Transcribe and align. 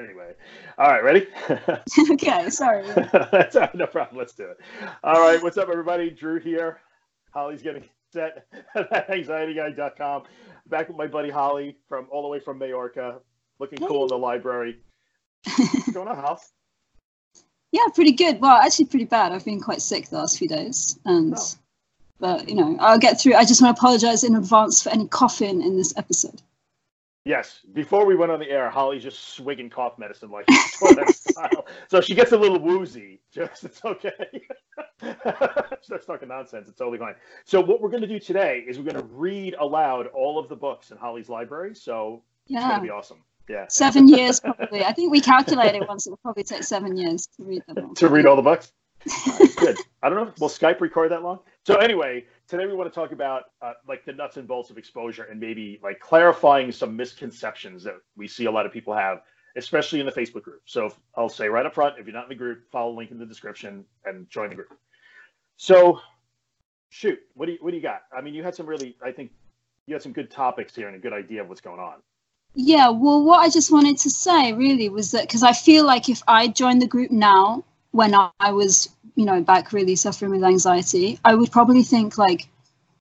anyway, 0.00 0.32
all 0.78 0.88
right, 0.88 1.02
ready? 1.02 1.26
okay, 2.12 2.50
sorry. 2.50 2.86
That's 3.32 3.56
all 3.56 3.62
right, 3.62 3.74
no 3.74 3.86
problem. 3.86 4.18
Let's 4.18 4.32
do 4.34 4.44
it. 4.44 4.58
All 5.02 5.20
right, 5.20 5.42
what's 5.42 5.56
up, 5.58 5.68
everybody? 5.68 6.10
Drew 6.10 6.38
here. 6.40 6.80
Holly's 7.32 7.62
getting 7.62 7.84
set 8.12 8.46
at 8.74 9.08
anxietyguy.com. 9.08 10.22
Back 10.68 10.88
with 10.88 10.96
my 10.96 11.06
buddy 11.06 11.30
Holly 11.30 11.76
from 11.88 12.06
all 12.10 12.22
the 12.22 12.28
way 12.28 12.40
from 12.40 12.58
Majorca, 12.58 13.20
looking 13.58 13.78
cool 13.86 14.02
in 14.02 14.08
the 14.08 14.18
library. 14.18 14.78
What's 15.56 15.92
going 15.92 16.08
on, 16.08 16.16
Hal? 16.16 16.40
Yeah, 17.72 17.82
pretty 17.94 18.12
good. 18.12 18.40
Well, 18.40 18.56
actually, 18.56 18.86
pretty 18.86 19.04
bad. 19.04 19.32
I've 19.32 19.44
been 19.44 19.60
quite 19.60 19.82
sick 19.82 20.08
the 20.08 20.16
last 20.16 20.38
few 20.38 20.48
days, 20.48 20.98
and 21.04 21.34
Oh. 21.36 21.42
but 22.18 22.48
you 22.48 22.54
know, 22.54 22.76
I'll 22.80 22.98
get 22.98 23.20
through. 23.20 23.34
I 23.34 23.44
just 23.44 23.60
want 23.62 23.76
to 23.76 23.80
apologize 23.80 24.24
in 24.24 24.34
advance 24.36 24.82
for 24.82 24.88
any 24.90 25.06
coughing 25.06 25.60
in 25.62 25.76
this 25.76 25.96
episode. 25.96 26.40
Yes. 27.24 27.60
Before 27.74 28.06
we 28.06 28.16
went 28.16 28.32
on 28.32 28.38
the 28.40 28.48
air, 28.50 28.70
Holly's 28.70 29.02
just 29.02 29.34
swigging 29.34 29.68
cough 29.68 29.98
medicine 29.98 30.30
like. 30.30 30.46
So 31.88 32.00
she 32.00 32.14
gets 32.14 32.32
a 32.32 32.36
little 32.36 32.58
woozy. 32.58 33.20
Just 33.32 33.64
it's 33.64 33.84
okay. 33.84 34.10
Starts 35.82 36.06
talking 36.06 36.28
nonsense. 36.28 36.68
It's 36.68 36.78
totally 36.78 36.98
fine. 36.98 37.14
So 37.44 37.60
what 37.60 37.80
we're 37.80 37.90
going 37.90 38.02
to 38.02 38.08
do 38.08 38.18
today 38.18 38.64
is 38.66 38.78
we're 38.78 38.90
going 38.90 38.96
to 39.02 39.14
read 39.14 39.54
aloud 39.58 40.06
all 40.08 40.38
of 40.38 40.48
the 40.48 40.56
books 40.56 40.90
in 40.90 40.96
Holly's 40.96 41.28
library. 41.28 41.74
So 41.74 42.22
it's 42.48 42.60
going 42.60 42.76
to 42.76 42.82
be 42.82 42.90
awesome. 42.90 43.22
Yeah. 43.48 43.64
seven 43.68 44.08
years 44.08 44.40
probably. 44.40 44.84
I 44.84 44.92
think 44.92 45.10
we 45.10 45.20
calculated 45.20 45.86
once. 45.88 46.06
It 46.06 46.10
will 46.10 46.18
probably 46.18 46.44
take 46.44 46.64
seven 46.64 46.96
years 46.96 47.26
to 47.36 47.44
read 47.44 47.62
them. 47.66 47.86
all. 47.86 47.94
to 47.94 48.08
read 48.08 48.26
all 48.26 48.36
the 48.36 48.42
books. 48.42 48.72
Right, 49.26 49.56
good. 49.56 49.78
I 50.02 50.08
don't 50.08 50.18
know. 50.18 50.32
Will 50.40 50.48
Skype 50.48 50.80
record 50.80 51.12
that 51.12 51.22
long? 51.22 51.38
So 51.64 51.76
anyway, 51.76 52.26
today 52.48 52.66
we 52.66 52.72
want 52.72 52.92
to 52.92 52.94
talk 52.94 53.12
about 53.12 53.44
uh, 53.62 53.74
like 53.86 54.04
the 54.04 54.12
nuts 54.12 54.38
and 54.38 54.48
bolts 54.48 54.70
of 54.70 54.78
exposure 54.78 55.24
and 55.24 55.38
maybe 55.38 55.78
like 55.82 56.00
clarifying 56.00 56.72
some 56.72 56.96
misconceptions 56.96 57.84
that 57.84 57.96
we 58.16 58.26
see 58.26 58.46
a 58.46 58.50
lot 58.50 58.66
of 58.66 58.72
people 58.72 58.94
have, 58.94 59.22
especially 59.56 60.00
in 60.00 60.06
the 60.06 60.12
Facebook 60.12 60.42
group. 60.42 60.62
So 60.64 60.92
I'll 61.14 61.28
say 61.28 61.48
right 61.48 61.66
up 61.66 61.74
front, 61.74 61.98
if 61.98 62.06
you're 62.06 62.14
not 62.14 62.24
in 62.24 62.30
the 62.30 62.34
group, 62.34 62.70
follow 62.72 62.92
the 62.92 62.98
link 62.98 63.10
in 63.10 63.18
the 63.18 63.26
description 63.26 63.84
and 64.04 64.28
join 64.30 64.48
the 64.48 64.54
group. 64.54 64.72
So, 65.56 66.00
shoot, 66.88 67.18
what 67.34 67.46
do 67.46 67.52
you 67.52 67.58
what 67.60 67.70
do 67.70 67.76
you 67.76 67.82
got? 67.82 68.02
I 68.16 68.22
mean, 68.22 68.34
you 68.34 68.42
had 68.42 68.54
some 68.54 68.66
really, 68.66 68.96
I 69.04 69.12
think, 69.12 69.30
you 69.86 69.94
had 69.94 70.02
some 70.02 70.12
good 70.12 70.30
topics 70.30 70.74
here 70.74 70.86
and 70.86 70.96
a 70.96 71.00
good 71.00 71.12
idea 71.12 71.42
of 71.42 71.48
what's 71.48 71.60
going 71.60 71.80
on. 71.80 71.94
Yeah, 72.54 72.88
well, 72.88 73.22
what 73.22 73.40
I 73.40 73.50
just 73.50 73.70
wanted 73.70 73.98
to 73.98 74.10
say 74.10 74.52
really 74.52 74.88
was 74.88 75.10
that 75.10 75.22
because 75.22 75.42
I 75.42 75.52
feel 75.52 75.84
like 75.84 76.08
if 76.08 76.22
I 76.26 76.48
joined 76.48 76.80
the 76.80 76.86
group 76.86 77.10
now, 77.10 77.64
when 77.92 78.14
I, 78.14 78.52
was, 78.52 78.88
you 79.14 79.24
know, 79.24 79.40
back 79.42 79.72
really 79.72 79.96
suffering 79.96 80.30
with 80.30 80.44
anxiety, 80.44 81.18
I 81.24 81.34
would 81.34 81.50
probably 81.50 81.82
think 81.82 82.18
like, 82.18 82.48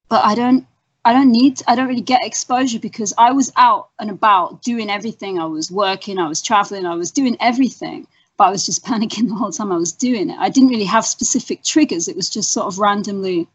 but 0.10 0.24
I 0.24 0.36
don't, 0.36 0.66
I 1.04 1.14
don't 1.14 1.32
need, 1.32 1.62
I 1.68 1.76
don't 1.76 1.88
really 1.88 2.02
get 2.02 2.26
exposure 2.26 2.80
because 2.80 3.14
I 3.18 3.32
was 3.32 3.52
out 3.58 3.90
and 4.00 4.10
about 4.10 4.62
doing 4.62 4.90
everything. 4.90 5.40
I 5.40 5.46
was 5.46 5.72
working, 5.72 6.20
I 6.20 6.28
was 6.28 6.42
traveling, 6.42 6.86
I 6.86 6.96
was 6.96 7.12
doing 7.12 7.38
everything, 7.40 8.08
but 8.38 8.46
I 8.46 8.52
was 8.52 8.66
just 8.66 8.86
panicking 8.90 9.28
the 9.28 9.36
whole 9.36 9.52
time 9.52 9.72
I 9.72 9.78
was 9.78 9.92
doing 9.92 10.30
it. 10.30 10.38
I 10.40 10.50
didn't 10.50 10.70
really 10.70 10.86
have 10.86 11.06
specific 11.06 11.64
triggers. 11.64 12.08
It 12.08 12.16
was 12.16 12.30
just 12.30 12.52
sort 12.52 12.68
of 12.68 12.80
randomly 12.80 13.48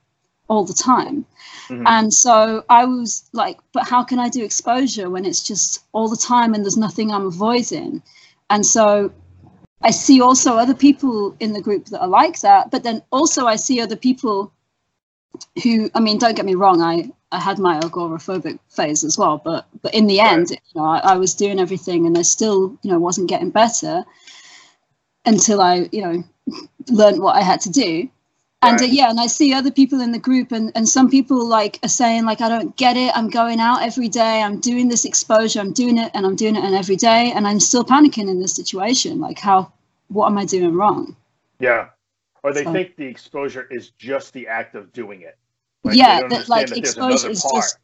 all 0.49 0.65
the 0.65 0.75
time. 0.75 1.25
Mhm. 1.69 1.85
And 1.87 2.13
so 2.13 2.65
I 2.69 2.85
was 2.85 3.25
like, 3.33 3.59
but 3.73 3.89
how 3.89 4.05
can 4.05 4.19
I 4.19 4.29
do 4.29 4.45
exposure 4.45 5.09
when 5.09 5.25
it's 5.25 5.43
just 5.43 5.85
all 5.93 6.09
the 6.09 6.17
time 6.17 6.53
and 6.53 6.65
there's 6.65 6.77
nothing 6.77 7.11
I'm 7.11 7.27
avoiding? 7.27 8.03
And 8.51 8.67
so 8.67 9.11
I 9.85 9.91
see 9.91 10.21
also 10.21 10.57
other 10.57 10.75
people 10.75 11.37
in 11.41 11.53
the 11.53 11.61
group 11.61 11.87
that 11.87 12.01
are 12.01 12.09
like 12.09 12.41
that, 12.41 12.71
but 12.71 12.83
then 12.83 13.03
also 13.11 13.47
I 13.47 13.57
see 13.57 13.81
other 13.81 13.97
people 13.97 14.53
who, 15.63 15.91
I 15.95 16.01
mean, 16.01 16.19
don't 16.19 16.37
get 16.37 16.45
me 16.45 16.55
wrong, 16.55 16.81
I, 16.81 17.11
I 17.33 17.41
had 17.41 17.59
my 17.59 17.81
agoraphobic 17.81 18.59
phase 18.69 19.05
as 19.05 19.19
well, 19.19 19.41
but 19.43 19.67
but 19.81 19.95
in 19.95 20.07
the 20.07 20.21
end, 20.21 20.51
you 20.51 20.59
know, 20.75 20.85
I, 20.85 20.99
I 20.99 21.17
was 21.17 21.35
doing 21.35 21.59
everything 21.59 22.07
and 22.07 22.17
I 22.17 22.23
still, 22.23 22.79
you 22.83 22.91
know, 22.91 22.99
wasn't 22.99 23.29
getting 23.29 23.51
better 23.51 24.05
until 25.25 25.61
I, 25.61 25.89
you 25.93 26.03
know, 26.03 26.25
learned 26.91 27.23
what 27.23 27.37
I 27.37 27.43
had 27.43 27.61
to 27.63 27.71
do. 27.71 28.09
And 28.65 28.81
uh, 28.81 28.85
yeah 28.85 29.11
and 29.11 29.19
i 29.19 29.27
see 29.27 29.53
other 29.53 29.73
people 29.73 30.01
in 30.01 30.13
the 30.13 30.21
group 30.21 30.53
and, 30.53 30.71
and 30.77 30.89
some 30.89 31.11
people 31.11 31.45
like 31.45 31.81
are 31.83 31.89
saying 31.89 32.25
like 32.25 32.41
i 32.41 32.49
don't 32.49 32.77
get 32.77 32.97
it. 32.97 33.11
I'm 33.17 33.29
going 33.29 33.59
out 33.59 33.83
every 33.83 34.09
day. 34.09 34.41
I'm 34.41 34.61
doing 34.61 34.89
this 34.89 35.05
exposure. 35.05 35.59
I'm 35.59 35.73
doing 35.73 35.99
it 35.99 36.13
and 36.15 36.25
i'm 36.25 36.37
doing 36.37 36.55
it 36.55 36.63
and 36.63 36.75
every 36.75 36.95
day. 36.95 37.33
And 37.35 37.49
i'm 37.49 37.59
still 37.59 37.85
panicking 37.85 38.29
in 38.31 38.41
this 38.41 38.55
situation 38.55 39.21
like 39.21 39.41
how 39.41 39.73
what 40.13 40.27
am 40.27 40.39
i 40.39 40.45
doing 40.45 40.75
wrong 40.75 41.17
Yeah. 41.59 41.89
Or 42.45 42.53
they 42.53 42.65
So- 42.65 42.73
think 42.73 42.97
the 42.97 43.07
exposure 43.07 43.69
is 43.71 43.91
just 43.91 44.33
the 44.33 44.49
act 44.49 44.75
of 44.75 44.93
doing 44.93 45.23
it. 45.23 45.39
Like, 45.85 45.97
yeah 45.97 46.27
that 46.29 46.49
like 46.49 46.69
that 46.69 46.79
exposure 46.79 47.31
is 47.31 47.43
part. 47.43 47.55
just 47.55 47.79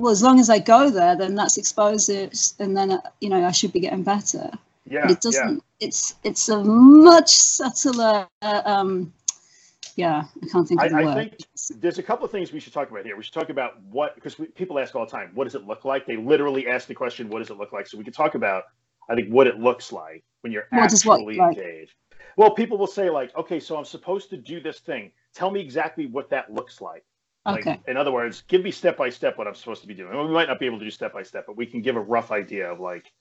well 0.00 0.12
as 0.12 0.22
long 0.22 0.40
as 0.40 0.48
i 0.50 0.58
go 0.58 0.90
there 0.90 1.16
then 1.16 1.34
that's 1.34 1.56
exposure 1.58 2.30
and 2.58 2.76
then 2.76 2.92
uh, 2.92 3.00
you 3.20 3.28
know 3.28 3.44
i 3.44 3.50
should 3.50 3.72
be 3.72 3.80
getting 3.80 4.02
better 4.02 4.50
Yeah, 4.86 5.02
but 5.02 5.10
it 5.12 5.20
doesn't 5.20 5.62
it's 5.80 6.14
it's 6.24 6.48
a 6.48 6.62
much 6.64 7.28
subtler 7.30 8.26
uh, 8.40 8.62
um 8.64 9.12
yeah 9.96 10.24
i 10.42 10.46
can't 10.46 10.66
think 10.66 10.82
of 10.82 10.90
the 10.90 10.96
I, 10.96 11.00
I 11.00 11.04
word 11.04 11.14
think 11.14 11.80
there's 11.82 11.98
a 11.98 12.02
couple 12.02 12.24
of 12.24 12.30
things 12.30 12.52
we 12.52 12.60
should 12.60 12.72
talk 12.72 12.90
about 12.90 13.04
here. 13.04 13.16
We 13.16 13.22
should 13.22 13.32
talk 13.34 13.48
about 13.50 13.80
what 13.90 14.14
because 14.14 14.34
people 14.54 14.78
ask 14.78 14.94
all 14.94 15.04
the 15.04 15.10
time, 15.10 15.30
what 15.34 15.44
does 15.44 15.54
it 15.54 15.66
look 15.66 15.84
like? 15.84 16.06
They 16.06 16.16
literally 16.16 16.68
ask 16.68 16.86
the 16.86 16.94
question, 16.94 17.28
what 17.30 17.38
does 17.38 17.50
it 17.50 17.56
look 17.56 17.72
like? 17.72 17.86
So 17.86 17.96
we 17.96 18.04
could 18.04 18.14
talk 18.14 18.34
about, 18.34 18.64
I 19.08 19.14
think, 19.14 19.30
what 19.30 19.46
it 19.46 19.58
looks 19.58 19.90
like 19.92 20.22
when 20.46 20.52
you're 20.52 20.66
What 20.70 20.92
what 21.04 21.20
actually 21.20 21.36
look 21.36 21.48
like? 21.48 21.58
engaged. 21.58 21.94
Well, 22.36 22.52
people 22.52 22.78
will 22.78 22.86
say 22.86 23.10
like, 23.10 23.34
okay, 23.36 23.58
so 23.58 23.76
I'm 23.76 23.84
supposed 23.84 24.30
to 24.30 24.36
do 24.36 24.60
this 24.60 24.78
thing. 24.78 25.10
Tell 25.34 25.50
me 25.50 25.60
exactly 25.60 26.06
what 26.06 26.30
that 26.30 26.52
looks 26.52 26.80
like. 26.80 27.04
Like, 27.44 27.66
okay 27.66 27.80
in 27.88 27.96
other 27.96 28.12
words, 28.12 28.42
give 28.48 28.62
me 28.62 28.70
step 28.70 28.96
by 28.96 29.08
step 29.08 29.38
what 29.38 29.46
I'm 29.46 29.54
supposed 29.54 29.82
to 29.82 29.88
be 29.88 29.94
doing. 29.94 30.14
Well, 30.14 30.26
we 30.26 30.32
might 30.32 30.48
not 30.48 30.58
be 30.58 30.66
able 30.66 30.78
to 30.78 30.84
do 30.84 30.90
step 30.90 31.12
by 31.12 31.22
step, 31.22 31.44
but 31.46 31.56
we 31.56 31.66
can 31.66 31.80
give 31.82 31.96
a 31.96 32.00
rough 32.00 32.30
idea 32.32 32.70
of 32.70 32.80
like 32.80 33.12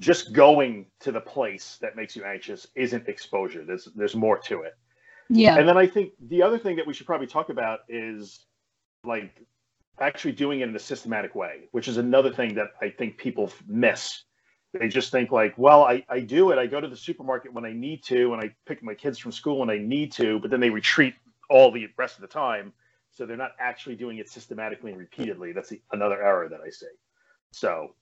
just 0.00 0.32
going 0.32 0.86
to 1.00 1.12
the 1.12 1.20
place 1.20 1.78
that 1.80 1.96
makes 1.96 2.14
you 2.14 2.24
anxious 2.24 2.66
isn't 2.74 3.08
exposure. 3.08 3.64
There's 3.64 3.88
there's 3.94 4.14
more 4.16 4.38
to 4.38 4.62
it. 4.62 4.74
yeah 5.28 5.56
And 5.58 5.68
then 5.68 5.76
I 5.76 5.86
think 5.86 6.12
the 6.28 6.42
other 6.42 6.58
thing 6.58 6.76
that 6.76 6.86
we 6.86 6.94
should 6.94 7.06
probably 7.06 7.26
talk 7.26 7.48
about 7.50 7.80
is 7.88 8.46
like 9.04 9.44
actually 10.00 10.32
doing 10.32 10.60
it 10.60 10.68
in 10.68 10.76
a 10.76 10.78
systematic 10.78 11.34
way, 11.34 11.68
which 11.72 11.88
is 11.88 11.96
another 11.96 12.32
thing 12.32 12.54
that 12.54 12.68
I 12.80 12.90
think 12.90 13.18
people 13.18 13.52
miss. 13.66 14.22
They 14.74 14.88
just 14.88 15.10
think 15.10 15.32
like, 15.32 15.54
well, 15.56 15.84
I, 15.84 16.04
I 16.08 16.20
do 16.20 16.50
it. 16.50 16.58
I 16.58 16.66
go 16.66 16.80
to 16.80 16.88
the 16.88 16.96
supermarket 16.96 17.52
when 17.52 17.64
I 17.64 17.72
need 17.72 18.02
to, 18.04 18.34
and 18.34 18.42
I 18.42 18.54
pick 18.66 18.82
my 18.82 18.94
kids 18.94 19.18
from 19.18 19.32
school 19.32 19.58
when 19.58 19.70
I 19.70 19.78
need 19.78 20.12
to, 20.12 20.38
but 20.40 20.50
then 20.50 20.60
they 20.60 20.70
retreat 20.70 21.14
all 21.48 21.70
the 21.70 21.88
rest 21.96 22.16
of 22.16 22.20
the 22.20 22.28
time. 22.28 22.72
So 23.10 23.24
they're 23.24 23.36
not 23.36 23.52
actually 23.58 23.96
doing 23.96 24.18
it 24.18 24.28
systematically 24.28 24.90
and 24.90 25.00
repeatedly. 25.00 25.52
That's 25.52 25.70
the, 25.70 25.80
another 25.92 26.22
error 26.22 26.48
that 26.50 26.60
I 26.60 26.70
see. 26.70 26.86
So 27.52 27.94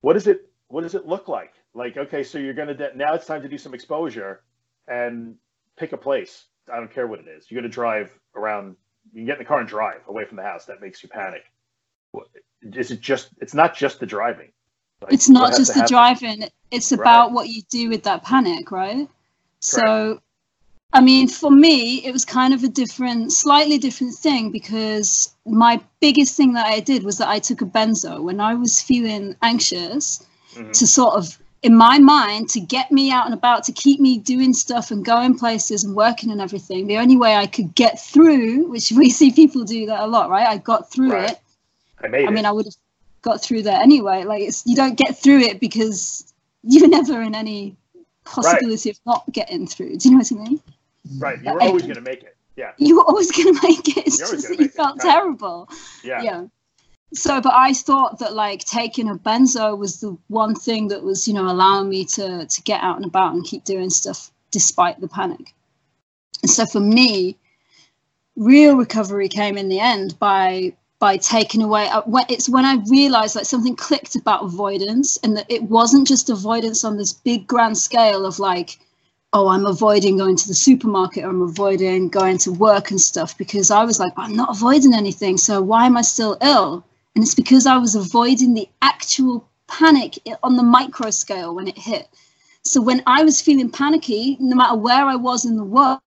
what 0.00 0.12
does 0.14 0.26
it 0.26 0.48
what 0.68 0.82
does 0.82 0.94
it 0.94 1.06
look 1.06 1.28
like? 1.28 1.52
Like, 1.74 1.96
okay, 1.96 2.22
so 2.22 2.38
you're 2.38 2.54
gonna 2.54 2.74
de- 2.74 2.96
now 2.96 3.14
it's 3.14 3.26
time 3.26 3.42
to 3.42 3.48
do 3.48 3.58
some 3.58 3.74
exposure 3.74 4.42
and 4.88 5.34
pick 5.76 5.92
a 5.92 5.96
place. 5.96 6.46
I 6.72 6.76
don't 6.76 6.92
care 6.92 7.06
what 7.06 7.18
it 7.18 7.26
is. 7.28 7.50
You're 7.50 7.60
gonna 7.60 7.72
drive 7.72 8.16
around. 8.36 8.76
You 9.12 9.20
can 9.20 9.26
get 9.26 9.32
in 9.34 9.38
the 9.40 9.44
car 9.44 9.60
and 9.60 9.68
drive 9.68 10.00
away 10.06 10.24
from 10.24 10.36
the 10.36 10.42
house. 10.44 10.66
That 10.66 10.80
makes 10.80 11.02
you 11.02 11.08
panic. 11.08 11.42
is 12.62 12.90
it 12.90 13.00
just? 13.00 13.30
It's 13.40 13.54
not 13.54 13.74
just 13.74 14.00
the 14.00 14.06
driving. 14.06 14.52
Like, 15.02 15.12
it's 15.14 15.28
not 15.28 15.56
just 15.56 15.74
the 15.74 15.80
happen? 15.80 15.94
driving 15.94 16.48
it's 16.70 16.92
Right. 16.92 17.00
about 17.00 17.32
what 17.32 17.48
you 17.48 17.62
do 17.70 17.88
with 17.88 18.02
that 18.04 18.22
panic 18.24 18.70
right 18.70 19.08
so 19.60 20.20
i 20.92 21.00
mean 21.00 21.28
for 21.28 21.50
me 21.50 22.04
it 22.04 22.12
was 22.12 22.24
kind 22.24 22.54
of 22.54 22.62
a 22.64 22.68
different 22.68 23.32
slightly 23.32 23.78
different 23.78 24.14
thing 24.14 24.50
because 24.50 25.34
my 25.46 25.80
biggest 26.00 26.36
thing 26.36 26.52
that 26.54 26.66
i 26.66 26.80
did 26.80 27.02
was 27.02 27.18
that 27.18 27.28
i 27.28 27.38
took 27.38 27.60
a 27.62 27.66
benzo 27.66 28.22
when 28.22 28.40
i 28.40 28.54
was 28.54 28.80
feeling 28.80 29.34
anxious 29.42 30.24
Mhm. 30.54 30.72
to 30.72 30.86
sort 30.86 31.14
of 31.14 31.38
in 31.62 31.74
my 31.76 31.98
mind 31.98 32.48
to 32.50 32.60
get 32.60 32.90
me 32.90 33.10
out 33.10 33.24
and 33.24 33.34
about 33.34 33.62
to 33.64 33.72
keep 33.72 34.00
me 34.00 34.18
doing 34.18 34.52
stuff 34.52 34.90
and 34.90 35.04
going 35.04 35.38
places 35.38 35.84
and 35.84 35.94
working 35.94 36.30
and 36.30 36.40
everything 36.40 36.86
the 36.86 36.98
only 36.98 37.16
way 37.16 37.34
i 37.36 37.46
could 37.46 37.74
get 37.74 38.00
through 38.00 38.68
which 38.68 38.92
we 39.00 39.10
see 39.10 39.30
people 39.32 39.64
do 39.64 39.86
that 39.86 40.00
a 40.00 40.06
lot 40.06 40.28
right 40.30 40.46
i 40.48 40.56
got 40.58 40.90
through 40.90 41.10
Right. 41.12 41.30
it 41.30 41.38
I 42.02 42.08
made 42.08 42.26
I 42.26 42.30
it. 42.30 42.34
mean, 42.34 42.46
I 42.46 42.52
would 42.52 42.66
have 42.66 42.74
got 43.22 43.42
through 43.42 43.62
that 43.62 43.82
anyway. 43.82 44.24
Like, 44.24 44.42
it's 44.42 44.64
you 44.66 44.76
don't 44.76 44.96
get 44.96 45.18
through 45.18 45.40
it 45.40 45.60
because 45.60 46.32
you're 46.62 46.88
never 46.88 47.20
in 47.22 47.34
any 47.34 47.76
possibility 48.24 48.90
of 48.90 49.00
not 49.06 49.24
getting 49.32 49.66
through. 49.66 49.96
Do 49.96 50.08
you 50.08 50.14
know 50.14 50.18
what 50.18 50.32
I 50.32 50.34
mean? 50.34 50.60
right. 51.18 51.42
You're 51.42 51.60
always 51.60 51.82
gonna 51.82 52.00
make 52.00 52.22
it. 52.22 52.36
Yeah. 52.56 52.72
You 52.78 52.96
were 52.96 53.04
always 53.04 53.30
going 53.30 53.54
to 53.54 53.60
make 53.62 53.88
it. 53.88 54.06
It's 54.06 54.18
You're 54.18 54.30
just 54.30 54.48
that 54.48 54.58
you 54.58 54.66
it, 54.66 54.74
felt 54.74 55.02
right. 55.02 55.10
terrible. 55.10 55.68
Yeah. 56.04 56.22
Yeah. 56.22 56.46
So, 57.14 57.40
but 57.40 57.52
I 57.52 57.74
thought 57.74 58.18
that 58.20 58.34
like 58.34 58.60
taking 58.64 59.08
a 59.08 59.16
benzo 59.16 59.76
was 59.76 60.00
the 60.00 60.16
one 60.28 60.54
thing 60.54 60.88
that 60.88 61.02
was, 61.02 61.28
you 61.28 61.34
know, 61.34 61.46
allowing 61.46 61.88
me 61.88 62.04
to 62.06 62.46
to 62.46 62.62
get 62.62 62.82
out 62.82 62.96
and 62.96 63.04
about 63.04 63.34
and 63.34 63.44
keep 63.44 63.64
doing 63.64 63.90
stuff 63.90 64.30
despite 64.50 65.00
the 65.00 65.08
panic. 65.08 65.54
And 66.42 66.50
so 66.50 66.64
for 66.64 66.80
me, 66.80 67.36
real 68.36 68.76
recovery 68.76 69.28
came 69.28 69.58
in 69.58 69.68
the 69.68 69.80
end 69.80 70.18
by 70.18 70.74
by 71.02 71.16
taking 71.16 71.62
away 71.62 71.88
uh, 71.88 72.00
it's 72.28 72.48
when 72.48 72.64
i 72.64 72.76
realized 72.88 73.34
like 73.34 73.44
something 73.44 73.74
clicked 73.74 74.14
about 74.14 74.44
avoidance 74.44 75.18
and 75.24 75.36
that 75.36 75.46
it 75.48 75.64
wasn't 75.64 76.06
just 76.06 76.30
avoidance 76.30 76.84
on 76.84 76.96
this 76.96 77.12
big 77.12 77.44
grand 77.48 77.76
scale 77.76 78.24
of 78.24 78.38
like 78.38 78.78
oh 79.32 79.48
i'm 79.48 79.66
avoiding 79.66 80.16
going 80.16 80.36
to 80.36 80.46
the 80.46 80.54
supermarket 80.54 81.24
or 81.24 81.30
i'm 81.30 81.42
avoiding 81.42 82.08
going 82.08 82.38
to 82.38 82.52
work 82.52 82.92
and 82.92 83.00
stuff 83.00 83.36
because 83.36 83.68
i 83.68 83.82
was 83.82 83.98
like 83.98 84.12
i'm 84.16 84.36
not 84.36 84.50
avoiding 84.56 84.94
anything. 84.94 85.36
So 85.36 85.60
why 85.60 85.86
am 85.86 85.96
i 85.96 86.02
still 86.02 86.38
ill? 86.40 86.84
And 87.16 87.24
it's 87.24 87.34
because 87.34 87.66
i 87.66 87.76
was 87.78 87.96
avoiding 87.96 88.54
the 88.54 88.68
actual 88.80 89.48
panic 89.66 90.20
on 90.44 90.56
the 90.56 90.62
micro 90.62 91.10
scale 91.10 91.52
when 91.52 91.66
it 91.66 91.76
hit 91.76 92.06
So 92.64 92.80
when 92.80 93.02
I 93.06 93.24
was 93.24 93.40
feeling 93.42 93.70
panicky, 93.70 94.36
no 94.38 94.54
matter 94.54 94.76
where 94.76 95.04
I 95.06 95.16
was 95.16 95.44
in 95.44 95.56
the 95.56 95.64
world, 95.64 96.00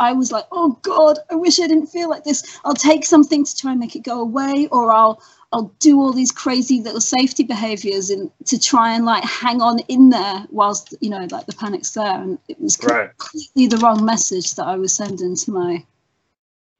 I 0.00 0.12
was 0.12 0.32
like, 0.32 0.46
"Oh 0.50 0.78
God, 0.82 1.18
I 1.30 1.34
wish 1.34 1.60
I 1.60 1.66
didn't 1.66 1.88
feel 1.88 2.08
like 2.08 2.24
this." 2.24 2.58
I'll 2.64 2.74
take 2.74 3.04
something 3.04 3.44
to 3.44 3.56
try 3.56 3.72
and 3.72 3.80
make 3.80 3.94
it 3.94 4.04
go 4.04 4.20
away, 4.20 4.68
or 4.72 4.90
I'll 4.90 5.22
I'll 5.52 5.72
do 5.80 6.00
all 6.00 6.12
these 6.12 6.32
crazy 6.32 6.80
little 6.80 7.00
safety 7.00 7.42
behaviors 7.42 8.08
and 8.10 8.30
to 8.46 8.58
try 8.58 8.94
and 8.94 9.04
like 9.04 9.22
hang 9.24 9.60
on 9.60 9.80
in 9.88 10.08
there 10.08 10.46
whilst 10.50 10.94
you 11.00 11.10
know 11.10 11.26
like 11.30 11.44
the 11.46 11.54
panic's 11.54 11.90
there. 11.92 12.20
And 12.22 12.38
it 12.48 12.58
was 12.58 12.78
Right. 12.82 13.10
completely 13.18 13.66
the 13.66 13.76
wrong 13.78 14.02
message 14.04 14.54
that 14.54 14.66
I 14.66 14.76
was 14.76 14.94
sending 14.94 15.36
to 15.36 15.50
my 15.50 15.84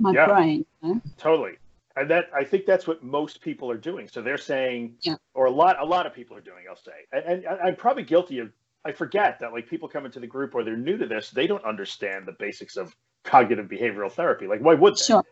my 0.00 0.12
Yeah. 0.12 0.26
brain. 0.26 0.64
You 0.82 0.94
know? 0.94 1.00
Totally. 1.18 1.58
And 1.96 2.08
that 2.10 2.30
I 2.34 2.44
think 2.44 2.64
that's 2.64 2.86
what 2.86 3.02
most 3.02 3.40
people 3.42 3.70
are 3.70 3.76
doing. 3.76 4.08
So 4.08 4.22
they're 4.22 4.38
saying, 4.38 4.96
Yeah. 5.02 5.16
or 5.34 5.46
a 5.46 5.50
lot, 5.50 5.76
a 5.80 5.84
lot 5.84 6.06
of 6.06 6.14
people 6.14 6.36
are 6.36 6.40
doing. 6.40 6.64
I'll 6.68 6.76
say, 6.76 6.92
and, 7.12 7.44
and 7.44 7.60
I'm 7.62 7.76
probably 7.76 8.04
guilty 8.04 8.38
of. 8.38 8.50
I 8.88 8.92
forget 8.92 9.38
that 9.40 9.52
like 9.52 9.68
people 9.68 9.88
come 9.88 10.06
into 10.06 10.20
the 10.20 10.26
group 10.26 10.54
or 10.54 10.64
they're 10.64 10.76
new 10.76 10.96
to 10.96 11.06
this, 11.06 11.30
they 11.30 11.46
don't 11.46 11.64
understand 11.64 12.26
the 12.26 12.32
basics 12.38 12.76
of 12.76 12.94
cognitive 13.24 13.66
behavioral 13.66 14.10
therapy. 14.10 14.46
Like, 14.46 14.60
why 14.60 14.74
would 14.74 14.94
they? 14.94 15.04
Sure. 15.04 15.24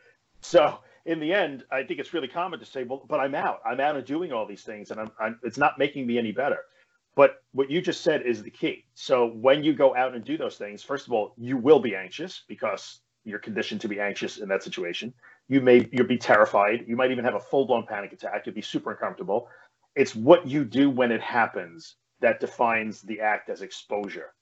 So 0.42 0.78
in 1.06 1.20
the 1.20 1.32
end, 1.32 1.64
I 1.70 1.82
think 1.82 1.98
it's 2.00 2.12
really 2.12 2.28
common 2.28 2.58
to 2.60 2.66
say, 2.66 2.84
well, 2.84 3.04
but 3.08 3.20
I'm 3.20 3.34
out. 3.34 3.60
I'm 3.64 3.80
out 3.80 3.96
of 3.96 4.04
doing 4.04 4.32
all 4.32 4.46
these 4.46 4.62
things, 4.62 4.90
and 4.90 5.00
I'm, 5.00 5.10
I'm 5.18 5.38
it's 5.42 5.56
not 5.56 5.78
making 5.78 6.06
me 6.06 6.18
any 6.18 6.32
better. 6.32 6.58
But 7.14 7.42
what 7.52 7.70
you 7.70 7.80
just 7.80 8.02
said 8.02 8.22
is 8.22 8.42
the 8.42 8.50
key. 8.50 8.84
So 8.94 9.28
when 9.28 9.64
you 9.64 9.72
go 9.72 9.96
out 9.96 10.14
and 10.14 10.22
do 10.22 10.36
those 10.36 10.56
things, 10.56 10.82
first 10.82 11.06
of 11.06 11.12
all, 11.14 11.32
you 11.38 11.56
will 11.56 11.80
be 11.80 11.96
anxious 11.96 12.42
because 12.46 13.00
you're 13.24 13.38
conditioned 13.38 13.80
to 13.80 13.88
be 13.88 14.00
anxious 14.00 14.36
in 14.36 14.48
that 14.50 14.62
situation. 14.62 15.14
You 15.48 15.62
may 15.62 15.88
you'll 15.92 16.06
be 16.06 16.18
terrified. 16.18 16.84
You 16.86 16.96
might 16.96 17.10
even 17.10 17.24
have 17.24 17.34
a 17.34 17.40
full-blown 17.40 17.86
panic 17.86 18.12
attack. 18.12 18.44
You'll 18.44 18.54
be 18.54 18.62
super 18.62 18.90
uncomfortable. 18.90 19.48
It's 19.94 20.14
what 20.14 20.46
you 20.46 20.64
do 20.64 20.90
when 20.90 21.10
it 21.10 21.22
happens 21.22 21.96
that 22.20 22.40
defines 22.40 23.02
the 23.02 23.20
act 23.20 23.48
as 23.50 23.62
exposure. 23.62 24.32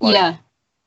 Like, 0.00 0.14
yeah. 0.14 0.36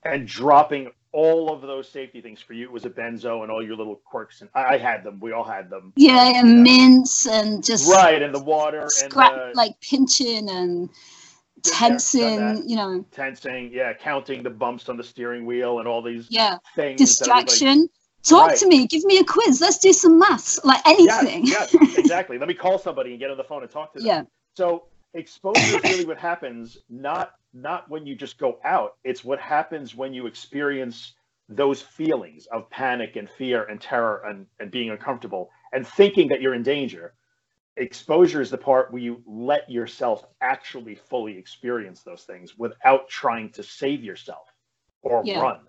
and 0.03 0.27
dropping 0.27 0.91
all 1.11 1.49
of 1.53 1.61
those 1.61 1.87
safety 1.87 2.19
things 2.19 2.41
for 2.41 2.51
you 2.51 2.65
it 2.65 2.71
was 2.71 2.83
a 2.83 2.89
benzo 2.89 3.43
and 3.43 3.49
all 3.51 3.65
your 3.65 3.77
little 3.77 3.95
quirks 4.03 4.41
and 4.41 4.49
I, 4.53 4.73
I 4.73 4.77
had 4.77 5.01
them 5.05 5.17
we 5.21 5.31
all 5.31 5.45
had 5.45 5.69
them 5.69 5.93
Yeah, 5.95 6.27
You 6.27 6.35
and 6.35 6.55
know. 6.57 6.61
mints 6.63 7.25
and 7.25 7.63
just 7.63 7.89
right 7.89 8.21
and 8.21 8.35
the 8.35 8.43
water 8.43 8.81
and 8.81 8.91
scrap 8.91 9.33
the 9.33 9.51
like 9.55 9.79
pinching 9.79 10.49
and 10.49 10.89
Been 10.89 10.89
there, 10.89 11.71
done 11.71 11.89
tensing, 11.89 12.35
that. 12.35 12.67
you 12.69 12.75
know, 12.75 13.05
tensing 13.13 13.71
yeah 13.73 13.93
counting 13.93 14.43
the 14.43 14.49
bumps 14.49 14.89
on 14.89 14.97
the 14.97 15.03
steering 15.05 15.45
wheel 15.45 15.79
and 15.79 15.87
all 15.87 16.01
these 16.01 16.27
yeah, 16.29 16.57
things 16.75 16.99
distraction. 16.99 17.87
Talk 18.23 18.49
Right. 18.49 18.57
to 18.57 18.67
me, 18.67 18.85
give 18.87 19.03
me 19.05 19.19
a 19.19 19.23
quiz. 19.23 19.61
Let's 19.61 19.77
do 19.77 19.93
some 19.93 20.19
maths, 20.19 20.59
like 20.65 20.81
anything. 20.85 21.45
yes, 21.45 21.73
yes 21.79 21.97
exactly 21.97 22.37
let 22.37 22.49
me 22.49 22.53
call 22.53 22.77
somebody 22.77 23.11
and 23.11 23.19
get 23.21 23.31
on 23.31 23.37
the 23.37 23.43
phone 23.45 23.61
and 23.63 23.71
talk 23.71 23.93
to 23.93 23.99
them 23.99 24.07
yeah, 24.11 24.23
so 24.57 24.83
exposure 25.15 25.75
is 25.75 25.85
really 25.85 26.05
what 26.05 26.17
happens 26.17 26.77
not 26.89 27.33
not 27.53 27.89
when 27.89 28.05
you 28.05 28.15
just 28.15 28.37
go 28.37 28.59
out. 28.65 28.97
It's 29.05 29.23
what 29.23 29.39
happens 29.39 29.95
when 29.95 30.13
you 30.13 30.27
experience 30.27 31.13
those 31.47 31.81
feelings 31.81 32.47
of 32.47 32.69
panic 32.69 33.15
and 33.15 33.29
fear 33.29 33.63
and 33.63 33.79
terror 33.79 34.23
and, 34.27 34.45
and 34.59 34.69
being 34.69 34.89
uncomfortable 34.89 35.49
and 35.71 35.87
thinking 35.87 36.27
that 36.29 36.41
you're 36.41 36.53
in 36.53 36.63
danger. 36.63 37.13
Exposure 37.77 38.41
is 38.41 38.49
the 38.49 38.57
part 38.57 38.91
where 38.91 39.01
you 39.01 39.23
let 39.25 39.69
yourself 39.69 40.25
actually 40.41 40.95
fully 40.95 41.37
experience 41.37 42.01
those 42.01 42.23
things 42.23 42.57
without 42.57 43.07
trying 43.07 43.49
to 43.51 43.63
save 43.63 44.03
yourself 44.03 44.47
or 45.01 45.23
Yeah. 45.23 45.39
run. 45.39 45.59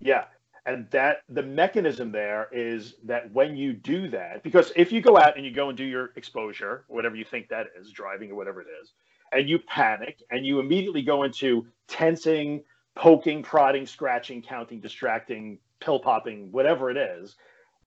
Yeah 0.00 0.24
and 0.66 0.88
that 0.90 1.18
the 1.28 1.42
mechanism 1.42 2.12
there 2.12 2.48
is 2.52 2.94
that 3.04 3.30
when 3.32 3.56
you 3.56 3.72
do 3.72 4.08
that 4.08 4.42
because 4.42 4.72
if 4.76 4.92
you 4.92 5.00
go 5.00 5.16
out 5.18 5.36
and 5.36 5.44
you 5.44 5.52
go 5.52 5.68
and 5.68 5.78
do 5.78 5.84
your 5.84 6.10
exposure 6.16 6.84
whatever 6.88 7.16
you 7.16 7.24
think 7.24 7.48
that 7.48 7.68
is 7.78 7.90
driving 7.90 8.30
or 8.30 8.34
whatever 8.34 8.60
it 8.60 8.68
is 8.82 8.92
and 9.32 9.48
you 9.48 9.58
panic 9.58 10.22
and 10.30 10.46
you 10.46 10.60
immediately 10.60 11.02
go 11.02 11.22
into 11.22 11.66
tensing 11.88 12.62
poking 12.94 13.42
prodding 13.42 13.86
scratching 13.86 14.42
counting 14.42 14.80
distracting 14.80 15.58
pill 15.80 15.98
popping 15.98 16.50
whatever 16.52 16.90
it 16.90 16.96
is 16.96 17.36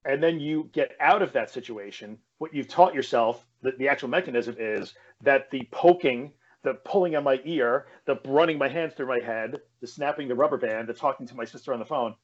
and 0.06 0.22
then 0.22 0.40
you 0.40 0.70
get 0.74 0.92
out 1.00 1.22
of 1.22 1.32
that 1.34 1.50
situation 1.50 2.18
what 2.40 2.54
you've 2.54 2.68
taught 2.68 2.94
yourself 2.94 3.46
the, 3.62 3.72
the 3.78 3.88
actual 3.88 4.10
mechanism 4.10 4.56
is 4.58 4.94
that 5.22 5.50
the 5.52 5.68
poking 5.72 6.32
the 6.64 6.76
pulling 6.86 7.16
on 7.16 7.24
my 7.24 7.40
ear 7.46 7.88
the 8.06 8.20
running 8.26 8.58
my 8.58 8.70
hands 8.70 8.94
through 8.94 9.08
my 9.08 9.20
head 9.20 9.60
the 9.82 9.88
snapping 9.88 10.28
the 10.28 10.36
rubber 10.36 10.58
band 10.58 10.88
the 10.88 10.94
talking 10.94 11.28
to 11.28 11.36
my 11.36 11.46
sister 11.46 11.74
on 11.74 11.80
the 11.80 11.86
phone 11.86 12.16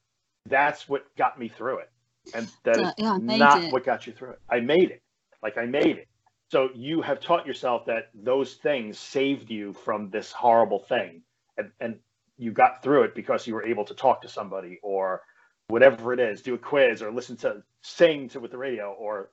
that's 0.46 0.88
what 0.88 1.04
got 1.16 1.38
me 1.38 1.48
through 1.48 1.78
it. 1.78 1.90
And 2.34 2.48
that 2.64 2.78
is 2.80 2.88
Uh, 2.88 2.92
yeah, 2.98 3.18
not 3.18 3.64
it. 3.64 3.72
what 3.72 3.84
got 3.84 4.06
you 4.06 4.12
through 4.12 4.30
it. 4.30 4.38
I 4.50 4.60
made 4.60 4.90
it. 4.90 5.02
Like 5.42 5.58
i 5.58 5.64
made 5.66 5.96
it. 5.98 6.08
So 6.50 6.70
you 6.74 7.00
have 7.02 7.20
taught 7.20 7.46
yourself 7.46 7.86
that 7.86 8.10
those 8.14 8.54
things 8.54 8.98
saved 8.98 9.50
you 9.50 9.72
from 9.72 10.10
this 10.10 10.32
horrible 10.32 10.80
thing. 10.80 11.22
And, 11.56 11.70
and 11.80 11.98
you 12.38 12.52
got 12.52 12.82
through 12.82 13.04
it 13.04 13.14
because 13.14 13.46
you 13.46 13.54
were 13.54 13.64
able 13.64 13.84
to 13.86 13.94
talk 13.94 14.22
to 14.22 14.28
somebody 14.28 14.78
or 14.82 15.22
whatever 15.68 16.12
it 16.12 16.20
is 16.20 16.42
do 16.42 16.54
a 16.54 16.58
quiz 16.58 17.02
or 17.02 17.12
listen 17.12 17.36
to 17.38 17.62
sing 17.82 18.28
to 18.30 18.40
with 18.40 18.50
the 18.50 18.58
radio 18.58 18.92
or 18.92 19.30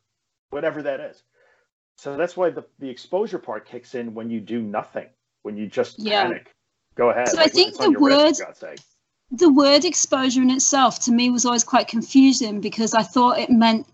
whatever 0.51 0.83
that 0.83 0.99
is. 0.99 1.23
So 1.97 2.15
that's 2.15 2.37
why 2.37 2.51
the, 2.51 2.63
the 2.79 2.89
exposure 2.89 3.39
part 3.39 3.65
kicks 3.65 3.95
in 3.95 4.13
when 4.13 4.29
you 4.29 4.39
do 4.39 4.61
nothing 4.61 5.07
when 5.43 5.57
you 5.57 5.67
just 5.67 5.97
Yeah. 5.99 6.23
panic. 6.23 6.51
Go 6.95 7.09
ahead. 7.09 7.29
So 7.29 7.39
I 7.39 7.47
think 7.47 7.75
the 7.77 7.99
word- 7.99 8.11
for 8.37 8.45
God's 8.45 8.59
sake. 8.59 8.79
The 9.31 9.51
word 9.51 9.85
exposure 9.85 10.41
in 10.41 10.49
itself 10.49 10.99
to 10.99 11.11
me 11.11 11.29
was 11.29 11.45
always 11.45 11.63
quite 11.63 11.87
confusing 11.87 12.61
because 12.61 12.93
I 12.93 13.03
thought 13.03 13.39
it 13.39 13.49
meant. 13.49 13.85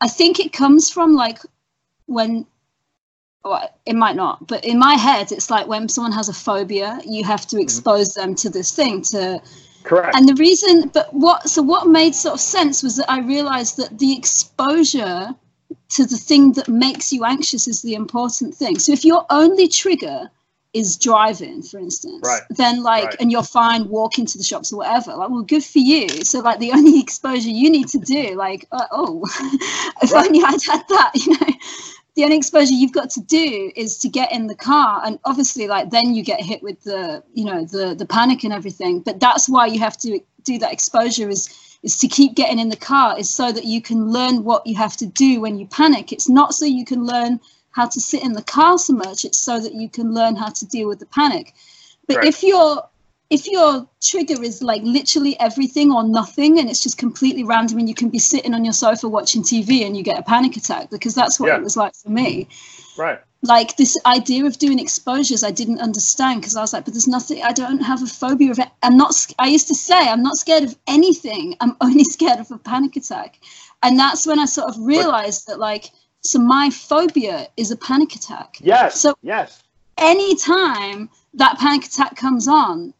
I 0.00 0.08
think 0.08 0.38
it 0.38 0.52
comes 0.52 0.90
from 0.90 1.14
like 1.14 1.38
when. 2.06 2.46
Well, 3.44 3.70
it 3.86 3.94
might 3.94 4.16
not, 4.16 4.48
but 4.48 4.64
in 4.64 4.76
my 4.76 4.94
head, 4.94 5.30
it's 5.30 5.50
like 5.50 5.68
when 5.68 5.88
someone 5.88 6.10
has 6.10 6.28
a 6.28 6.32
phobia, 6.34 7.00
you 7.06 7.22
have 7.22 7.42
Mm-hmm. 7.42 7.58
to 7.58 7.62
expose 7.62 8.14
them 8.14 8.34
to 8.34 8.50
this 8.50 8.72
thing 8.74 9.02
to 9.02 9.40
correct 9.84 10.16
and 10.16 10.28
the 10.28 10.34
reason 10.34 10.88
but 10.88 11.12
what 11.14 11.48
so 11.48 11.62
what 11.62 11.86
made 11.86 12.14
sort 12.14 12.34
of 12.34 12.40
sense 12.40 12.82
was 12.82 12.96
that 12.96 13.08
i 13.10 13.20
realized 13.20 13.76
that 13.76 13.98
the 13.98 14.16
exposure 14.16 15.34
to 15.88 16.04
the 16.04 16.16
thing 16.16 16.52
that 16.52 16.68
makes 16.68 17.12
you 17.12 17.24
anxious 17.24 17.68
is 17.68 17.82
the 17.82 17.94
important 17.94 18.54
thing 18.54 18.78
so 18.78 18.92
if 18.92 19.04
your 19.04 19.24
only 19.30 19.68
trigger 19.68 20.28
is 20.76 20.96
driving 20.96 21.62
for 21.62 21.78
instance 21.78 22.20
Right. 22.22 22.42
then 22.50 22.82
like 22.82 23.04
Right. 23.04 23.16
and 23.20 23.32
you're 23.32 23.42
fine 23.60 23.88
walking 23.88 24.26
to 24.26 24.38
the 24.38 24.44
shops 24.44 24.72
or 24.72 24.76
whatever 24.78 25.14
like 25.14 25.30
well 25.30 25.42
good 25.42 25.64
for 25.64 25.78
you 25.92 26.08
so 26.24 26.40
like 26.40 26.58
the 26.58 26.72
only 26.78 27.00
exposure 27.00 27.48
you 27.62 27.70
need 27.70 27.88
to 27.88 27.98
do 27.98 28.34
like 28.36 28.66
uh, 28.72 28.86
oh 28.90 29.22
if 30.02 30.12
Right. 30.12 30.26
only 30.26 30.40
i'd 30.44 30.62
had 30.72 30.84
that 30.88 31.10
you 31.26 31.32
know 31.38 31.54
the 32.16 32.24
only 32.24 32.36
exposure 32.36 32.72
you've 32.72 32.92
got 32.92 33.10
to 33.10 33.20
do 33.20 33.70
is 33.76 33.98
to 33.98 34.08
get 34.08 34.32
in 34.32 34.46
the 34.46 34.54
car 34.54 35.02
and 35.04 35.18
obviously 35.24 35.66
like 35.68 35.90
then 35.90 36.14
you 36.14 36.22
get 36.22 36.40
hit 36.40 36.62
with 36.62 36.82
the 36.84 37.22
you 37.34 37.44
know 37.44 37.64
the 37.64 37.94
the 37.94 38.06
panic 38.06 38.44
and 38.44 38.52
everything 38.52 39.00
but 39.00 39.20
that's 39.20 39.48
why 39.48 39.66
you 39.66 39.78
have 39.78 39.96
to 39.98 40.20
do 40.44 40.58
that 40.58 40.72
exposure 40.72 41.28
is 41.28 41.48
is 41.82 41.98
to 41.98 42.08
keep 42.08 42.34
getting 42.34 42.58
in 42.58 42.68
the 42.70 42.76
car 42.92 43.18
is 43.18 43.28
so 43.30 43.52
that 43.52 43.64
you 43.64 43.80
can 43.82 44.10
learn 44.10 44.44
what 44.44 44.66
you 44.66 44.74
have 44.74 44.96
to 44.96 45.06
do 45.06 45.40
when 45.40 45.58
you 45.58 45.66
panic 45.66 46.12
it's 46.12 46.28
not 46.28 46.54
so 46.54 46.64
you 46.64 46.84
can 46.84 47.04
learn 47.04 47.38
how 47.76 47.86
to 47.86 48.00
sit 48.00 48.22
in 48.24 48.32
the 48.32 48.42
car 48.42 48.78
so 48.78 48.94
much 48.94 49.24
it's 49.26 49.38
so 49.38 49.60
that 49.60 49.74
you 49.74 49.88
can 49.88 50.14
learn 50.18 50.34
how 50.34 50.48
to 50.48 50.64
deal 50.66 50.88
with 50.88 50.98
the 50.98 51.06
panic. 51.20 51.54
But 52.08 52.16
Right. 52.18 52.28
if 52.32 52.42
your 52.42 52.88
if 53.28 53.46
your 53.56 53.86
trigger 54.10 54.40
is 54.42 54.62
like 54.62 54.82
literally 54.84 55.34
everything 55.40 55.88
or 55.92 56.02
nothing 56.20 56.60
and 56.60 56.70
it's 56.70 56.82
just 56.82 56.96
completely 56.96 57.42
random 57.42 57.78
and 57.80 57.88
you 57.88 57.94
can 58.02 58.08
be 58.08 58.20
sitting 58.20 58.54
on 58.54 58.64
your 58.64 58.72
sofa 58.84 59.08
watching 59.08 59.42
tv 59.42 59.84
and 59.84 59.96
you 59.96 60.02
get 60.10 60.18
a 60.18 60.22
panic 60.22 60.56
attack 60.56 60.88
because 60.90 61.14
that's 61.20 61.38
what 61.40 61.48
Yeah. 61.48 61.56
it 61.56 61.62
was 61.68 61.76
like 61.76 61.94
for 62.02 62.08
me. 62.20 62.46
Right. 62.96 63.18
Like 63.42 63.76
this 63.76 63.94
idea 64.06 64.46
of 64.46 64.54
doing 64.64 64.78
exposures 64.78 65.42
i 65.50 65.52
didn't 65.60 65.80
understand 65.88 66.40
because 66.40 66.56
i 66.56 66.62
was 66.66 66.72
like 66.72 66.84
but 66.86 66.94
there's 66.94 67.12
nothing 67.18 67.42
i 67.50 67.52
don't 67.62 67.82
have 67.90 68.00
a 68.02 68.06
phobia 68.20 68.50
of 68.52 68.58
it. 68.64 68.68
I'm 68.86 68.96
not 68.96 69.12
i 69.38 69.48
used 69.56 69.68
to 69.72 69.74
say 69.88 69.98
i'm 70.12 70.22
not 70.28 70.36
scared 70.44 70.64
of 70.68 70.72
anything. 70.96 71.44
I'm 71.62 71.74
only 71.86 72.04
scared 72.16 72.40
of 72.44 72.50
a 72.52 72.58
panic 72.70 72.96
attack. 72.96 73.30
And 73.84 73.98
that's 74.02 74.24
when 74.28 74.38
i 74.44 74.46
sort 74.46 74.68
of 74.70 74.76
realized 74.94 75.42
that 75.48 75.58
like 75.70 75.84
so 76.26 76.38
my 76.38 76.70
phobia 76.70 77.48
is 77.56 77.70
a 77.70 77.76
panic 77.76 78.14
attack 78.14 78.58
yes 78.60 79.00
So- 79.00 79.16
yes 79.22 79.62
anytime 79.98 81.08
that 81.34 81.58
panic 81.58 81.84
attack 81.86 82.16
comes 82.16 82.48
on 82.48 82.92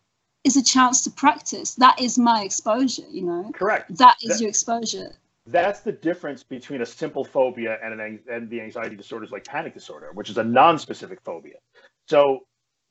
is 0.45 0.57
a 0.57 0.63
chance 0.63 1.03
to 1.05 1.11
practice 1.11 1.75
that 1.77 2.01
is 2.01 2.19
my 2.19 2.43
exposure 2.43 3.09
you 3.11 3.23
know 3.23 3.51
correct 3.55 3.97
that 3.99 4.17
is 4.23 4.29
That- 4.35 4.41
your 4.41 4.49
exposure 4.49 5.13
that's 5.49 5.81
the 5.81 5.93
difference 5.93 6.43
between 6.43 6.83
a 6.83 6.87
simple 6.87 7.25
phobia 7.25 7.79
and 7.83 8.01
an 8.01 8.19
and 8.29 8.51
the 8.51 8.61
anxiety 8.61 8.97
disorders 8.97 9.31
like 9.31 9.45
panic 9.45 9.75
disorder, 9.75 10.11
which 10.13 10.29
is 10.29 10.39
a 10.39 10.43
non-specific 10.43 11.21
phobia. 11.23 11.55
So 12.09 12.41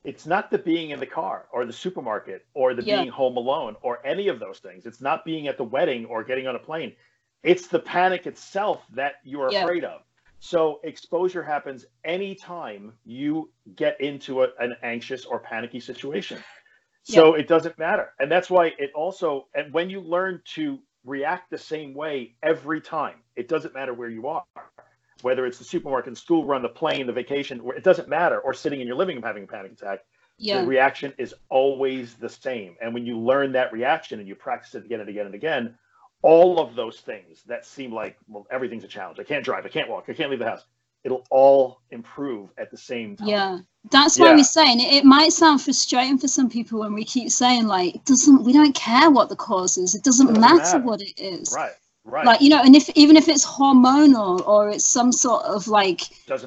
it's 0.04 0.24
not 0.24 0.50
the 0.50 0.56
being 0.56 0.88
in 0.88 0.98
the 0.98 1.04
car 1.06 1.48
or 1.52 1.66
the 1.66 1.72
supermarket 1.74 2.46
or 2.54 2.72
the 2.72 2.82
Yeah. 2.82 2.96
being 2.96 3.10
home 3.10 3.36
alone 3.36 3.76
or 3.82 4.00
any 4.06 4.28
of 4.28 4.40
those 4.40 4.58
things. 4.60 4.86
It's 4.86 5.02
not 5.02 5.22
being 5.22 5.48
at 5.48 5.58
the 5.58 5.64
wedding 5.64 6.06
or 6.06 6.24
getting 6.24 6.46
on 6.46 6.56
a 6.56 6.58
plane. 6.58 6.96
It's 7.42 7.66
the 7.66 7.78
panic 7.78 8.26
itself 8.26 8.86
that 8.94 9.16
you're 9.22 9.52
Yeah. 9.52 9.64
afraid 9.64 9.84
of. 9.84 10.00
So 10.46 10.78
exposure 10.84 11.42
happens 11.42 11.86
anytime 12.04 12.92
you 13.04 13.50
get 13.74 14.00
into 14.00 14.44
a, 14.44 14.48
an 14.60 14.76
anxious 14.84 15.24
or 15.24 15.40
panicky 15.40 15.80
situation. 15.80 16.38
So 17.02 17.34
it 17.34 17.48
doesn't 17.48 17.78
matter. 17.78 18.12
And 18.20 18.30
that's 18.30 18.48
why 18.48 18.66
it 18.78 18.90
also, 18.94 19.48
and 19.54 19.72
when 19.72 19.90
you 19.90 20.00
learn 20.00 20.42
to 20.54 20.78
react 21.04 21.50
the 21.50 21.58
same 21.58 21.94
way 21.94 22.36
every 22.44 22.80
time, 22.80 23.16
it 23.34 23.48
doesn't 23.48 23.74
matter 23.74 23.92
where 23.92 24.08
you 24.08 24.28
are, 24.28 24.44
whether 25.22 25.46
it's 25.46 25.58
the 25.58 25.64
supermarket, 25.64 26.14
the 26.14 26.20
school 26.20 26.44
run, 26.44 26.62
the 26.62 26.68
plane, 26.68 27.06
the 27.08 27.12
vacation, 27.12 27.60
it 27.76 27.82
doesn't 27.82 28.08
matter, 28.08 28.38
or 28.38 28.54
sitting 28.54 28.80
in 28.80 28.86
your 28.86 28.96
living 28.96 29.16
room 29.16 29.24
having 29.24 29.44
a 29.44 29.46
panic 29.46 29.72
attack. 29.72 30.00
Yeah. 30.38 30.60
The 30.60 30.66
reaction 30.66 31.12
is 31.18 31.34
always 31.48 32.14
the 32.14 32.28
same. 32.28 32.76
And 32.80 32.94
when 32.94 33.04
you 33.04 33.18
learn 33.18 33.52
that 33.52 33.72
reaction 33.72 34.20
and 34.20 34.28
you 34.28 34.34
practice 34.36 34.74
it 34.76 34.84
again 34.84 35.00
and 35.00 35.08
again 35.08 35.26
and 35.26 35.34
again, 35.34 35.78
all 36.22 36.58
of 36.58 36.74
those 36.74 37.00
things 37.00 37.42
that 37.46 37.64
seem 37.66 37.92
like, 37.92 38.16
well, 38.28 38.46
everything's 38.50 38.84
a 38.84 38.88
challenge. 38.88 39.18
I 39.20 39.24
can't 39.24 39.44
drive. 39.44 39.64
I 39.64 39.68
can't 39.68 39.88
walk. 39.88 40.04
I 40.08 40.12
can't 40.14 40.30
leave 40.30 40.40
the 40.40 40.46
house. 40.46 40.64
It'll 41.04 41.24
all 41.30 41.82
improve 41.90 42.50
at 42.58 42.70
the 42.70 42.76
same 42.76 43.16
time. 43.16 43.28
Yeah. 43.28 43.58
That's 43.92 44.18
why 44.18 44.30
Yeah. 44.30 44.36
we're 44.36 44.42
saying 44.44 44.80
it, 44.80 44.92
it 44.92 45.04
might 45.04 45.32
sound 45.32 45.62
frustrating 45.62 46.18
for 46.18 46.26
some 46.26 46.50
people 46.50 46.80
when 46.80 46.94
we 46.94 47.04
keep 47.04 47.30
saying 47.30 47.68
like 47.68 47.94
it 47.94 48.04
doesn't 48.04 48.42
we 48.42 48.52
don't 48.52 48.74
care 48.74 49.08
what 49.10 49.28
the 49.28 49.36
cause 49.36 49.78
is. 49.78 49.94
It 49.94 50.02
doesn't, 50.02 50.26
Doesn't 50.26 50.40
matter, 50.40 50.56
matter. 50.56 50.78
what 50.80 51.00
it 51.02 51.12
is. 51.20 51.52
Right. 51.56 51.72
Right. 52.08 52.24
Like, 52.24 52.40
you 52.40 52.50
know, 52.50 52.62
and 52.62 52.76
if 52.76 52.88
even 52.90 53.16
if 53.16 53.28
it's 53.28 53.44
hormonal 53.44 54.46
or 54.46 54.70
it's 54.70 54.84
some 54.84 55.10
sort 55.12 55.42
of 55.44 55.66
like 55.68 56.02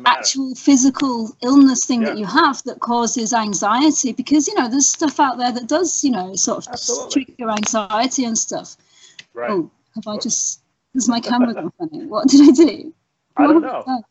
actual 0.06 0.56
physical 0.56 1.36
illness 1.42 1.86
thing 1.86 2.02
that 2.02 2.18
you 2.18 2.26
have 2.26 2.64
that 2.64 2.80
causes 2.80 3.34
anxiety 3.34 4.14
because 4.14 4.48
you 4.48 4.56
know 4.56 4.70
there's 4.70 4.88
stuff 4.88 5.20
out 5.20 5.38
there 5.38 5.52
that 5.52 5.68
does 5.68 6.02
you 6.04 6.12
know 6.12 6.34
sort 6.36 6.60
of 6.66 6.72
Absolutely. 6.72 7.26
trigger 7.26 7.52
anxiety 7.52 8.24
and 8.24 8.38
stuff 8.38 8.78
right. 9.39 9.51
oh 9.51 9.72
have 9.96 10.08
i 10.08 10.17
just 10.17 10.62
has 10.93 11.08
my 11.10 11.19
camera 11.19 11.53
gone 11.53 11.72
funny 11.77 12.05
what 12.05 12.27
did 12.27 12.41
i 12.50 12.51
do 12.51 12.93
I 13.38 13.48
don't 13.48 13.62
know. 13.62 14.03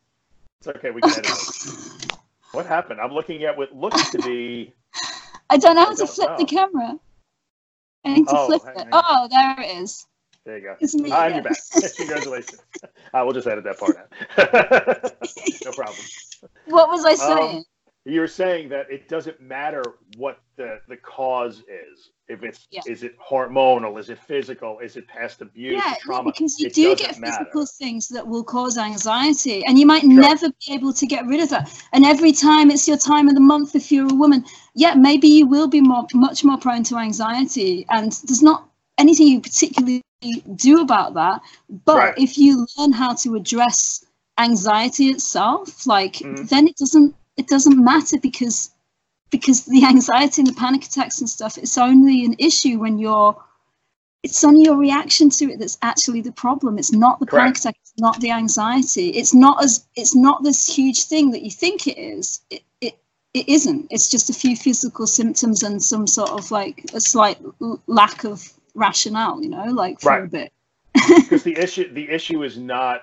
It's 0.60 0.68
okay. 0.68 0.90
We 0.90 1.02
can 1.02 1.10
edit 1.10 1.26
it. 1.26 2.12
What 2.52 2.64
happened? 2.64 2.98
I'm 2.98 3.12
looking 3.12 3.44
at 3.44 3.58
what 3.58 3.76
looks 3.76 4.08
to 4.10 4.18
be. 4.22 4.72
i 5.50 5.56
don't 5.58 5.74
know 5.76 5.84
how 5.84 5.94
to 5.94 6.06
flip 6.06 6.30
the 6.38 6.44
camera 6.46 6.98
i 8.06 8.14
need 8.14 8.26
to 8.26 8.34
Oh, 8.36 8.46
flip 8.46 8.62
it 8.74 8.86
oh 8.92 9.28
there 9.30 9.60
it 9.60 9.82
is 9.82 10.06
There 10.44 10.56
you 10.56 10.64
go. 10.64 10.76
it's 10.80 10.94
me 10.94 11.10
Ah, 11.12 11.26
you're 11.26 11.42
back. 11.42 11.58
Congratulations. 11.96 12.60
Uh, 12.82 13.22
we'll 13.24 13.32
just 13.34 13.46
edit 13.46 13.64
that 13.64 13.78
part 13.78 13.96
out. 13.98 14.08
no 15.64 15.72
problem. 15.72 16.06
what 16.66 16.88
was 16.88 17.04
i 17.04 17.10
Um, 17.12 17.16
saying 17.18 17.56
You 17.58 17.64
were 18.16 18.26
saying 18.26 18.70
that 18.70 18.90
it 18.90 19.06
doesn't 19.08 19.38
matter 19.38 19.82
what 20.16 20.38
the, 20.56 20.80
the 20.88 20.96
cause 20.96 21.58
is. 21.58 22.10
If 22.28 22.42
it's 22.42 22.66
Yeah. 22.70 22.80
is 22.86 23.02
it 23.02 23.14
hormonal, 23.18 23.98
is 23.98 24.08
it 24.08 24.18
physical, 24.18 24.78
is 24.80 24.96
it 24.96 25.06
past 25.08 25.40
abuse, 25.42 25.72
yeah, 25.74 25.90
yeah, 25.90 25.94
trauma? 26.00 26.30
because 26.30 26.58
you 26.58 26.66
It 26.66 26.74
do 26.74 26.96
get 26.96 27.18
matter. 27.18 27.36
physical 27.44 27.66
things 27.66 28.08
that 28.08 28.26
will 28.26 28.44
cause 28.44 28.78
anxiety, 28.78 29.64
and 29.66 29.78
you 29.78 29.86
might 29.86 30.02
Sure. 30.02 30.12
never 30.12 30.48
be 30.48 30.72
able 30.72 30.92
to 30.92 31.06
get 31.06 31.26
rid 31.26 31.40
of 31.40 31.48
that. 31.50 31.70
And 31.92 32.04
every 32.04 32.32
time 32.32 32.70
it's 32.70 32.86
your 32.88 32.96
time 32.98 33.28
of 33.28 33.34
the 33.34 33.40
month, 33.40 33.74
if 33.74 33.90
you're 33.92 34.10
a 34.10 34.14
woman, 34.14 34.44
yeah, 34.74 34.94
maybe 34.94 35.28
you 35.28 35.46
will 35.46 35.68
be 35.68 35.80
more, 35.80 36.06
much 36.14 36.44
more 36.44 36.58
prone 36.58 36.82
to 36.84 36.96
anxiety, 36.96 37.86
and 37.90 38.12
there's 38.26 38.42
not 38.42 38.68
anything 38.98 39.28
you 39.28 39.40
particularly 39.40 40.02
do 40.56 40.80
about 40.80 41.14
that. 41.14 41.40
But 41.84 41.96
Right. 41.96 42.18
if 42.18 42.36
you 42.36 42.66
learn 42.76 42.92
how 42.92 43.14
to 43.14 43.36
address 43.36 44.04
anxiety 44.38 45.08
itself, 45.08 45.86
like 45.86 46.16
Mhm. 46.16 46.48
then 46.48 46.68
it 46.68 46.76
doesn't 46.76 47.14
it 47.38 47.46
doesn't 47.46 47.82
matter 47.82 48.18
because 48.20 48.70
because 49.30 49.64
the 49.66 49.84
anxiety 49.84 50.40
and 50.42 50.48
the 50.48 50.54
panic 50.54 50.84
attacks 50.84 51.20
and 51.20 51.28
stuff, 51.28 51.58
it's 51.58 51.78
only 51.78 52.24
an 52.24 52.34
issue 52.38 52.78
when 52.78 52.98
you're 52.98 53.36
it's 54.24 54.42
only 54.42 54.64
your 54.64 54.76
reaction 54.76 55.30
to 55.30 55.52
it 55.52 55.60
that's 55.60 55.78
actually 55.80 56.20
the 56.20 56.32
problem. 56.32 56.76
It's 56.76 56.92
not 56.92 57.20
the 57.20 57.26
panic 57.26 57.54
Correct. 57.54 57.58
attack. 57.60 57.76
It's 57.80 57.94
not 57.98 58.20
the 58.20 58.32
anxiety. 58.32 59.10
It's 59.10 59.32
not 59.32 59.62
as 59.62 59.86
it's 59.94 60.14
not 60.14 60.42
this 60.42 60.66
huge 60.66 61.04
thing 61.04 61.30
that 61.30 61.42
you 61.42 61.50
think 61.50 61.86
it 61.86 61.98
is. 61.98 62.40
It 62.50 62.62
it, 62.80 62.98
it 63.32 63.48
isn't. 63.48 63.86
It's 63.90 64.10
just 64.10 64.28
a 64.28 64.34
few 64.34 64.56
physical 64.56 65.06
symptoms 65.06 65.62
and 65.62 65.82
some 65.82 66.06
sort 66.06 66.30
of 66.30 66.50
like 66.50 66.90
a 66.92 67.00
slight 67.00 67.38
l- 67.62 67.80
lack 67.86 68.24
of 68.24 68.52
rationale. 68.74 69.42
You 69.42 69.50
know, 69.50 69.66
like 69.66 70.00
for 70.00 70.24
a 70.24 70.28
bit. 70.28 70.52
because 71.08 71.44
the 71.44 71.56
issue 71.56 71.92
the 71.92 72.08
issue 72.10 72.42
is 72.42 72.58
not 72.58 73.02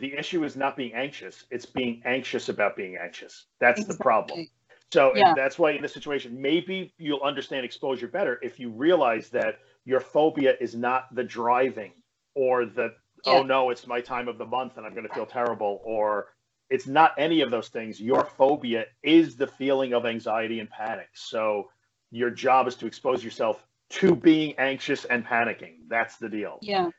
the 0.00 0.12
issue 0.14 0.44
is 0.44 0.56
not 0.56 0.76
being 0.76 0.94
anxious 0.94 1.44
it's 1.50 1.66
being 1.66 2.02
anxious 2.04 2.48
about 2.48 2.76
being 2.76 2.96
anxious. 2.96 3.46
That's 3.60 3.84
the 3.84 3.94
problem. 3.94 4.48
So 4.92 5.14
Yeah. 5.14 5.34
that's 5.34 5.58
why 5.58 5.72
in 5.72 5.82
this 5.82 5.94
situation 5.94 6.40
maybe 6.40 6.92
you'll 6.98 7.22
understand 7.22 7.64
exposure 7.64 8.08
better 8.08 8.38
if 8.42 8.58
you 8.58 8.70
realize 8.70 9.28
that 9.30 9.60
your 9.84 10.00
phobia 10.00 10.56
is 10.60 10.74
not 10.74 11.14
the 11.14 11.24
driving 11.24 11.92
or 12.34 12.66
the 12.66 12.94
oh 13.26 13.32
Yeah. 13.32 13.38
oh 13.40 13.42
no 13.42 13.70
it's 13.70 13.86
my 13.86 14.00
time 14.00 14.28
of 14.28 14.38
the 14.38 14.46
month 14.46 14.76
and 14.76 14.86
i'm 14.86 14.94
going 14.94 15.06
to 15.06 15.14
feel 15.14 15.26
terrible 15.26 15.80
or 15.84 16.28
it's 16.70 16.86
not 16.86 17.12
any 17.18 17.40
of 17.40 17.50
those 17.50 17.68
things. 17.68 18.00
Your 18.00 18.24
phobia 18.24 18.86
is 19.02 19.36
the 19.36 19.46
feeling 19.46 19.92
of 19.92 20.06
anxiety 20.06 20.60
and 20.60 20.70
panic. 20.70 21.08
So 21.14 21.70
your 22.12 22.30
job 22.30 22.68
is 22.68 22.76
to 22.76 22.86
expose 22.86 23.24
yourself 23.24 23.64
to 23.90 24.14
being 24.14 24.54
anxious 24.58 25.04
and 25.04 25.26
panicking. 25.26 25.78
That's 25.88 26.16
the 26.18 26.28
deal. 26.28 26.58
Yeah. 26.62 26.90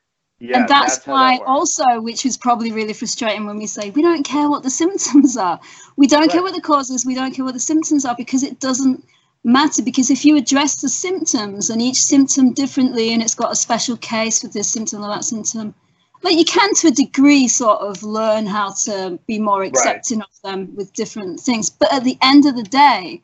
Yeah, 0.42 0.62
and 0.62 0.68
that's, 0.68 1.06
how 1.06 1.12
why 1.12 1.38
that 1.38 1.46
also 1.46 2.02
which 2.02 2.26
is 2.26 2.36
probably 2.36 2.72
really 2.72 2.94
frustrating 2.94 3.46
when 3.46 3.58
we 3.58 3.68
say 3.68 3.92
we 3.92 4.02
don't 4.02 4.24
care 4.24 4.50
what 4.50 4.64
the 4.64 4.72
symptoms 4.72 5.38
are. 5.38 5.60
We 5.98 6.08
don't 6.08 6.32
care 6.32 6.42
what 6.42 6.56
the 6.56 6.62
causes 6.62 7.06
we 7.06 7.14
don't 7.14 7.32
care 7.32 7.46
what 7.46 7.54
the 7.54 7.60
symptoms 7.60 8.06
are 8.06 8.16
because 8.16 8.42
it 8.42 8.60
doesn't 8.60 9.06
matter 9.44 9.84
because 9.84 10.10
if 10.10 10.26
you 10.26 10.36
address 10.36 10.82
the 10.82 10.90
symptoms 10.90 11.70
and 11.70 11.80
each 11.80 12.02
symptom 12.02 12.54
differently 12.54 13.14
and 13.14 13.22
it's 13.22 13.36
got 13.36 13.52
a 13.52 13.56
special 13.56 13.96
case 13.98 14.42
with 14.42 14.52
this 14.54 14.68
symptom 14.68 15.04
or 15.04 15.10
that 15.10 15.24
symptom 15.24 15.76
like 16.24 16.38
you 16.38 16.46
can 16.46 16.74
to 16.76 16.88
a 16.88 16.92
degree 16.92 17.48
sort 17.48 17.80
of 17.80 18.04
learn 18.04 18.46
how 18.46 18.72
to 18.72 19.20
be 19.26 19.40
more 19.40 19.64
accepting 19.64 20.22
of 20.22 20.42
them 20.44 20.76
with 20.76 20.94
different 20.94 21.40
things 21.40 21.72
but 21.72 21.92
at 21.92 22.04
the 22.04 22.18
end 22.22 22.46
of 22.46 22.56
the 22.56 22.64
day 22.64 23.20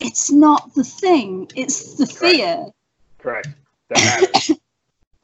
it's 0.00 0.30
not 0.30 0.74
the 0.74 0.84
thing 0.84 1.46
it's 1.54 1.94
the 1.94 2.06
Correct. 2.06 2.18
fear. 2.18 2.66
Correct. 3.18 3.48
That 3.90 4.22
matters 4.32 4.58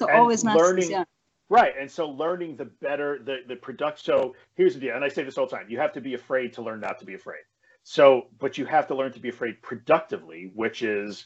And 0.07 0.11
always 0.11 0.45
learning- 0.45 0.91
yeah. 0.91 1.05
Right 1.51 1.73
and 1.81 1.91
so 1.91 2.11
learning 2.11 2.57
the 2.57 2.67
better 2.67 3.21
the 3.25 3.39
the 3.49 3.57
product 3.57 4.01
so 4.05 4.35
here's 4.55 4.75
the 4.75 4.81
deal 4.81 4.95
and 4.95 5.03
i 5.03 5.09
say 5.09 5.23
this 5.23 5.39
all 5.39 5.47
the 5.47 5.57
time 5.57 5.67
you 5.71 5.79
have 5.79 5.95
to 5.95 6.01
be 6.01 6.13
afraid 6.13 6.53
to 6.55 6.63
learn 6.63 6.81
not 6.81 6.99
to 6.99 7.07
be 7.07 7.15
afraid. 7.15 7.41
So 7.85 8.27
but 8.39 8.59
you 8.59 8.67
have 8.67 8.87
to 8.89 8.95
learn 8.95 9.13
to 9.13 9.21
be 9.21 9.31
afraid 9.31 9.63
productively 9.63 10.51
which 10.55 10.83
is 10.83 11.25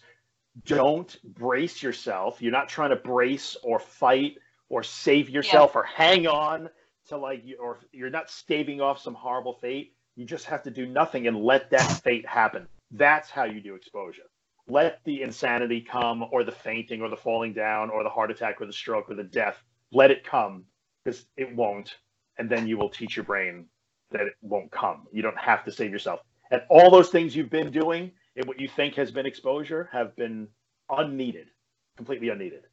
don't 0.64 1.16
brace 1.24 1.82
yourself 1.82 2.40
you're 2.40 2.52
not 2.52 2.68
trying 2.68 2.90
to 2.90 2.96
brace 2.96 3.56
or 3.64 3.80
fight 3.80 4.36
or 4.68 4.84
save 4.84 5.28
yourself 5.28 5.74
or 5.74 5.82
hang 5.82 6.28
on 6.28 6.70
to 7.08 7.16
like 7.16 7.42
or 7.58 7.80
you're 7.90 8.10
not 8.10 8.30
staving 8.30 8.80
off 8.80 9.00
some 9.00 9.14
horrible 9.14 9.54
fate 9.54 9.92
you 10.14 10.24
just 10.24 10.44
have 10.44 10.62
to 10.62 10.70
do 10.70 10.86
nothing 10.86 11.26
and 11.26 11.36
let 11.42 11.70
that 11.70 11.90
fate 12.02 12.26
happen. 12.26 12.68
That's 12.90 13.30
how 13.30 13.44
you 13.44 13.60
do 13.60 13.74
exposure 13.74 14.22
let 14.68 15.00
the 15.04 15.22
insanity 15.22 15.80
come 15.80 16.24
or 16.30 16.44
the 16.44 16.52
fainting 16.52 17.02
or 17.02 17.08
the 17.08 17.16
falling 17.16 17.52
down 17.52 17.90
or 17.90 18.02
the 18.02 18.08
heart 18.08 18.30
attack 18.30 18.60
or 18.60 18.66
the 18.66 18.72
stroke 18.72 19.10
or 19.10 19.14
the 19.14 19.24
death 19.24 19.62
let 19.92 20.10
it 20.10 20.24
come 20.24 20.64
because 21.04 21.26
it 21.36 21.54
won't. 21.54 21.96
And 22.38 22.48
then 22.48 22.66
you 22.66 22.78
will 22.78 22.88
teach 22.88 23.16
your 23.16 23.24
brain 23.24 23.66
that 24.10 24.22
it 24.22 24.34
won't 24.40 24.70
come. 24.70 25.06
You 25.12 25.22
don't 25.22 25.38
have 25.38 25.64
to 25.64 25.72
save 25.72 25.90
yourself. 25.90 26.20
And 26.50 26.62
all 26.70 26.90
those 26.90 27.10
things 27.10 27.36
you've 27.36 27.50
been 27.50 27.70
doing 27.70 28.10
and 28.36 28.46
what 28.46 28.58
you 28.58 28.68
think 28.68 28.94
has 28.94 29.10
been 29.10 29.26
exposure 29.26 29.88
have 29.92 30.16
been 30.16 30.48
unneeded 30.90 31.48
completely 31.96 32.30
unneeded. 32.30 32.64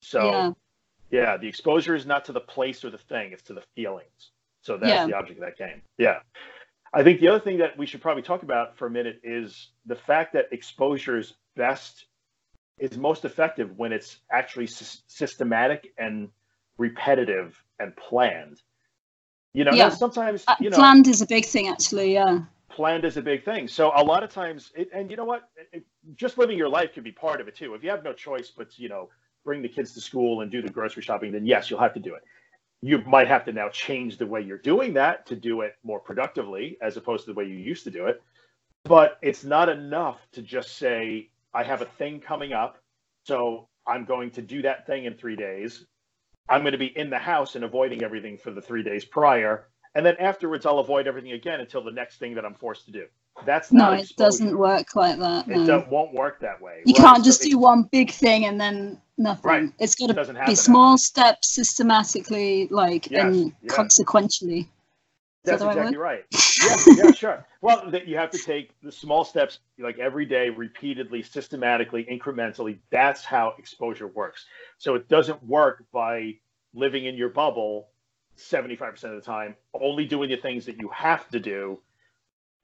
So 0.00 0.24
Yeah. 0.24 0.52
yeah, 1.10 1.36
the 1.36 1.46
exposure 1.46 1.94
is 1.94 2.06
not 2.06 2.24
to 2.26 2.32
the 2.32 2.40
place 2.40 2.84
or 2.84 2.90
the 2.90 2.98
thing 2.98 3.32
it's 3.32 3.42
to 3.44 3.54
the 3.54 3.62
feelings. 3.74 4.32
So 4.62 4.76
that's 4.76 4.92
Yeah. 4.92 5.06
the 5.06 5.14
object 5.14 5.38
of 5.40 5.44
that 5.44 5.58
game. 5.58 5.82
Yeah 5.98 6.20
I 6.92 7.02
think 7.02 7.20
the 7.20 7.28
other 7.28 7.40
thing 7.40 7.58
that 7.58 7.76
we 7.78 7.86
should 7.86 8.02
probably 8.02 8.22
talk 8.22 8.42
about 8.42 8.76
for 8.76 8.86
a 8.86 8.90
minute 8.90 9.20
is 9.24 9.70
the 9.86 9.96
fact 9.96 10.34
that 10.34 10.46
exposure 10.52 11.18
is 11.18 11.34
best 11.56 12.06
is 12.78 12.96
most 12.98 13.24
effective 13.24 13.78
when 13.78 13.92
it's 13.92 14.18
actually 14.30 14.66
sys- 14.66 15.02
systematic 15.06 15.92
and 15.98 16.28
repetitive 16.78 17.56
and 17.78 17.94
planned. 17.96 18.60
You 19.54 19.64
know, 19.64 19.72
Yeah. 19.74 19.90
sometimes 19.90 20.44
Uh, 20.46 20.56
you 20.60 20.70
know 20.70 20.76
planned 20.76 21.06
is 21.06 21.22
a 21.22 21.26
big 21.26 21.44
thing 21.46 21.68
actually 21.68 22.12
yeah 22.14 22.40
planned 22.68 23.04
is 23.04 23.16
a 23.18 23.22
big 23.22 23.44
thing. 23.44 23.68
So 23.68 23.92
a 23.94 24.02
lot 24.02 24.22
of 24.22 24.30
times, 24.30 24.72
it, 24.74 24.88
and 24.94 25.10
you 25.10 25.16
know 25.16 25.24
what, 25.26 25.50
it- 25.72 25.84
just 26.16 26.38
living 26.38 26.56
your 26.56 26.70
life 26.70 26.92
can 26.94 27.02
be 27.02 27.12
part 27.12 27.40
of 27.40 27.46
it 27.48 27.54
too. 27.54 27.74
If 27.74 27.84
you 27.84 27.90
have 27.90 28.02
no 28.02 28.12
choice 28.12 28.50
but 28.50 28.78
you 28.78 28.88
know 28.88 29.10
bring 29.44 29.60
the 29.62 29.68
kids 29.68 29.92
to 29.94 30.00
school 30.00 30.40
and 30.40 30.50
do 30.50 30.62
the 30.62 30.70
grocery 30.70 31.02
shopping, 31.02 31.32
then 31.32 31.44
yes, 31.46 31.70
you'll 31.70 31.80
have 31.80 31.94
to 31.94 32.00
do 32.00 32.14
it. 32.14 32.22
You 32.82 32.98
might 33.06 33.28
have 33.28 33.44
to 33.44 33.52
now 33.52 33.68
change 33.68 34.18
the 34.18 34.26
way 34.26 34.40
you're 34.40 34.58
doing 34.58 34.94
that 34.94 35.26
to 35.26 35.36
do 35.36 35.60
it 35.60 35.76
more 35.84 36.00
productively 36.00 36.76
as 36.82 36.96
opposed 36.96 37.24
to 37.24 37.32
the 37.32 37.38
way 37.38 37.44
you 37.44 37.56
used 37.56 37.84
to 37.84 37.90
do 37.90 38.06
it. 38.06 38.20
But 38.84 39.18
it's 39.22 39.44
not 39.44 39.68
enough 39.68 40.18
to 40.32 40.42
just 40.42 40.76
say, 40.76 41.30
I 41.54 41.62
have 41.62 41.82
a 41.82 41.86
thing 41.86 42.20
coming 42.20 42.52
up, 42.52 42.78
so 43.24 43.68
I'm 43.86 44.04
going 44.04 44.32
to 44.32 44.42
do 44.42 44.62
that 44.62 44.86
thing 44.86 45.04
in 45.04 45.14
three 45.14 45.36
days. 45.36 45.86
I'm 46.48 46.62
going 46.62 46.72
to 46.72 46.78
be 46.78 46.96
in 46.98 47.08
the 47.08 47.18
house 47.18 47.54
and 47.54 47.64
avoiding 47.64 48.02
everything 48.02 48.36
for 48.36 48.50
the 48.50 48.60
three 48.60 48.82
days 48.82 49.04
prior. 49.04 49.68
And 49.94 50.04
then 50.04 50.16
afterwards, 50.18 50.66
I'll 50.66 50.80
avoid 50.80 51.06
everything 51.06 51.32
again 51.32 51.60
until 51.60 51.84
the 51.84 51.92
next 51.92 52.18
thing 52.18 52.34
that 52.34 52.44
I'm 52.44 52.54
forced 52.54 52.86
to 52.86 52.92
do. 52.92 53.06
That's 53.44 53.72
no 53.72 53.92
it 53.92 54.12
doesn't 54.16 54.56
work 54.56 54.94
like 54.94 55.18
that 55.18 55.48
It 55.48 55.66
no. 55.66 55.86
won't 55.90 56.12
work 56.12 56.40
that 56.40 56.60
way. 56.60 56.82
you 56.84 56.94
right? 56.94 57.02
can't 57.02 57.18
So 57.18 57.24
just 57.24 57.44
it 57.44 57.50
do 57.50 57.58
one 57.58 57.84
big 57.84 58.10
thing 58.10 58.44
and 58.46 58.60
then 58.60 59.00
nothing 59.18 59.48
Right. 59.50 59.72
it's 59.78 59.94
got 59.94 60.08
to 60.08 60.14
doesn't 60.14 60.46
be 60.46 60.54
small 60.54 60.98
steps 60.98 61.48
systematically 61.48 62.68
like 62.70 63.10
Yes, 63.10 63.22
and 63.24 63.52
yes. 63.62 63.74
consequentially 63.74 64.68
That's 65.44 65.62
right 65.62 65.76
exactly 65.76 65.96
right. 65.96 66.24
Yeah, 66.62 66.76
yeah, 66.96 67.10
sure. 67.10 67.44
Well, 67.60 67.90
that 67.90 68.06
you 68.06 68.16
have 68.16 68.30
to 68.30 68.38
take 68.38 68.78
the 68.82 68.92
small 68.92 69.24
steps, 69.24 69.58
like 69.78 69.98
every 69.98 70.24
day, 70.26 70.48
repeatedly, 70.50 71.22
systematically, 71.22 72.04
incrementally. 72.04 72.78
That's 72.90 73.24
how 73.24 73.54
exposure 73.58 74.06
works. 74.06 74.46
So 74.78 74.94
it 74.94 75.08
doesn't 75.08 75.42
work 75.42 75.84
by 75.92 76.36
living 76.74 77.06
in 77.06 77.16
your 77.16 77.30
bubble 77.30 77.88
75% 78.36 79.04
of 79.04 79.14
the 79.16 79.20
time, 79.20 79.56
only 79.74 80.06
doing 80.06 80.30
the 80.30 80.36
things 80.36 80.66
that 80.66 80.78
you 80.78 80.88
have 80.88 81.28
to 81.30 81.40
do, 81.40 81.80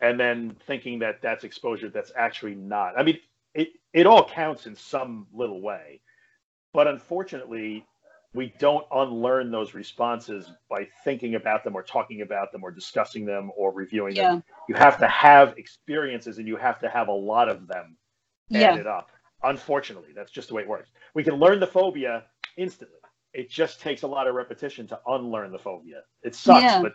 and 0.00 0.18
then 0.18 0.56
thinking 0.66 0.98
that 1.00 1.22
that's 1.22 1.44
exposure 1.44 1.90
that's 1.90 2.12
actually 2.16 2.54
not. 2.54 2.98
I 2.98 3.02
mean, 3.02 3.18
it 3.54 3.68
it 3.92 4.06
all 4.06 4.28
counts 4.28 4.66
in 4.66 4.74
some 4.76 5.26
little 5.32 5.60
way, 5.62 6.00
but 6.72 6.86
unfortunately, 6.88 7.86
we 8.34 8.54
don't 8.58 8.86
unlearn 8.92 9.50
those 9.50 9.74
responses 9.74 10.52
by 10.70 10.86
thinking 11.04 11.34
about 11.34 11.64
them 11.64 11.76
or 11.76 11.82
talking 11.82 12.22
about 12.22 12.52
them 12.52 12.64
or 12.64 12.70
discussing 12.70 13.24
them 13.26 13.50
or 13.56 13.72
reviewing 13.72 14.16
Yeah. 14.16 14.30
them. 14.30 14.42
You 14.68 14.74
have 14.76 14.98
to 14.98 15.08
have 15.08 15.56
experiences 15.58 16.38
and 16.38 16.46
you 16.46 16.56
have 16.56 16.78
to 16.80 16.88
have 16.88 17.08
a 17.08 17.12
lot 17.12 17.48
of 17.48 17.66
them 17.68 17.96
Yeah. 18.48 18.70
added 18.70 18.86
up. 18.86 19.10
Unfortunately, 19.42 20.10
that's 20.14 20.32
just 20.32 20.48
the 20.48 20.54
way 20.54 20.62
it 20.62 20.68
works. 20.68 20.90
We 21.14 21.24
can 21.24 21.34
learn 21.36 21.60
the 21.60 21.66
phobia 21.66 22.24
instantly. 22.56 22.98
It 23.32 23.50
just 23.50 23.80
takes 23.80 24.02
a 24.02 24.08
lot 24.08 24.26
of 24.28 24.34
repetition 24.34 24.86
to 24.88 25.00
unlearn 25.06 25.52
the 25.52 25.58
phobia. 25.58 26.02
It 26.22 26.34
sucks, 26.34 26.74
Yeah. 26.74 26.80
but 26.80 26.92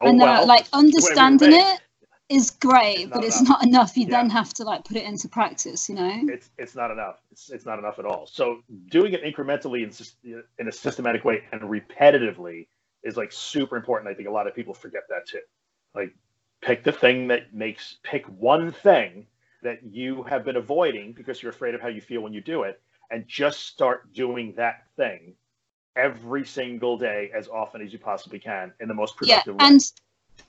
oh 0.00 0.12
and 0.12 0.22
uh, 0.22 0.40
well. 0.40 0.44
like 0.44 0.66
It's 0.78 0.92
the 0.92 1.00
way 1.00 1.16
we 1.16 1.32
understanding 1.32 1.52
it 1.52 1.80
is 2.28 2.50
great, 2.50 3.10
but 3.10 3.22
it's 3.24 3.40
enough. 3.40 3.48
not 3.48 3.62
enough. 3.66 3.96
You 3.96 4.04
Yeah. 4.04 4.22
then 4.22 4.30
have 4.30 4.52
to 4.54 4.64
like 4.64 4.84
put 4.84 4.96
it 4.96 5.04
into 5.04 5.28
practice, 5.28 5.88
you 5.88 5.94
know? 5.94 6.22
it's 6.28 6.50
it's 6.58 6.74
not 6.74 6.90
enough. 6.90 7.20
It's 7.30 7.50
it's 7.50 7.66
not 7.66 7.78
enough 7.78 7.98
at 7.98 8.06
all. 8.06 8.26
So 8.26 8.62
doing 8.88 9.12
it 9.12 9.22
incrementally 9.22 9.82
and 9.84 10.42
in 10.58 10.68
a 10.68 10.72
systematic 10.72 11.24
way 11.24 11.44
and 11.52 11.60
repetitively 11.62 12.66
is 13.02 13.16
like 13.16 13.32
super 13.32 13.76
important. 13.76 14.10
I 14.10 14.14
think 14.14 14.28
a 14.28 14.32
lot 14.32 14.46
of 14.46 14.54
people 14.54 14.74
forget 14.74 15.02
that 15.10 15.26
too. 15.26 15.40
Like 15.94 16.14
pick 16.62 16.82
the 16.82 16.92
thing 16.92 17.28
that 17.28 17.52
makes 17.52 17.98
pick 18.02 18.24
one 18.26 18.72
thing 18.72 19.26
that 19.62 19.82
you 19.82 20.22
have 20.24 20.44
been 20.44 20.56
avoiding 20.56 21.12
because 21.12 21.42
you're 21.42 21.52
afraid 21.52 21.74
of 21.74 21.80
how 21.80 21.88
you 21.88 22.00
feel 22.00 22.20
when 22.22 22.32
you 22.32 22.40
do 22.40 22.62
it 22.62 22.80
and 23.10 23.26
just 23.28 23.66
start 23.66 24.12
doing 24.12 24.54
that 24.56 24.84
thing 24.96 25.34
every 25.96 26.44
single 26.44 26.96
day 26.98 27.30
as 27.34 27.48
often 27.48 27.80
as 27.82 27.92
you 27.92 27.98
possibly 27.98 28.38
can 28.38 28.72
in 28.80 28.88
the 28.88 28.94
most 28.94 29.14
Yeah. 29.22 29.42
productive 29.42 29.56
way. 29.56 29.66
And 29.66 29.92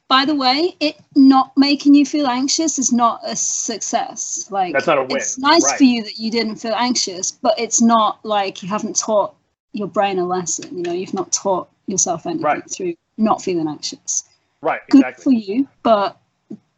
by 0.08 0.24
the 0.26 0.36
way, 0.36 0.76
it 0.80 0.98
not 1.16 1.52
making 1.58 1.96
you 1.96 2.06
feel 2.06 2.28
anxious 2.28 2.78
is 2.78 2.94
not 2.94 3.22
a 3.26 3.36
success. 3.36 4.48
Like 4.52 4.74
That's 4.74 4.88
not 4.88 4.98
a 5.00 5.04
win, 5.04 5.18
It's 5.18 5.38
nice 5.40 5.64
right. 5.66 5.78
for 5.78 5.84
you 5.84 6.04
that 6.04 6.20
you 6.20 6.30
didn't 6.30 6.58
feel 6.58 6.76
anxious, 6.76 7.32
but 7.32 7.56
it's 7.58 7.82
not 7.82 8.24
like 8.24 8.62
you 8.62 8.70
haven't 8.70 8.96
taught 8.98 9.36
your 9.74 9.88
brain 9.88 10.20
a 10.20 10.26
lesson. 10.26 10.78
You 10.78 10.84
know, 10.84 10.94
you've 10.94 11.14
not 11.14 11.32
taught 11.32 11.70
yourself 11.88 12.26
anything 12.26 12.44
Right. 12.44 12.70
through 12.70 12.96
not 13.18 13.42
feeling 13.42 13.68
anxious. 13.68 14.26
right, 14.62 14.82
Good 14.90 15.16
for 15.18 15.32
you, 15.32 15.68
but, 15.84 16.18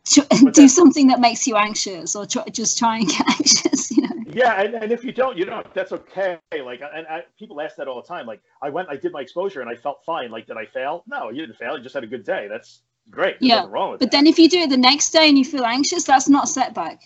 tr- 0.05 0.21
But 0.43 0.53
do 0.53 0.67
something 0.67 1.07
that 1.07 1.19
makes 1.19 1.45
you 1.47 1.55
anxious, 1.57 2.15
or 2.15 2.25
try, 2.25 2.43
just 2.51 2.77
try 2.77 2.97
and 2.97 3.07
get 3.09 3.27
anxious. 3.29 3.91
You 3.91 4.03
know. 4.03 4.15
Yeah, 4.27 4.61
and, 4.61 4.75
and 4.75 4.91
if 4.91 5.03
you 5.03 5.11
don't, 5.11 5.37
you 5.37 5.45
don't. 5.45 5.71
That's 5.73 5.91
okay. 5.91 6.37
Like, 6.63 6.81
and 6.81 7.07
I, 7.07 7.23
people 7.39 7.59
ask 7.61 7.75
that 7.77 7.87
all 7.87 8.01
the 8.01 8.07
time. 8.07 8.25
Like, 8.25 8.41
I 8.61 8.69
went, 8.69 8.89
I 8.89 8.95
did 8.97 9.11
my 9.11 9.21
exposure, 9.21 9.61
and 9.61 9.69
I 9.69 9.75
felt 9.75 10.03
fine. 10.05 10.31
Like, 10.31 10.47
did 10.47 10.57
I 10.57 10.65
fail? 10.65 11.03
No, 11.07 11.29
you 11.29 11.41
didn't 11.45 11.57
fail. 11.57 11.77
You 11.77 11.83
just 11.83 11.95
had 11.95 12.03
a 12.03 12.07
good 12.07 12.23
day. 12.23 12.47
That's 12.49 12.81
great. 13.09 13.39
There's 13.41 13.49
Yeah, 13.49 13.55
nothing 13.55 13.71
wrong 13.71 13.91
with 13.91 13.99
But 13.99 14.11
that. 14.11 14.11
then 14.11 14.27
if 14.27 14.39
you 14.39 14.49
do 14.49 14.59
it 14.59 14.69
the 14.69 14.77
next 14.77 15.11
day 15.11 15.29
and 15.29 15.37
you 15.37 15.45
feel 15.45 15.65
anxious, 15.65 16.03
that's 16.03 16.29
not 16.29 16.45
a 16.45 16.47
setback. 16.47 17.01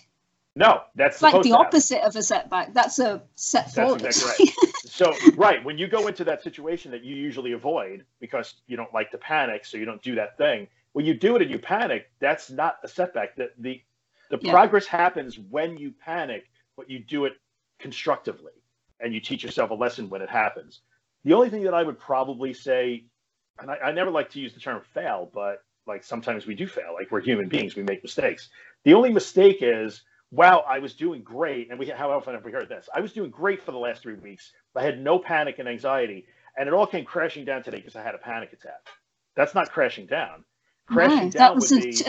no, 0.56 0.82
that's 0.94 1.22
like 1.22 1.32
the 1.42 1.50
happen. 1.50 1.66
opposite 1.66 2.02
of 2.02 2.16
a 2.16 2.22
setback. 2.22 2.74
That's 2.74 2.98
a 2.98 3.22
set 3.36 3.72
forward. 3.74 4.02
exactly 4.04 4.34
So, 4.84 5.22
right 5.34 5.64
when 5.64 5.78
you 5.78 5.86
go 5.88 6.08
into 6.08 6.24
that 6.24 6.42
situation 6.42 6.90
that 6.90 7.04
you 7.04 7.14
usually 7.14 7.52
avoid 7.52 8.04
because 8.20 8.54
you 8.66 8.76
don't 8.76 8.92
like 8.92 9.10
to 9.12 9.18
panic, 9.18 9.64
so 9.64 9.76
you 9.78 9.84
don't 9.84 10.02
do 10.02 10.14
that 10.16 10.36
thing. 10.38 10.66
When 10.92 11.06
you 11.06 11.14
do 11.14 11.36
it 11.36 11.42
and 11.42 11.50
you 11.50 11.58
panic, 11.58 12.10
that's 12.20 12.50
not 12.50 12.76
a 12.82 12.88
setback. 12.88 13.36
The 13.36 13.50
the, 13.58 13.80
the 14.30 14.38
Yeah. 14.40 14.50
progress 14.50 14.86
happens 14.86 15.38
when 15.38 15.76
you 15.78 15.92
panic, 16.04 16.44
but 16.76 16.90
you 16.90 16.98
do 16.98 17.26
it 17.26 17.34
constructively, 17.78 18.52
and 19.00 19.14
you 19.14 19.20
teach 19.20 19.44
yourself 19.44 19.70
a 19.70 19.74
lesson 19.74 20.08
when 20.10 20.22
it 20.22 20.30
happens. 20.30 20.80
The 21.24 21.32
only 21.34 21.50
thing 21.50 21.62
that 21.64 21.74
I 21.74 21.82
would 21.84 21.98
probably 21.98 22.52
say, 22.54 23.04
and 23.60 23.70
I, 23.70 23.76
I 23.76 23.92
never 23.92 24.10
like 24.10 24.30
to 24.30 24.40
use 24.40 24.52
the 24.54 24.60
term 24.60 24.82
fail, 24.94 25.30
but 25.32 25.62
like 25.86 26.04
sometimes 26.04 26.46
we 26.46 26.54
do 26.54 26.66
fail. 26.66 26.94
Like 26.94 27.10
we're 27.10 27.20
human 27.20 27.48
beings, 27.48 27.76
we 27.76 27.82
make 27.82 28.02
mistakes. 28.02 28.50
The 28.84 28.94
only 28.94 29.12
mistake 29.12 29.58
is, 29.60 30.02
wow, 30.30 30.64
I 30.68 30.78
was 30.78 30.94
doing 30.94 31.22
great. 31.22 31.70
And 31.70 31.78
we, 31.78 31.86
how 31.86 32.10
often 32.10 32.34
have 32.34 32.44
we 32.44 32.52
heard 32.52 32.68
this? 32.68 32.88
I 32.94 33.00
was 33.00 33.12
doing 33.12 33.30
great 33.30 33.62
for 33.62 33.72
the 33.72 33.78
last 33.78 34.02
three 34.02 34.14
weeks. 34.14 34.52
I 34.76 34.82
had 34.82 35.00
no 35.00 35.18
panic 35.18 35.58
and 35.58 35.68
anxiety, 35.68 36.26
and 36.56 36.68
it 36.68 36.74
all 36.74 36.86
came 36.86 37.04
crashing 37.04 37.44
down 37.44 37.62
today 37.62 37.78
because 37.78 37.96
I 37.96 38.02
had 38.02 38.14
a 38.14 38.18
panic 38.18 38.52
attack. 38.52 38.80
That's 39.36 39.54
not 39.54 39.72
crashing 39.72 40.06
down. 40.06 40.44
Crashing 40.86 41.18
No, 41.18 41.30
down 41.30 41.38
that 41.38 41.54
was 41.54 41.70
would 41.70 41.84
a, 41.84 41.92
be 41.92 42.04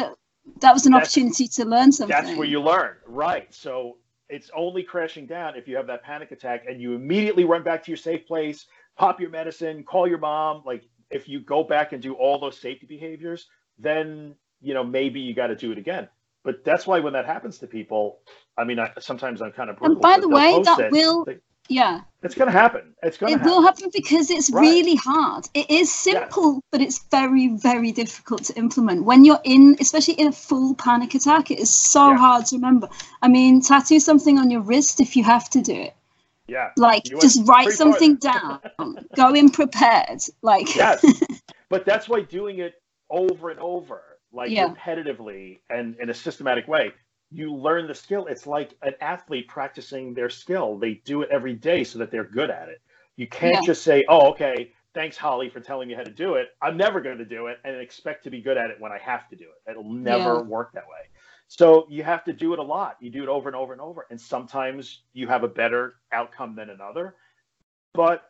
that 0.62 0.74
was 0.74 0.86
an 0.86 0.94
opportunity 0.94 1.48
to 1.48 1.66
learn 1.66 1.92
something. 1.92 2.14
that's 2.14 2.36
where 2.38 2.48
you 2.48 2.62
learn, 2.62 2.98
right? 3.08 3.54
So 3.54 3.98
it's 4.30 4.50
only 4.56 4.84
crashing 4.84 5.26
down 5.28 5.56
if 5.56 5.68
you 5.68 5.76
have 5.76 5.88
that 5.88 6.04
panic 6.04 6.32
attack 6.32 6.66
and 6.68 6.82
you 6.82 6.94
immediately 6.94 7.46
run 7.46 7.64
back 7.64 7.84
to 7.86 7.92
your 7.92 7.98
safe 7.98 8.26
place, 8.28 8.66
pop 8.98 9.20
your 9.22 9.30
medicine, 9.30 9.84
call 9.84 10.08
your 10.08 10.18
mom. 10.18 10.64
Like 10.66 10.84
if 11.12 11.28
you 11.30 11.40
go 11.42 11.64
back 11.64 11.94
and 11.94 12.02
do 12.02 12.14
all 12.14 12.40
those 12.40 12.58
safety 12.58 12.86
behaviors, 12.86 13.48
then 13.80 14.36
you 14.62 14.74
know 14.74 14.84
maybe 14.84 15.20
you 15.20 15.34
got 15.34 15.48
to 15.48 15.56
do 15.56 15.72
it 15.72 15.78
again. 15.78 16.08
But 16.44 16.64
that's 16.66 16.86
why 16.86 17.00
when 17.00 17.14
that 17.14 17.26
happens 17.26 17.58
to 17.60 17.68
people, 17.68 18.20
I 18.58 18.66
mean, 18.66 18.78
I, 18.78 18.92
sometimes 19.00 19.42
I'm 19.42 19.54
kind 19.54 19.70
of 19.70 19.78
brutal. 19.78 19.94
and 19.96 20.02
by 20.02 20.20
the 20.20 20.28
way, 20.28 20.62
that 20.64 20.80
it. 20.80 20.92
will, 20.92 21.24
They- 21.24 21.38
yeah, 21.70 22.02
It's 22.22 22.36
going 22.36 22.52
to 22.52 22.60
happen. 22.60 22.94
It's 23.02 23.18
going 23.18 23.30
to 23.32 23.36
it 23.36 23.40
happen. 23.40 23.50
will 23.54 23.62
happen 23.62 23.90
because 23.94 24.30
it's 24.30 24.52
Right. 24.52 24.60
really 24.62 24.96
hard. 24.96 25.48
It 25.54 25.70
is 25.70 25.94
simple, 25.94 26.62
but 26.70 26.82
it's 26.82 27.06
very, 27.10 27.48
very 27.56 27.94
difficult 27.94 28.44
to 28.44 28.54
implement. 28.58 29.06
When 29.06 29.24
you're 29.24 29.40
in, 29.46 29.78
especially 29.80 30.16
in 30.16 30.28
a 30.28 30.32
full 30.34 30.76
panic 30.76 31.16
attack, 31.16 31.50
it 31.50 31.60
is 31.60 31.74
so 31.74 32.10
Yeah. 32.10 32.18
hard 32.18 32.46
to 32.48 32.58
remember. 32.58 32.90
I 33.22 33.30
mean, 33.30 33.62
tattoo 33.62 34.02
something 34.02 34.38
on 34.38 34.52
your 34.52 34.60
wrist 34.62 35.00
if 35.00 35.16
you 35.16 35.24
have 35.24 35.50
to 35.52 35.62
do 35.62 35.74
it. 35.74 35.96
Yeah. 36.48 36.72
Like, 36.76 37.10
You 37.10 37.22
just 37.22 37.48
write 37.48 37.72
something 37.72 38.16
down. 38.18 38.60
Go 39.16 39.34
in 39.34 39.50
prepared. 39.50 40.20
Like, 40.42 40.76
Yes. 40.76 41.02
but 41.70 41.86
that's 41.86 42.10
why 42.10 42.20
doing 42.24 42.60
it 42.60 42.74
over 43.14 43.50
and 43.52 43.60
over, 43.62 44.20
like 44.34 44.52
Yeah. 44.52 44.74
repetitively 44.76 45.62
and 45.70 45.96
in 46.02 46.10
a 46.10 46.14
systematic 46.14 46.68
way, 46.68 46.92
you 47.32 47.54
learn 47.54 47.88
the 47.88 47.96
skill. 47.96 48.26
It's 48.26 48.46
like 48.48 48.76
an 48.82 48.96
athlete 49.00 49.48
practicing 49.48 50.14
their 50.14 50.30
skill. 50.30 50.78
They 50.78 50.96
do 51.06 51.22
it 51.22 51.30
every 51.32 51.54
day 51.54 51.84
so 51.84 52.00
that 52.00 52.12
they're 52.12 52.24
good 52.26 52.50
at 52.50 52.70
it. 52.70 52.82
You 53.16 53.28
can't 53.28 53.54
Yeah. 53.54 53.62
just 53.62 53.84
say, 53.84 54.04
oh, 54.10 54.30
okay, 54.32 54.74
thanks, 54.94 55.18
Holly, 55.18 55.50
for 55.50 55.60
telling 55.60 55.88
me 55.88 55.94
how 55.94 56.04
to 56.04 56.12
do 56.12 56.36
it. 56.36 56.50
I'm 56.62 56.78
never 56.78 57.02
going 57.02 57.20
to 57.20 57.26
do 57.26 57.48
it 57.48 57.60
and 57.64 57.76
expect 57.78 58.24
to 58.26 58.32
be 58.32 58.42
good 58.42 58.58
at 58.58 58.70
it 58.72 58.80
when 58.80 58.92
I 58.92 58.98
have 58.98 59.30
to 59.30 59.36
do 59.36 59.46
it. 59.46 59.70
It'll 59.72 59.92
never 59.94 60.40
Yeah. 60.40 60.42
work 60.42 60.72
that 60.74 60.88
way. 60.88 61.10
So 61.48 61.86
you 61.90 62.04
have 62.04 62.24
to 62.26 62.34
do 62.34 62.54
it 62.54 62.60
a 62.60 62.64
lot. 62.64 62.98
You 63.00 63.12
do 63.12 63.22
it 63.24 63.30
over 63.30 63.48
and 63.50 63.56
over 63.56 63.74
and 63.74 63.82
over. 63.82 64.08
And 64.10 64.20
sometimes 64.20 65.04
you 65.14 65.28
have 65.28 65.44
a 65.44 65.48
better 65.48 65.96
outcome 66.12 66.56
than 66.56 66.70
another. 66.72 67.16
But 67.94 68.24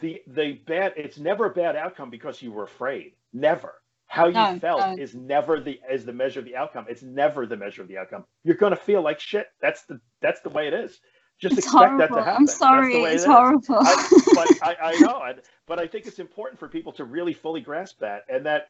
the 0.00 0.22
the 0.26 0.52
bad 0.66 0.94
it's 0.96 1.18
never 1.18 1.46
a 1.46 1.50
bad 1.54 1.76
outcome 1.76 2.10
because 2.10 2.42
you 2.42 2.50
were 2.50 2.64
afraid. 2.64 3.14
Never. 3.32 3.74
How 4.14 4.28
you 4.28 4.32
No, 4.32 4.60
felt 4.60 4.80
no. 4.80 4.96
is 4.96 5.14
never 5.14 5.60
the 5.60 5.80
is 5.90 6.04
the 6.06 6.12
measure 6.12 6.40
of 6.40 6.46
the 6.46 6.56
outcome. 6.56 6.86
It's 6.88 7.02
never 7.02 7.46
the 7.46 7.56
measure 7.56 7.82
of 7.82 7.88
the 7.88 7.98
outcome. 7.98 8.24
You're 8.44 8.56
gonna 8.56 8.76
feel 8.76 9.02
like 9.02 9.20
shit. 9.20 9.48
That's 9.60 9.84
the 9.86 10.00
that's 10.22 10.40
the 10.42 10.50
way 10.50 10.68
it 10.68 10.74
is. 10.74 11.00
Just 11.40 11.58
it's 11.58 11.66
expect 11.66 11.68
horrible. 11.68 11.98
that 11.98 12.14
to 12.14 12.22
happen. 12.22 12.42
I'm 12.42 12.46
sorry, 12.46 13.00
way 13.00 13.14
it 13.14 13.14
it's 13.14 13.24
horrible. 13.24 13.80
I, 13.84 13.96
but 14.34 14.54
I, 14.62 14.76
I 14.82 14.96
know, 14.96 15.20
but 15.66 15.78
I 15.80 15.86
think 15.88 16.06
it's 16.06 16.20
important 16.20 16.60
for 16.60 16.68
people 16.68 16.92
to 16.94 17.04
really 17.04 17.34
fully 17.34 17.60
grasp 17.60 18.00
that, 18.00 18.22
and 18.28 18.46
that 18.46 18.68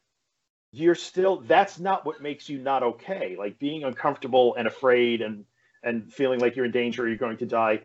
you're 0.71 0.95
still. 0.95 1.41
That's 1.41 1.79
not 1.79 2.05
what 2.05 2.21
makes 2.21 2.49
you 2.49 2.59
not 2.59 2.83
okay. 2.83 3.35
Like 3.37 3.59
being 3.59 3.83
uncomfortable 3.83 4.55
and 4.55 4.67
afraid, 4.67 5.21
and 5.21 5.45
and 5.83 6.11
feeling 6.11 6.39
like 6.39 6.55
you're 6.55 6.65
in 6.65 6.71
danger, 6.71 7.03
or 7.03 7.07
you're 7.07 7.17
going 7.17 7.37
to 7.37 7.45
die. 7.45 7.81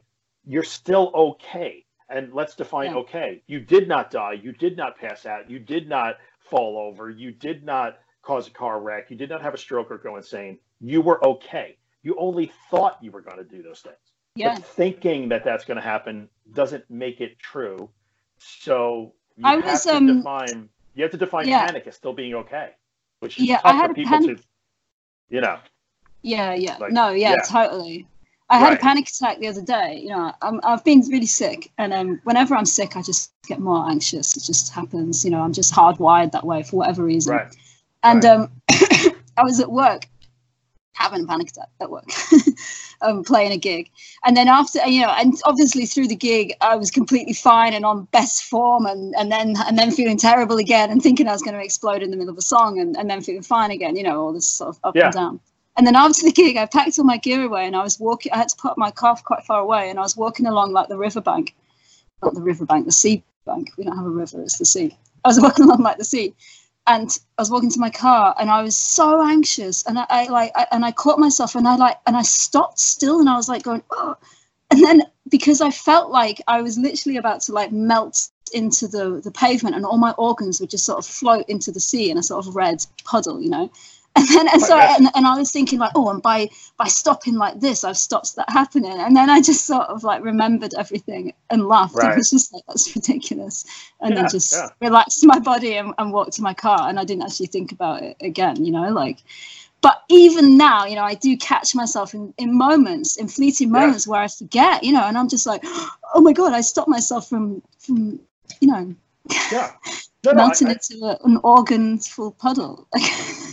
You're 0.46 0.64
still 0.64 1.12
okay. 1.14 1.84
And 2.08 2.32
let's 2.34 2.56
define 2.56 2.92
Yeah. 2.92 2.96
okay. 2.96 3.42
You 3.46 3.60
did 3.60 3.88
not 3.88 4.10
die. 4.10 4.32
You 4.32 4.52
did 4.52 4.76
not 4.76 4.98
pass 4.98 5.26
out. 5.26 5.50
You 5.50 5.60
did 5.60 5.88
not 5.88 6.16
fall 6.50 6.78
over. 6.78 7.10
You 7.10 7.32
did 7.32 7.64
not 7.64 7.98
cause 8.22 8.48
a 8.48 8.50
car 8.50 8.80
wreck. 8.80 9.10
You 9.10 9.16
did 9.16 9.30
not 9.30 9.42
have 9.42 9.54
a 9.54 9.58
stroke 9.58 9.90
or 9.90 9.98
go 9.98 10.16
insane. 10.16 10.58
You 10.80 11.00
were 11.00 11.24
okay. 11.24 11.76
You 12.02 12.16
only 12.18 12.52
thought 12.70 12.98
you 13.02 13.10
were 13.10 13.20
going 13.22 13.38
to 13.38 13.44
do 13.44 13.62
those 13.62 13.80
things. 13.80 13.96
yeah. 14.34 14.54
But 14.54 14.64
thinking 14.64 15.28
that 15.30 15.44
that's 15.44 15.64
going 15.64 15.76
to 15.76 15.82
happen 15.82 16.28
doesn't 16.52 16.88
make 16.90 17.20
it 17.20 17.38
true. 17.38 17.90
So 18.38 19.14
you 19.36 19.44
I 19.46 19.54
have 19.56 19.64
was, 19.64 19.82
to 19.84 19.96
um, 19.96 20.18
define. 20.18 20.68
You 20.94 21.02
have 21.04 21.12
to 21.12 21.18
define 21.18 21.48
yeah. 21.48 21.66
panic 21.66 21.86
as 21.86 21.94
still 21.96 22.12
being 22.12 22.34
okay, 22.34 22.70
which 23.20 23.38
is 23.38 23.44
Yeah, 23.46 23.56
tough 23.58 23.66
I 23.66 23.72
had 23.74 23.88
for 23.88 23.94
people 23.94 24.10
panic- 24.18 24.38
to. 24.38 24.42
You 25.28 25.40
know, 25.40 25.58
Yeah, 26.22 26.54
yeah. 26.54 26.76
Like, 26.78 26.92
no, 26.92 27.10
yeah, 27.10 27.32
yeah. 27.32 27.42
totally. 27.42 28.06
I 28.50 28.58
had 28.58 28.68
Right. 28.70 28.78
a 28.78 28.80
panic 28.82 29.08
attack 29.08 29.38
the 29.38 29.46
other 29.46 29.62
day. 29.62 30.00
You 30.02 30.08
know, 30.08 30.32
I'm, 30.42 30.60
I've 30.64 30.84
been 30.84 31.00
really 31.08 31.26
sick, 31.26 31.70
and 31.78 31.92
um, 31.92 32.20
whenever 32.24 32.54
I'm 32.56 32.66
sick, 32.66 32.96
I 32.96 33.02
just 33.02 33.32
get 33.46 33.60
more 33.60 33.88
anxious. 33.88 34.36
It 34.36 34.42
just 34.42 34.72
happens. 34.72 35.24
You 35.24 35.30
know, 35.30 35.40
I'm 35.40 35.52
just 35.52 35.72
hardwired 35.72 36.32
that 36.32 36.44
way 36.44 36.62
for 36.64 36.76
whatever 36.76 37.04
reason. 37.04 37.36
right? 37.36 37.56
And 38.02 38.24
right. 38.24 38.32
um, 38.32 38.50
I 39.36 39.44
was 39.44 39.60
at 39.60 39.70
work 39.70 40.08
having 40.94 41.24
a 41.24 41.26
panic 41.26 41.48
attack 41.48 41.68
at 41.80 41.90
work, 41.90 42.04
um, 43.02 43.24
playing 43.24 43.52
a 43.52 43.56
gig. 43.56 43.88
And 44.24 44.36
then 44.36 44.48
after, 44.48 44.84
you 44.86 45.00
know, 45.00 45.08
and 45.16 45.32
obviously 45.44 45.86
through 45.86 46.08
the 46.08 46.16
gig, 46.16 46.52
I 46.60 46.76
was 46.76 46.90
completely 46.90 47.32
fine 47.32 47.72
and 47.72 47.84
on 47.86 48.04
best 48.12 48.42
form, 48.44 48.84
and, 48.84 49.14
and 49.16 49.30
then 49.32 49.54
and 49.66 49.78
then 49.78 49.92
feeling 49.92 50.16
terrible 50.18 50.56
again, 50.58 50.90
and 50.90 51.00
thinking 51.02 51.28
I 51.28 51.32
was 51.32 51.42
going 51.42 51.54
to 51.56 51.62
explode 51.64 52.02
in 52.02 52.10
the 52.10 52.16
middle 52.16 52.32
of 52.32 52.38
a 52.38 52.42
song, 52.42 52.80
and, 52.80 52.96
and 52.96 53.08
then 53.08 53.22
feeling 53.22 53.42
fine 53.42 53.70
again. 53.70 53.96
You 53.96 54.02
know, 54.02 54.20
all 54.20 54.32
this 54.32 54.50
sort 54.50 54.70
of 54.70 54.80
up 54.82 54.96
Yeah. 54.96 55.06
and 55.06 55.14
down. 55.14 55.40
And 55.76 55.86
then 55.86 55.96
after 55.96 56.24
the 56.24 56.32
gig, 56.32 56.56
I 56.56 56.66
packed 56.66 56.98
all 56.98 57.04
my 57.04 57.16
gear 57.16 57.42
away, 57.44 57.66
and 57.66 57.76
I 57.76 57.82
was 57.82 57.98
walking. 57.98 58.32
I 58.32 58.38
had 58.38 58.48
to 58.48 58.56
put 58.56 58.76
my 58.76 58.90
car 58.90 59.16
quite 59.24 59.44
far 59.44 59.60
away, 59.60 59.90
and 59.90 59.98
I 59.98 60.02
was 60.02 60.16
walking 60.16 60.46
along 60.46 60.72
like 60.72 60.88
the 60.88 60.98
riverbank, 60.98 61.54
not 62.22 62.34
the 62.34 62.42
riverbank, 62.42 62.86
the 62.86 62.92
sea 62.92 63.22
bank. 63.46 63.70
We 63.78 63.84
don't 63.84 63.96
have 63.96 64.06
a 64.06 64.10
river; 64.10 64.42
it's 64.42 64.58
the 64.58 64.64
sea. 64.64 64.96
I 65.24 65.28
was 65.28 65.40
walking 65.42 65.64
along 65.64 65.82
like 65.82 65.98
the 65.98 66.04
sea, 66.04 66.34
and 66.86 67.18
I 67.38 67.42
was 67.42 67.50
walking 67.50 67.70
to 67.70 67.80
my 67.80 67.90
car 67.90 68.34
and 68.38 68.50
I 68.50 68.62
was 68.62 68.76
so 68.76 69.22
anxious 69.22 69.84
and 69.86 69.98
I, 69.98 70.06
I 70.08 70.24
like 70.26 70.52
I, 70.54 70.66
and 70.72 70.84
I 70.84 70.92
caught 70.92 71.18
myself 71.18 71.54
and 71.54 71.68
I 71.68 71.76
like 71.76 71.98
and 72.06 72.16
I 72.16 72.22
stopped 72.22 72.80
still 72.80 73.20
and 73.20 73.28
I 73.28 73.36
was 73.36 73.48
like 73.48 73.62
going 73.62 73.82
oh 73.90 74.16
and 74.70 74.82
then 74.82 75.02
because 75.28 75.60
I 75.60 75.70
felt 75.70 76.10
like 76.10 76.40
I 76.48 76.62
was 76.62 76.78
literally 76.78 77.16
about 77.16 77.42
to 77.42 77.52
like 77.52 77.70
melt 77.70 78.28
into 78.52 78.88
the 78.88 79.20
the 79.22 79.30
pavement 79.30 79.76
and 79.76 79.84
all 79.84 79.98
my 79.98 80.12
organs 80.12 80.60
would 80.60 80.70
just 80.70 80.84
sort 80.84 80.98
of 80.98 81.06
float 81.06 81.48
into 81.48 81.70
the 81.70 81.80
sea 81.80 82.10
in 82.10 82.18
a 82.18 82.22
sort 82.22 82.44
of 82.44 82.56
red 82.56 82.84
puddle 83.04 83.40
you 83.40 83.50
know 83.50 83.70
and 84.16 84.28
then 84.28 84.48
and 84.48 84.60
so 84.60 84.76
and, 84.76 85.08
and 85.14 85.26
I 85.26 85.38
was 85.38 85.52
thinking 85.52 85.78
like, 85.78 85.92
oh, 85.94 86.10
and 86.10 86.20
by 86.20 86.50
by 86.76 86.86
stopping 86.86 87.34
like 87.34 87.60
this, 87.60 87.84
I've 87.84 87.96
stopped 87.96 88.34
that 88.36 88.50
happening. 88.50 88.98
And 88.98 89.16
then 89.16 89.30
I 89.30 89.40
just 89.40 89.66
sort 89.66 89.86
of 89.86 90.02
like 90.02 90.22
remembered 90.24 90.74
everything 90.76 91.32
and 91.48 91.68
laughed. 91.68 91.94
Right. 91.94 92.12
It 92.12 92.16
was 92.16 92.30
just 92.30 92.52
like 92.52 92.64
that's 92.66 92.94
ridiculous. 92.94 93.64
And 94.00 94.10
yeah, 94.10 94.22
then 94.22 94.30
just 94.30 94.52
yeah. 94.52 94.68
relaxed 94.80 95.24
my 95.24 95.38
body 95.38 95.76
and, 95.76 95.94
and 95.98 96.12
walked 96.12 96.32
to 96.34 96.42
my 96.42 96.54
car. 96.54 96.88
And 96.88 96.98
I 96.98 97.04
didn't 97.04 97.22
actually 97.22 97.46
think 97.46 97.70
about 97.70 98.02
it 98.02 98.16
again, 98.20 98.64
you 98.64 98.72
know, 98.72 98.90
like 98.90 99.18
but 99.82 100.02
even 100.08 100.58
now, 100.58 100.84
you 100.84 100.94
know, 100.94 101.04
I 101.04 101.14
do 101.14 101.36
catch 101.36 101.74
myself 101.74 102.12
in, 102.12 102.34
in 102.36 102.56
moments, 102.56 103.16
in 103.16 103.28
fleeting 103.28 103.70
moments 103.70 104.06
yeah. 104.06 104.10
where 104.10 104.20
I 104.20 104.28
forget, 104.28 104.84
you 104.84 104.92
know, 104.92 105.04
and 105.04 105.16
I'm 105.16 105.28
just 105.28 105.46
like, 105.46 105.62
oh 106.14 106.20
my 106.20 106.32
god, 106.32 106.52
I 106.52 106.60
stopped 106.60 106.88
myself 106.88 107.28
from 107.28 107.62
from, 107.78 108.20
you 108.60 108.68
know, 108.68 108.94
yeah. 109.50 109.72
no, 110.24 110.34
melting 110.34 110.68
no, 110.68 110.72
I, 110.72 110.74
into 110.74 111.04
a, 111.06 111.18
an 111.26 111.38
organ-full 111.42 112.32
puddle. 112.32 112.86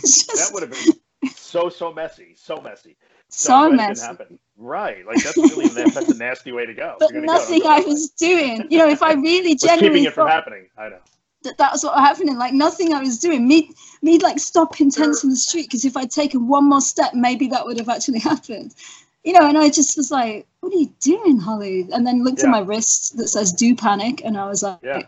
just... 0.00 0.28
That 0.28 0.50
would 0.52 0.62
have 0.62 0.72
been 0.72 1.30
so 1.30 1.68
so 1.68 1.92
messy, 1.92 2.34
so 2.36 2.60
messy. 2.60 2.96
So, 3.28 3.48
so 3.48 3.70
messy. 3.70 4.06
Right, 4.56 5.06
like 5.06 5.22
that's 5.22 5.36
really 5.36 5.68
that's 5.68 5.96
a 5.96 6.16
nasty 6.16 6.52
way 6.52 6.66
to 6.66 6.74
go. 6.74 6.96
But 6.98 7.14
nothing 7.14 7.62
go, 7.62 7.68
I 7.68 7.80
was 7.80 8.10
doing, 8.10 8.66
you 8.70 8.78
know, 8.78 8.88
if 8.88 9.02
I 9.02 9.12
really 9.12 9.54
genuinely 9.54 10.00
keeping 10.00 10.04
it 10.04 10.14
from 10.14 10.28
happening. 10.28 10.68
I 10.76 10.88
know 10.88 10.98
that 11.42 11.56
that's 11.56 11.84
what 11.84 11.94
happening. 11.94 12.36
Like 12.38 12.54
nothing 12.54 12.92
I 12.92 13.00
was 13.00 13.18
doing. 13.18 13.46
Me, 13.46 13.70
me, 14.02 14.18
like 14.18 14.38
stopping 14.38 14.90
tense 14.90 15.22
in 15.22 15.30
the 15.30 15.36
street 15.36 15.66
because 15.66 15.84
if 15.84 15.96
I'd 15.96 16.10
taken 16.10 16.48
one 16.48 16.64
more 16.68 16.80
step, 16.80 17.14
maybe 17.14 17.48
that 17.48 17.64
would 17.64 17.78
have 17.78 17.88
actually 17.88 18.18
happened. 18.30 18.74
You 19.24 19.34
know, 19.34 19.48
and 19.48 19.58
I 19.58 19.68
just 19.68 19.96
was 19.96 20.10
like, 20.10 20.46
"What 20.60 20.72
are 20.72 20.78
you 20.78 20.92
doing, 21.00 21.38
Holly?" 21.38 21.86
And 21.92 22.06
then 22.06 22.24
looked 22.24 22.40
yeah. 22.40 22.46
at 22.46 22.50
my 22.50 22.60
wrist 22.60 23.16
that 23.18 23.28
says 23.28 23.52
"Do 23.52 23.74
panic," 23.74 24.22
and 24.24 24.38
I 24.38 24.48
was 24.48 24.62
like, 24.62 24.78
yeah 24.82 25.02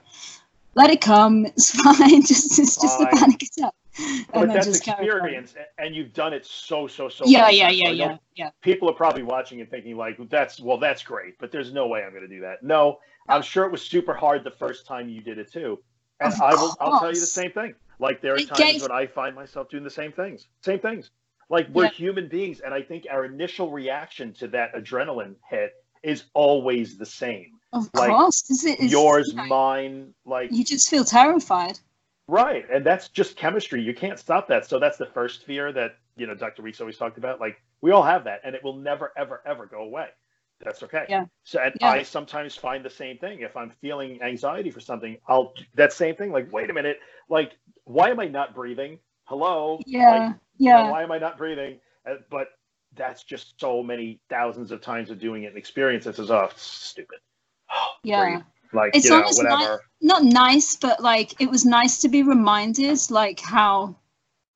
let 0.75 0.91
it 0.91 1.01
come. 1.01 1.47
It's 1.47 1.71
fine. 1.83 2.23
just 2.23 2.59
it's 2.59 2.81
just 2.81 2.99
fine. 2.99 3.09
a 3.09 3.17
panic 3.17 3.43
attack. 3.43 3.73
But 4.33 4.49
that's 4.49 4.69
experience, 4.69 5.55
and 5.79 5.95
you've 5.95 6.13
done 6.13 6.33
it 6.33 6.47
so 6.47 6.87
so 6.87 7.09
so. 7.09 7.25
Yeah, 7.27 7.49
yeah, 7.51 7.71
yeah, 7.71 7.91
yeah, 7.91 8.17
yeah. 8.37 8.51
People 8.63 8.89
are 8.89 8.95
probably 8.95 9.23
watching 9.23 9.61
and 9.61 9.69
thinking 9.69 9.97
like, 9.97 10.19
"That's 10.29 10.61
well, 10.61 10.79
that's 10.79 11.03
great," 11.03 11.39
but 11.39 11.51
there's 11.51 11.73
no 11.73 11.89
way 11.89 12.05
I'm 12.05 12.11
going 12.11 12.23
to 12.23 12.29
do 12.29 12.41
that. 12.43 12.63
No, 12.63 13.01
I'm 13.29 13.43
sure 13.43 13.65
it 13.65 13.73
was 13.73 13.83
super 13.83 14.15
hard 14.15 14.45
the 14.45 14.51
first 14.51 14.87
time 14.87 15.09
you 15.09 15.21
did 15.21 15.39
it 15.39 15.53
too, 15.53 15.81
and 16.21 16.33
of 16.33 16.41
I 16.41 16.51
will. 16.53 16.59
Course. 16.59 16.77
I'll 16.81 17.01
tell 17.01 17.13
you 17.13 17.21
the 17.21 17.27
same 17.27 17.51
thing. 17.51 17.75
Like 17.99 18.21
there 18.21 18.35
are 18.35 18.39
times 18.39 18.59
gave... 18.59 18.83
when 18.83 18.93
I 18.93 19.07
find 19.07 19.35
myself 19.35 19.69
doing 19.69 19.85
the 19.85 19.91
same 19.91 20.13
things, 20.13 20.47
same 20.63 20.79
things. 20.79 21.11
Like 21.49 21.69
we're 21.71 21.85
yeah. 21.85 21.91
human 21.91 22.29
beings, 22.29 22.61
and 22.61 22.73
I 22.73 22.83
think 22.83 23.07
our 23.11 23.25
initial 23.25 23.71
reaction 23.71 24.33
to 24.35 24.49
that 24.49 24.75
adrenaline 24.75 25.35
hit 25.49 25.75
is 26.03 26.25
always 26.35 26.97
the 26.97 27.07
same. 27.07 27.59
Of 27.73 27.91
like, 27.95 28.11
course, 28.11 28.49
is 28.51 28.65
it 28.65 28.81
is, 28.81 28.91
yours, 28.91 29.29
you 29.29 29.37
know, 29.37 29.45
mine? 29.47 30.15
Like 30.25 30.51
you 30.53 30.65
just 30.65 30.89
feel 30.89 31.05
terrified. 31.05 31.79
Right, 32.31 32.65
and 32.73 32.87
that's 32.87 33.09
just 33.09 33.37
chemistry. 33.37 33.83
You 33.83 33.93
can't 33.93 34.17
stop 34.17 34.47
that. 34.49 34.65
So 34.65 34.79
that's 34.79 34.97
the 34.97 35.07
first 35.07 35.45
fear 35.45 35.73
that 35.73 35.97
you 36.17 36.29
know 36.29 36.35
Dr. 36.37 36.63
Weekes 36.63 36.81
always 36.81 36.97
talked 36.97 37.19
about. 37.19 37.41
Like 37.41 37.61
we 37.81 37.91
all 37.91 38.05
have 38.05 38.23
that, 38.25 38.41
and 38.45 38.55
it 38.55 38.63
will 38.63 38.77
never, 38.77 39.13
ever, 39.17 39.43
ever 39.45 39.67
go 39.67 39.79
away. 39.79 40.07
That's 40.61 40.81
okay. 40.85 41.07
Yeah. 41.09 41.25
So 41.43 41.59
and 41.59 41.75
yeah. 41.81 41.91
I 41.91 42.03
sometimes 42.05 42.55
find 42.55 42.85
the 42.85 42.91
same 42.91 43.19
thing. 43.19 43.41
If 43.41 43.57
I'm 43.57 43.73
feeling 43.81 44.23
anxiety 44.23 44.71
for 44.71 44.79
something, 44.79 45.17
I'll 45.27 45.55
that 45.75 45.93
same 45.93 46.15
thing. 46.15 46.31
Like, 46.31 46.53
wait 46.53 46.71
a 46.71 46.73
minute. 46.73 47.01
Like, 47.29 47.57
why 47.83 48.11
am 48.11 48.21
I 48.21 48.29
not 48.29 48.55
breathing? 48.55 49.01
Hello. 49.25 49.81
Yeah. 49.85 50.11
Like, 50.11 50.37
yeah. 50.57 50.79
You 50.79 50.85
know, 50.85 50.93
why 50.93 51.03
am 51.03 51.11
I 51.11 51.19
not 51.19 51.37
breathing? 51.37 51.81
Uh, 52.09 52.15
but 52.31 52.51
that's 52.95 53.25
just 53.25 53.59
so 53.59 53.83
many 53.83 54.21
thousands 54.31 54.71
of 54.71 54.81
times 54.81 55.11
of 55.11 55.19
doing 55.19 55.43
it 55.43 55.47
and 55.47 55.57
experience. 55.57 56.07
It 56.07 56.15
says, 56.15 56.31
oh, 56.31 56.49
stupid. 56.55 57.19
yeah. 58.05 58.43
Like 58.73 58.97
it's 58.97 59.07
you 59.07 59.11
know, 59.11 59.23
whatever. 59.23 59.83
Ni- 60.01 60.09
not 60.09 60.25
nice, 60.25 60.77
but 60.77 61.01
like 61.01 61.41
it 61.41 61.51
was 61.51 61.65
nice 61.65 61.99
to 61.99 62.09
be 62.09 62.23
reminded, 62.23 62.99
like 63.11 63.41
how, 63.41 63.97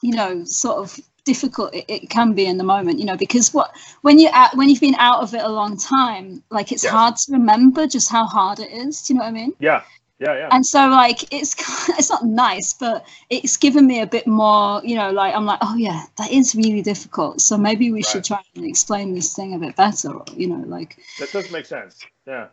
you 0.03 0.15
know, 0.15 0.45
sort 0.45 0.79
of 0.79 0.99
difficult 1.25 1.75
it, 1.75 1.85
it 1.89 2.11
can 2.11 2.35
be 2.35 2.47
in 2.47 2.59
the 2.59 2.65
moment. 2.65 2.99
You 2.99 3.07
know, 3.07 3.17
because 3.17 3.53
what 3.53 3.75
when 4.03 4.19
you 4.19 4.29
at 4.33 4.57
when 4.57 4.69
you've 4.69 4.81
been 4.81 4.97
out 4.97 5.23
of 5.23 5.35
it 5.35 5.43
a 5.43 5.49
long 5.49 5.77
time, 5.77 6.43
like 6.51 6.73
it's 6.73 6.87
hard 6.87 7.17
to 7.17 7.33
remember 7.33 7.87
just 7.87 8.11
how 8.11 8.27
hard 8.27 8.61
it 8.61 8.71
is. 8.71 9.03
Do 9.03 9.15
you 9.15 9.19
know 9.19 9.25
what 9.25 9.31
I 9.31 9.33
mean? 9.33 9.53
Yeah. 9.59 9.83
Yeah, 10.21 10.37
yeah. 10.37 10.49
And 10.53 10.65
so 10.65 10.87
like 10.87 11.33
it's 11.33 11.57
it's 11.99 12.09
not 12.09 12.25
nice, 12.25 12.73
but 12.73 13.05
it's 13.31 13.57
given 13.57 13.85
me 13.85 14.01
a 14.01 14.07
bit 14.07 14.29
more, 14.29 14.81
you 14.85 14.95
know, 14.95 15.11
like 15.11 15.35
I'm 15.35 15.45
like, 15.45 15.59
oh 15.61 15.75
yeah, 15.77 16.05
that 16.19 16.31
is 16.31 16.55
really 16.55 16.83
difficult. 16.83 17.41
So 17.41 17.59
maybe 17.59 17.91
we 17.91 17.99
right. 17.99 18.07
should 18.07 18.25
try 18.25 18.41
and 18.55 18.65
explain 18.65 19.13
this 19.13 19.35
thing 19.35 19.55
a 19.55 19.59
bit 19.59 19.75
better, 19.75 20.13
you 20.37 20.47
know, 20.47 20.63
like 20.69 20.99
that 21.19 21.33
does 21.33 21.51
make 21.51 21.67
sense. 21.67 21.99
Yeah 22.29 22.47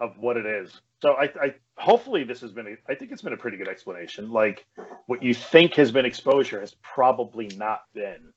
of 0.00 0.16
what 0.18 0.36
it 0.36 0.46
is. 0.46 0.80
So 1.00 1.12
I, 1.12 1.24
I 1.40 1.54
hopefully 1.76 2.24
this 2.24 2.40
has 2.40 2.52
been 2.52 2.66
a, 2.66 2.92
I 2.92 2.94
think 2.94 3.12
it's 3.12 3.22
been 3.22 3.32
a 3.32 3.36
pretty 3.36 3.56
good 3.56 3.68
explanation. 3.68 4.30
Like 4.30 4.66
what 5.06 5.22
you 5.22 5.34
think 5.34 5.74
has 5.74 5.92
been 5.92 6.04
exposure 6.04 6.60
has 6.60 6.74
probably 6.82 7.48
not 7.56 7.82
been. 7.94 8.32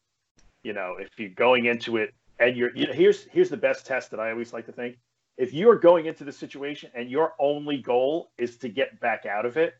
You 0.63 0.73
know, 0.73 0.95
if 0.99 1.09
you're 1.17 1.29
going 1.29 1.65
into 1.65 1.97
it 1.97 2.13
and 2.39 2.55
you're 2.55 2.75
you 2.75 2.87
know, 2.87 2.93
here's 2.93 3.23
here's 3.25 3.49
the 3.49 3.57
best 3.57 3.85
test 3.85 4.11
that 4.11 4.19
I 4.19 4.31
always 4.31 4.53
like 4.53 4.65
to 4.67 4.71
think. 4.71 4.97
If 5.37 5.53
you 5.53 5.69
are 5.71 5.75
going 5.77 6.05
into 6.05 6.23
the 6.23 6.31
situation 6.31 6.91
and 6.93 7.09
your 7.09 7.33
only 7.39 7.81
goal 7.81 8.31
is 8.37 8.57
to 8.57 8.69
get 8.69 8.99
back 8.99 9.25
out 9.25 9.45
of 9.45 9.57
it, 9.57 9.73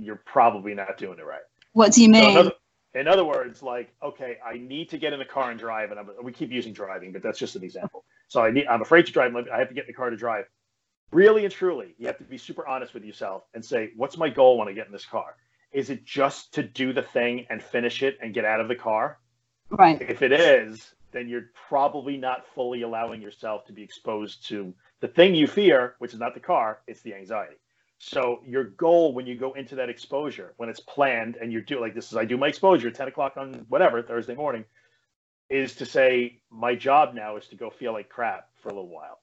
you're 0.00 0.20
probably 0.24 0.74
not 0.74 0.98
doing 0.98 1.18
it 1.18 1.24
right. 1.24 1.42
What 1.74 1.92
do 1.92 2.02
you 2.02 2.08
mean? 2.08 2.24
So 2.24 2.30
in, 2.30 2.36
other, 2.36 2.52
in, 2.94 3.08
other, 3.08 3.24
words, 3.24 3.62
like, 3.62 3.92
okay, 4.02 4.38
I 4.44 4.56
need 4.56 4.88
to 4.90 4.98
get 4.98 5.12
in 5.12 5.20
the 5.20 5.24
car 5.24 5.50
and 5.50 5.60
drive, 5.60 5.90
and 5.92 6.00
I'm, 6.00 6.08
we 6.22 6.32
keep 6.32 6.50
using 6.50 6.72
driving, 6.72 7.12
but 7.12 7.22
that's 7.22 7.38
just 7.38 7.54
an 7.54 7.62
example. 7.62 8.04
So 8.26 8.42
I 8.42 8.50
need, 8.50 8.66
I'm 8.66 8.82
afraid 8.82 9.06
to 9.06 9.12
drive. 9.12 9.36
I 9.36 9.58
have 9.58 9.68
to 9.68 9.74
get 9.74 9.84
in 9.84 9.88
the 9.88 9.92
car 9.92 10.10
to 10.10 10.16
drive 10.16 10.46
really 11.10 11.44
and 11.44 11.52
truly, 11.52 11.94
you 11.98 12.06
have 12.06 12.18
to 12.18 12.24
be 12.24 12.38
super 12.38 12.66
honest 12.66 12.94
with 12.94 13.04
yourself 13.04 13.44
and 13.54 13.64
say, 13.64 13.90
what's 13.96 14.16
my 14.16 14.28
goal 14.28 14.58
when 14.58 14.68
I 14.68 14.72
get 14.72 14.86
in 14.86 14.92
this 14.92 15.06
car? 15.06 15.36
Is 15.72 15.90
it 15.90 16.04
just 16.04 16.54
to 16.54 16.62
do 16.62 16.92
the 16.92 17.02
thing 17.02 17.46
and 17.50 17.62
finish 17.62 18.02
it 18.02 18.18
and 18.22 18.34
get 18.34 18.44
out 18.44 18.60
of 18.60 18.68
the 18.68 18.74
car? 18.74 19.18
Right. 19.70 20.00
If 20.00 20.22
it 20.22 20.32
is, 20.32 20.94
then 21.12 21.28
you're 21.28 21.50
probably 21.68 22.16
not 22.16 22.46
fully 22.54 22.82
allowing 22.82 23.20
yourself 23.22 23.66
to 23.66 23.72
be 23.72 23.82
exposed 23.82 24.46
to 24.48 24.74
the 25.00 25.08
thing 25.08 25.34
you 25.34 25.46
fear, 25.46 25.94
which 25.98 26.14
is 26.14 26.20
not 26.20 26.34
the 26.34 26.40
car, 26.40 26.80
it's 26.86 27.02
the 27.02 27.14
anxiety. 27.14 27.56
So 27.98 28.40
your 28.46 28.64
goal 28.64 29.12
when 29.12 29.26
you 29.26 29.36
go 29.36 29.54
into 29.54 29.74
that 29.76 29.88
exposure, 29.88 30.54
when 30.56 30.68
it's 30.68 30.80
planned 30.80 31.36
and 31.36 31.52
you 31.52 31.60
do 31.60 31.80
like 31.80 31.94
this 31.94 32.12
is 32.12 32.16
I 32.16 32.24
do 32.24 32.36
my 32.36 32.48
exposure 32.48 32.90
10 32.90 33.08
o'clock 33.08 33.36
on 33.36 33.66
whatever, 33.68 34.02
Thursday 34.02 34.34
morning, 34.34 34.64
is 35.50 35.74
to 35.76 35.86
say, 35.86 36.40
my 36.50 36.74
job 36.74 37.14
now 37.14 37.36
is 37.36 37.48
to 37.48 37.56
go 37.56 37.70
feel 37.70 37.92
like 37.92 38.08
crap 38.08 38.48
for 38.62 38.68
a 38.68 38.72
little 38.72 38.88
while 38.88 39.18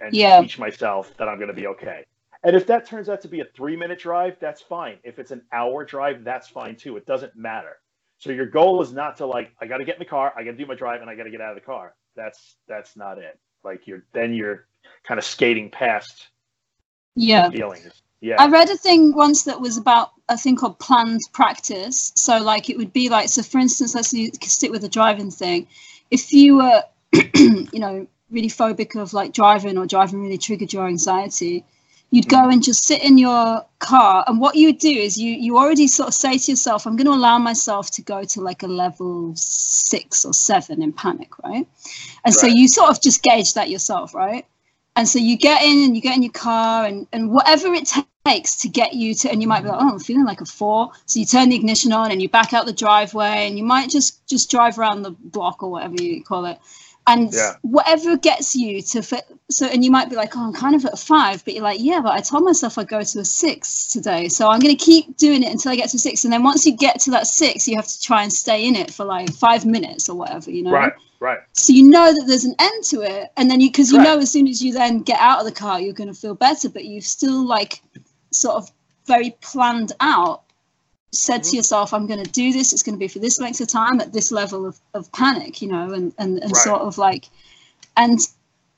and 0.00 0.14
yeah. 0.14 0.40
teach 0.40 0.58
myself 0.58 1.12
that 1.16 1.28
I'm 1.28 1.36
going 1.36 1.48
to 1.48 1.54
be 1.54 1.66
okay. 1.66 2.04
And 2.44 2.54
if 2.54 2.66
that 2.68 2.86
turns 2.86 3.08
out 3.08 3.20
to 3.22 3.28
be 3.28 3.40
a 3.40 3.44
three 3.44 3.76
minute 3.76 3.98
drive, 3.98 4.36
that's 4.40 4.62
fine. 4.62 4.98
If 5.02 5.18
it's 5.18 5.30
an 5.30 5.42
hour 5.52 5.84
drive, 5.84 6.24
that's 6.24 6.48
fine 6.48 6.76
too. 6.76 6.96
It 6.96 7.06
doesn't 7.06 7.36
matter. 7.36 7.78
So 8.18 8.30
your 8.30 8.46
goal 8.46 8.82
is 8.82 8.92
not 8.92 9.16
to 9.18 9.26
like, 9.26 9.52
I 9.60 9.66
got 9.66 9.78
to 9.78 9.84
get 9.84 9.96
in 9.96 10.00
the 10.00 10.04
car, 10.04 10.32
I 10.36 10.44
got 10.44 10.52
to 10.52 10.56
do 10.56 10.66
my 10.66 10.74
drive, 10.74 11.00
and 11.00 11.10
I 11.10 11.14
got 11.14 11.24
to 11.24 11.30
get 11.30 11.40
out 11.40 11.50
of 11.50 11.56
the 11.56 11.66
car. 11.66 11.94
That's 12.16 12.56
that's 12.66 12.96
not 12.96 13.18
it. 13.18 13.38
Like 13.64 13.86
you're 13.86 14.04
then 14.12 14.34
you're 14.34 14.66
kind 15.04 15.18
of 15.18 15.24
skating 15.24 15.70
past 15.70 16.28
yeah 17.14 17.50
feelings. 17.50 18.02
Yeah. 18.20 18.36
I 18.40 18.48
read 18.48 18.68
a 18.68 18.76
thing 18.76 19.14
once 19.14 19.44
that 19.44 19.60
was 19.60 19.76
about 19.76 20.10
a 20.28 20.36
thing 20.36 20.56
called 20.56 20.80
planned 20.80 21.20
practice. 21.32 22.12
So 22.16 22.38
like 22.38 22.68
it 22.68 22.76
would 22.76 22.92
be 22.92 23.08
like 23.08 23.28
so 23.28 23.42
for 23.42 23.58
instance, 23.58 23.94
let's 23.94 24.08
stick 24.50 24.72
with 24.72 24.82
the 24.82 24.88
driving 24.88 25.30
thing. 25.30 25.68
If 26.10 26.32
you 26.32 26.56
were 26.56 26.82
you 27.12 27.78
know 27.78 28.06
really 28.30 28.48
phobic 28.48 29.00
of 29.00 29.12
like 29.12 29.32
driving 29.32 29.78
or 29.78 29.86
driving 29.86 30.22
really 30.22 30.38
triggered 30.38 30.72
your 30.72 30.86
anxiety, 30.86 31.64
you'd 32.10 32.28
go 32.28 32.38
mm. 32.38 32.52
and 32.52 32.62
just 32.62 32.84
sit 32.84 33.02
in 33.02 33.18
your 33.18 33.64
car 33.78 34.24
and 34.26 34.40
what 34.40 34.54
you 34.54 34.72
do 34.72 34.88
is 34.88 35.18
you 35.18 35.32
you 35.32 35.56
already 35.56 35.86
sort 35.86 36.08
of 36.08 36.14
say 36.14 36.38
to 36.38 36.50
yourself 36.50 36.86
i'm 36.86 36.96
going 36.96 37.06
to 37.06 37.12
allow 37.12 37.38
myself 37.38 37.90
to 37.90 38.02
go 38.02 38.24
to 38.24 38.40
like 38.40 38.62
a 38.62 38.66
level 38.66 39.32
six 39.36 40.24
or 40.24 40.32
seven 40.32 40.82
in 40.82 40.92
panic 40.92 41.38
right? 41.44 41.66
And 42.24 42.34
right. 42.34 42.34
so 42.34 42.46
you 42.46 42.68
sort 42.68 42.90
of 42.90 43.00
just 43.00 43.22
gauge 43.22 43.54
that 43.54 43.70
yourself 43.70 44.14
right? 44.14 44.46
And 44.96 45.08
so 45.08 45.18
you 45.18 45.36
get 45.36 45.62
in 45.62 45.84
and 45.84 45.94
you 45.94 46.02
get 46.02 46.16
in 46.16 46.22
your 46.22 46.32
car 46.32 46.84
and 46.84 47.06
and 47.12 47.30
whatever 47.30 47.72
it 47.72 47.90
takes 48.26 48.56
to 48.56 48.68
get 48.68 48.94
you 48.94 49.14
to 49.14 49.30
and 49.30 49.40
you 49.40 49.48
might 49.48 49.62
be 49.62 49.68
like 49.68 49.80
oh 49.80 49.92
i'm 49.92 49.98
feeling 49.98 50.24
like 50.24 50.40
a 50.40 50.44
four. 50.44 50.90
So 51.06 51.20
you 51.20 51.26
turn 51.26 51.48
the 51.48 51.56
ignition 51.56 51.92
on 51.92 52.10
and 52.10 52.20
you 52.20 52.28
back 52.28 52.52
out 52.52 52.66
the 52.66 52.72
driveway 52.72 53.46
and 53.46 53.56
you 53.56 53.64
might 53.64 53.90
just 53.90 54.26
just 54.26 54.50
drive 54.50 54.78
around 54.78 55.02
the 55.02 55.12
block 55.12 55.62
or 55.62 55.70
whatever 55.70 56.02
you 56.02 56.22
call 56.22 56.44
it 56.46 56.58
and 57.08 57.32
yeah. 57.32 57.54
whatever 57.62 58.16
gets 58.16 58.54
you 58.54 58.82
to 58.82 59.02
fit 59.02 59.24
so 59.50 59.66
and 59.66 59.84
you 59.84 59.90
might 59.90 60.10
be 60.10 60.16
like 60.16 60.36
oh 60.36 60.46
i'm 60.46 60.52
kind 60.52 60.74
of 60.74 60.84
at 60.84 60.92
a 60.92 60.96
five 60.96 61.44
but 61.44 61.54
you're 61.54 61.62
like 61.62 61.80
yeah 61.80 62.00
but 62.00 62.12
i 62.12 62.20
told 62.20 62.44
myself 62.44 62.76
i'd 62.78 62.86
go 62.86 63.02
to 63.02 63.18
a 63.20 63.24
six 63.24 63.88
today 63.88 64.28
so 64.28 64.48
i'm 64.48 64.60
going 64.60 64.76
to 64.76 64.84
keep 64.84 65.16
doing 65.16 65.42
it 65.42 65.50
until 65.50 65.72
i 65.72 65.76
get 65.76 65.88
to 65.88 65.98
six 65.98 66.24
and 66.24 66.32
then 66.32 66.42
once 66.42 66.66
you 66.66 66.76
get 66.76 67.00
to 67.00 67.10
that 67.10 67.26
six 67.26 67.66
you 67.66 67.74
have 67.74 67.86
to 67.86 68.00
try 68.00 68.22
and 68.22 68.32
stay 68.32 68.66
in 68.66 68.76
it 68.76 68.92
for 68.92 69.04
like 69.04 69.32
five 69.32 69.64
minutes 69.64 70.08
or 70.08 70.16
whatever 70.16 70.50
you 70.50 70.62
know 70.62 70.70
right 70.70 70.92
right 71.20 71.38
so 71.52 71.72
you 71.72 71.88
know 71.88 72.12
that 72.12 72.24
there's 72.26 72.44
an 72.44 72.54
end 72.58 72.84
to 72.84 73.00
it 73.00 73.30
and 73.36 73.50
then 73.50 73.60
you 73.60 73.70
because 73.70 73.90
you 73.90 73.98
right. 73.98 74.04
know 74.04 74.18
as 74.18 74.30
soon 74.30 74.46
as 74.46 74.62
you 74.62 74.72
then 74.72 75.00
get 75.00 75.18
out 75.18 75.40
of 75.40 75.46
the 75.46 75.52
car 75.52 75.80
you're 75.80 75.94
going 75.94 76.12
to 76.12 76.20
feel 76.20 76.34
better 76.34 76.68
but 76.68 76.84
you've 76.84 77.04
still 77.04 77.46
like 77.46 77.82
sort 78.30 78.56
of 78.56 78.70
very 79.06 79.30
planned 79.40 79.92
out 80.00 80.42
said 81.12 81.40
Mhm. 81.40 81.50
to 81.50 81.56
yourself, 81.56 81.94
I'm 81.94 82.06
going 82.06 82.22
to 82.22 82.30
do 82.30 82.52
this, 82.52 82.72
it's 82.72 82.82
going 82.82 82.94
to 82.94 82.98
be 82.98 83.08
for 83.08 83.18
this 83.18 83.40
length 83.40 83.60
of 83.60 83.68
time 83.68 84.00
at 84.00 84.12
this 84.12 84.30
level 84.30 84.66
of, 84.66 84.78
of 84.94 85.10
panic, 85.12 85.62
you 85.62 85.68
know, 85.68 85.92
and, 85.92 86.12
and, 86.18 86.38
and 86.38 86.52
Right. 86.52 86.62
sort 86.62 86.82
of 86.82 86.98
like, 86.98 87.26
and 87.96 88.18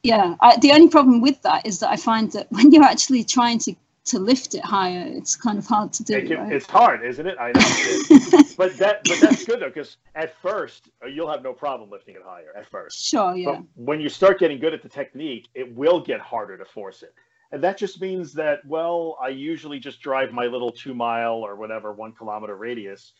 yeah, 0.03 0.37
I, 0.41 0.57
the 0.59 0.73
only 0.73 0.89
problem 0.89 1.21
with 1.21 1.43
that 1.43 1.67
is 1.67 1.81
that 1.81 1.91
I 1.91 1.97
find 1.97 2.31
that 2.33 2.47
when 2.53 2.71
you're 2.71 2.85
actually 2.85 3.25
trying 3.25 3.59
to, 3.61 3.75
to 4.07 4.19
lift 4.19 4.55
it 4.55 4.65
higher, 4.65 5.05
it's 5.07 5.37
kind 5.37 5.59
of 5.59 5.67
hard 5.67 5.93
to 5.95 6.05
do. 6.05 6.17
It 6.17 6.27
can- 6.29 6.39
right? 6.39 6.53
It's 6.53 6.67
hard, 6.67 7.05
isn't 7.05 7.27
it? 7.27 7.37
I 7.39 7.53
know. 7.53 8.43
but 8.57 8.77
that 8.79 9.07
but 9.07 9.21
that's 9.21 9.45
good 9.45 9.61
though, 9.61 9.69
because 9.69 9.97
at 10.15 10.35
first 10.41 10.89
uh, 11.05 11.07
you'll 11.07 11.31
have 11.31 11.43
no 11.43 11.53
problem 11.53 11.91
lifting 11.91 12.15
it 12.15 12.23
higher 12.25 12.53
at 12.57 12.67
first. 12.71 13.05
sure, 13.05 13.37
yeah. 13.37 13.53
But 13.53 13.63
when 13.75 14.01
you 14.01 14.09
start 14.09 14.39
getting 14.39 14.59
good 14.59 14.73
at 14.73 14.83
the 14.83 14.89
technique, 14.89 15.49
it 15.55 15.75
will 15.77 16.01
get 16.01 16.21
harder 16.21 16.57
to 16.57 16.65
force 16.65 17.03
it. 17.03 17.15
And 17.53 17.63
that 17.65 17.79
just 17.79 18.01
means 18.01 18.33
that, 18.35 18.65
well, 18.65 19.19
I 19.21 19.29
usually 19.29 19.81
just 19.81 20.01
drive 20.01 20.33
my 20.33 20.47
little 20.47 20.71
two 20.71 20.95
mile 20.95 21.35
or 21.35 21.57
whatever, 21.57 21.93
one 21.93 22.13
kilometer 22.13 22.57
radius. 22.57 23.13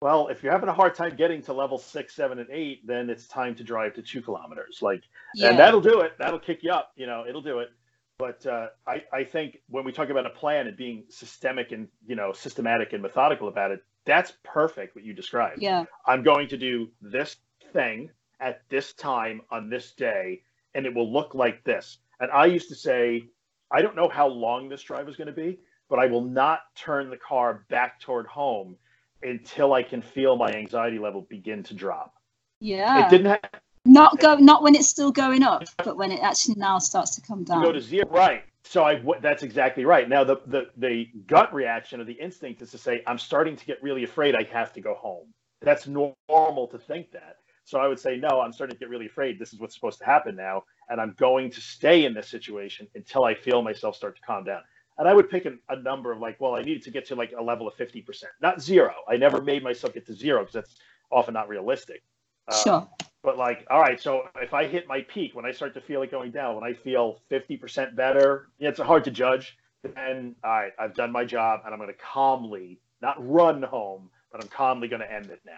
Well, 0.00 0.28
if 0.28 0.42
you're 0.42 0.52
having 0.52 0.68
a 0.68 0.74
hard 0.74 0.94
time 0.94 1.16
getting 1.16 1.42
to 1.42 1.52
level 1.52 1.78
six, 1.78 2.14
seven, 2.14 2.38
and 2.38 2.48
eight, 2.50 2.86
then 2.86 3.10
it's 3.10 3.26
time 3.26 3.54
to 3.56 3.64
drive 3.64 3.94
to 3.94 4.02
two 4.02 4.22
kilometers. 4.22 4.78
Like, 4.80 5.02
yeah. 5.34 5.50
and 5.50 5.58
that'll 5.58 5.80
do 5.80 6.00
it. 6.00 6.12
That'll 6.18 6.38
kick 6.38 6.62
you 6.62 6.72
up. 6.72 6.92
You 6.96 7.06
know, 7.06 7.24
it'll 7.28 7.42
do 7.42 7.60
it. 7.60 7.70
But 8.18 8.44
uh, 8.46 8.68
I, 8.86 9.02
I 9.12 9.24
think 9.24 9.58
when 9.68 9.84
we 9.84 9.92
talk 9.92 10.10
about 10.10 10.26
a 10.26 10.30
plan 10.30 10.66
and 10.66 10.76
being 10.76 11.04
systemic 11.08 11.70
and 11.70 11.86
you 12.06 12.16
know 12.16 12.32
systematic 12.32 12.92
and 12.92 13.00
methodical 13.00 13.46
about 13.46 13.70
it, 13.70 13.80
that's 14.04 14.32
perfect. 14.42 14.96
What 14.96 15.04
you 15.04 15.14
described. 15.14 15.62
yeah. 15.62 15.84
I'm 16.06 16.22
going 16.22 16.48
to 16.48 16.56
do 16.56 16.88
this 17.00 17.36
thing 17.72 18.10
at 18.40 18.62
this 18.70 18.92
time 18.92 19.42
on 19.50 19.70
this 19.70 19.92
day, 19.92 20.42
and 20.74 20.84
it 20.84 20.94
will 20.94 21.12
look 21.12 21.34
like 21.34 21.62
this. 21.64 21.98
And 22.20 22.30
I 22.32 22.46
used 22.46 22.68
to 22.70 22.74
say, 22.74 23.28
I 23.70 23.82
don't 23.82 23.96
know 23.96 24.08
how 24.08 24.28
long 24.28 24.68
this 24.68 24.82
drive 24.82 25.08
is 25.08 25.16
going 25.16 25.26
to 25.26 25.32
be, 25.32 25.58
but 25.88 25.98
I 25.98 26.06
will 26.06 26.22
not 26.22 26.60
turn 26.74 27.10
the 27.10 27.16
car 27.16 27.64
back 27.68 28.00
toward 28.00 28.26
home 28.26 28.76
until 29.22 29.72
I 29.72 29.82
can 29.82 30.00
feel 30.02 30.36
my 30.36 30.52
anxiety 30.52 30.98
level 30.98 31.22
begin 31.22 31.62
to 31.64 31.74
drop. 31.74 32.14
Yeah. 32.60 33.06
It 33.06 33.10
didn't 33.10 33.26
have 33.26 33.60
not 33.84 34.20
go 34.20 34.36
not 34.36 34.62
when 34.62 34.74
it's 34.74 34.88
still 34.88 35.10
going 35.10 35.42
up, 35.42 35.64
but 35.78 35.96
when 35.96 36.12
it 36.12 36.20
actually 36.20 36.56
now 36.56 36.78
starts 36.78 37.14
to 37.16 37.22
come 37.22 37.44
to 37.46 37.52
go 37.54 37.62
down. 37.62 37.74
to 37.74 37.80
zero. 37.80 38.06
Right. 38.10 38.44
So 38.64 38.84
I 38.84 38.96
w- 38.96 39.20
that's 39.20 39.42
exactly 39.42 39.84
right. 39.84 40.08
Now 40.08 40.24
the, 40.24 40.36
the 40.46 40.66
the 40.76 41.08
gut 41.26 41.54
reaction 41.54 42.00
or 42.00 42.04
the 42.04 42.12
instinct 42.12 42.60
is 42.60 42.70
to 42.72 42.78
say 42.78 43.02
I'm 43.06 43.18
starting 43.18 43.56
to 43.56 43.64
get 43.64 43.82
really 43.82 44.04
afraid. 44.04 44.34
I 44.34 44.42
have 44.52 44.72
to 44.74 44.80
go 44.80 44.94
home. 44.94 45.28
That's 45.62 45.86
normal 45.86 46.68
to 46.68 46.78
think 46.78 47.12
that. 47.12 47.38
So 47.68 47.78
I 47.78 47.86
would 47.86 48.00
say 48.00 48.16
no. 48.16 48.40
I'm 48.40 48.50
starting 48.50 48.74
to 48.74 48.80
get 48.80 48.88
really 48.88 49.04
afraid. 49.04 49.38
This 49.38 49.52
is 49.52 49.60
what's 49.60 49.74
supposed 49.74 49.98
to 49.98 50.06
happen 50.06 50.34
now, 50.34 50.64
and 50.88 50.98
I'm 50.98 51.14
going 51.18 51.50
to 51.50 51.60
stay 51.60 52.06
in 52.06 52.14
this 52.14 52.26
situation 52.26 52.88
until 52.94 53.24
I 53.24 53.34
feel 53.34 53.60
myself 53.60 53.94
start 53.94 54.16
to 54.16 54.22
calm 54.22 54.44
down. 54.44 54.62
And 54.96 55.06
I 55.06 55.12
would 55.12 55.28
pick 55.28 55.44
a, 55.44 55.52
a 55.68 55.76
number 55.82 56.10
of 56.10 56.18
like, 56.18 56.40
well, 56.40 56.54
I 56.54 56.62
needed 56.62 56.82
to 56.84 56.90
get 56.90 57.04
to 57.08 57.14
like 57.14 57.32
a 57.38 57.42
level 57.42 57.68
of 57.68 57.74
50%, 57.74 58.24
not 58.40 58.62
zero. 58.62 58.94
I 59.06 59.18
never 59.18 59.42
made 59.42 59.62
myself 59.62 59.92
get 59.92 60.06
to 60.06 60.14
zero 60.14 60.40
because 60.40 60.54
that's 60.54 60.76
often 61.12 61.34
not 61.34 61.46
realistic. 61.50 62.02
Uh, 62.48 62.56
Sure. 62.64 62.88
but 63.22 63.36
like, 63.36 63.66
all 63.70 63.80
right, 63.80 64.00
so 64.00 64.22
if 64.36 64.54
I 64.54 64.66
hit 64.66 64.88
my 64.88 65.02
peak, 65.02 65.34
when 65.34 65.44
I 65.44 65.52
start 65.52 65.74
to 65.74 65.82
feel 65.82 66.00
it 66.00 66.10
going 66.10 66.30
down, 66.30 66.54
when 66.54 66.64
I 66.64 66.72
feel 66.72 67.20
50% 67.30 67.94
better, 67.94 68.48
yeah, 68.58 68.70
it's 68.70 68.80
hard 68.80 69.04
to 69.04 69.10
judge. 69.10 69.58
Then, 69.82 70.34
all 70.42 70.50
right, 70.52 70.72
I've 70.78 70.94
done 70.94 71.12
my 71.12 71.26
job 71.26 71.60
and 71.66 71.74
I'm 71.74 71.78
going 71.78 71.92
to 71.92 71.98
calmly, 71.98 72.80
not 73.02 73.16
run 73.18 73.62
home, 73.62 74.08
but 74.32 74.42
I'm 74.42 74.48
calmly 74.48 74.88
going 74.88 75.02
to 75.02 75.12
end 75.12 75.26
it 75.26 75.42
now. 75.44 75.52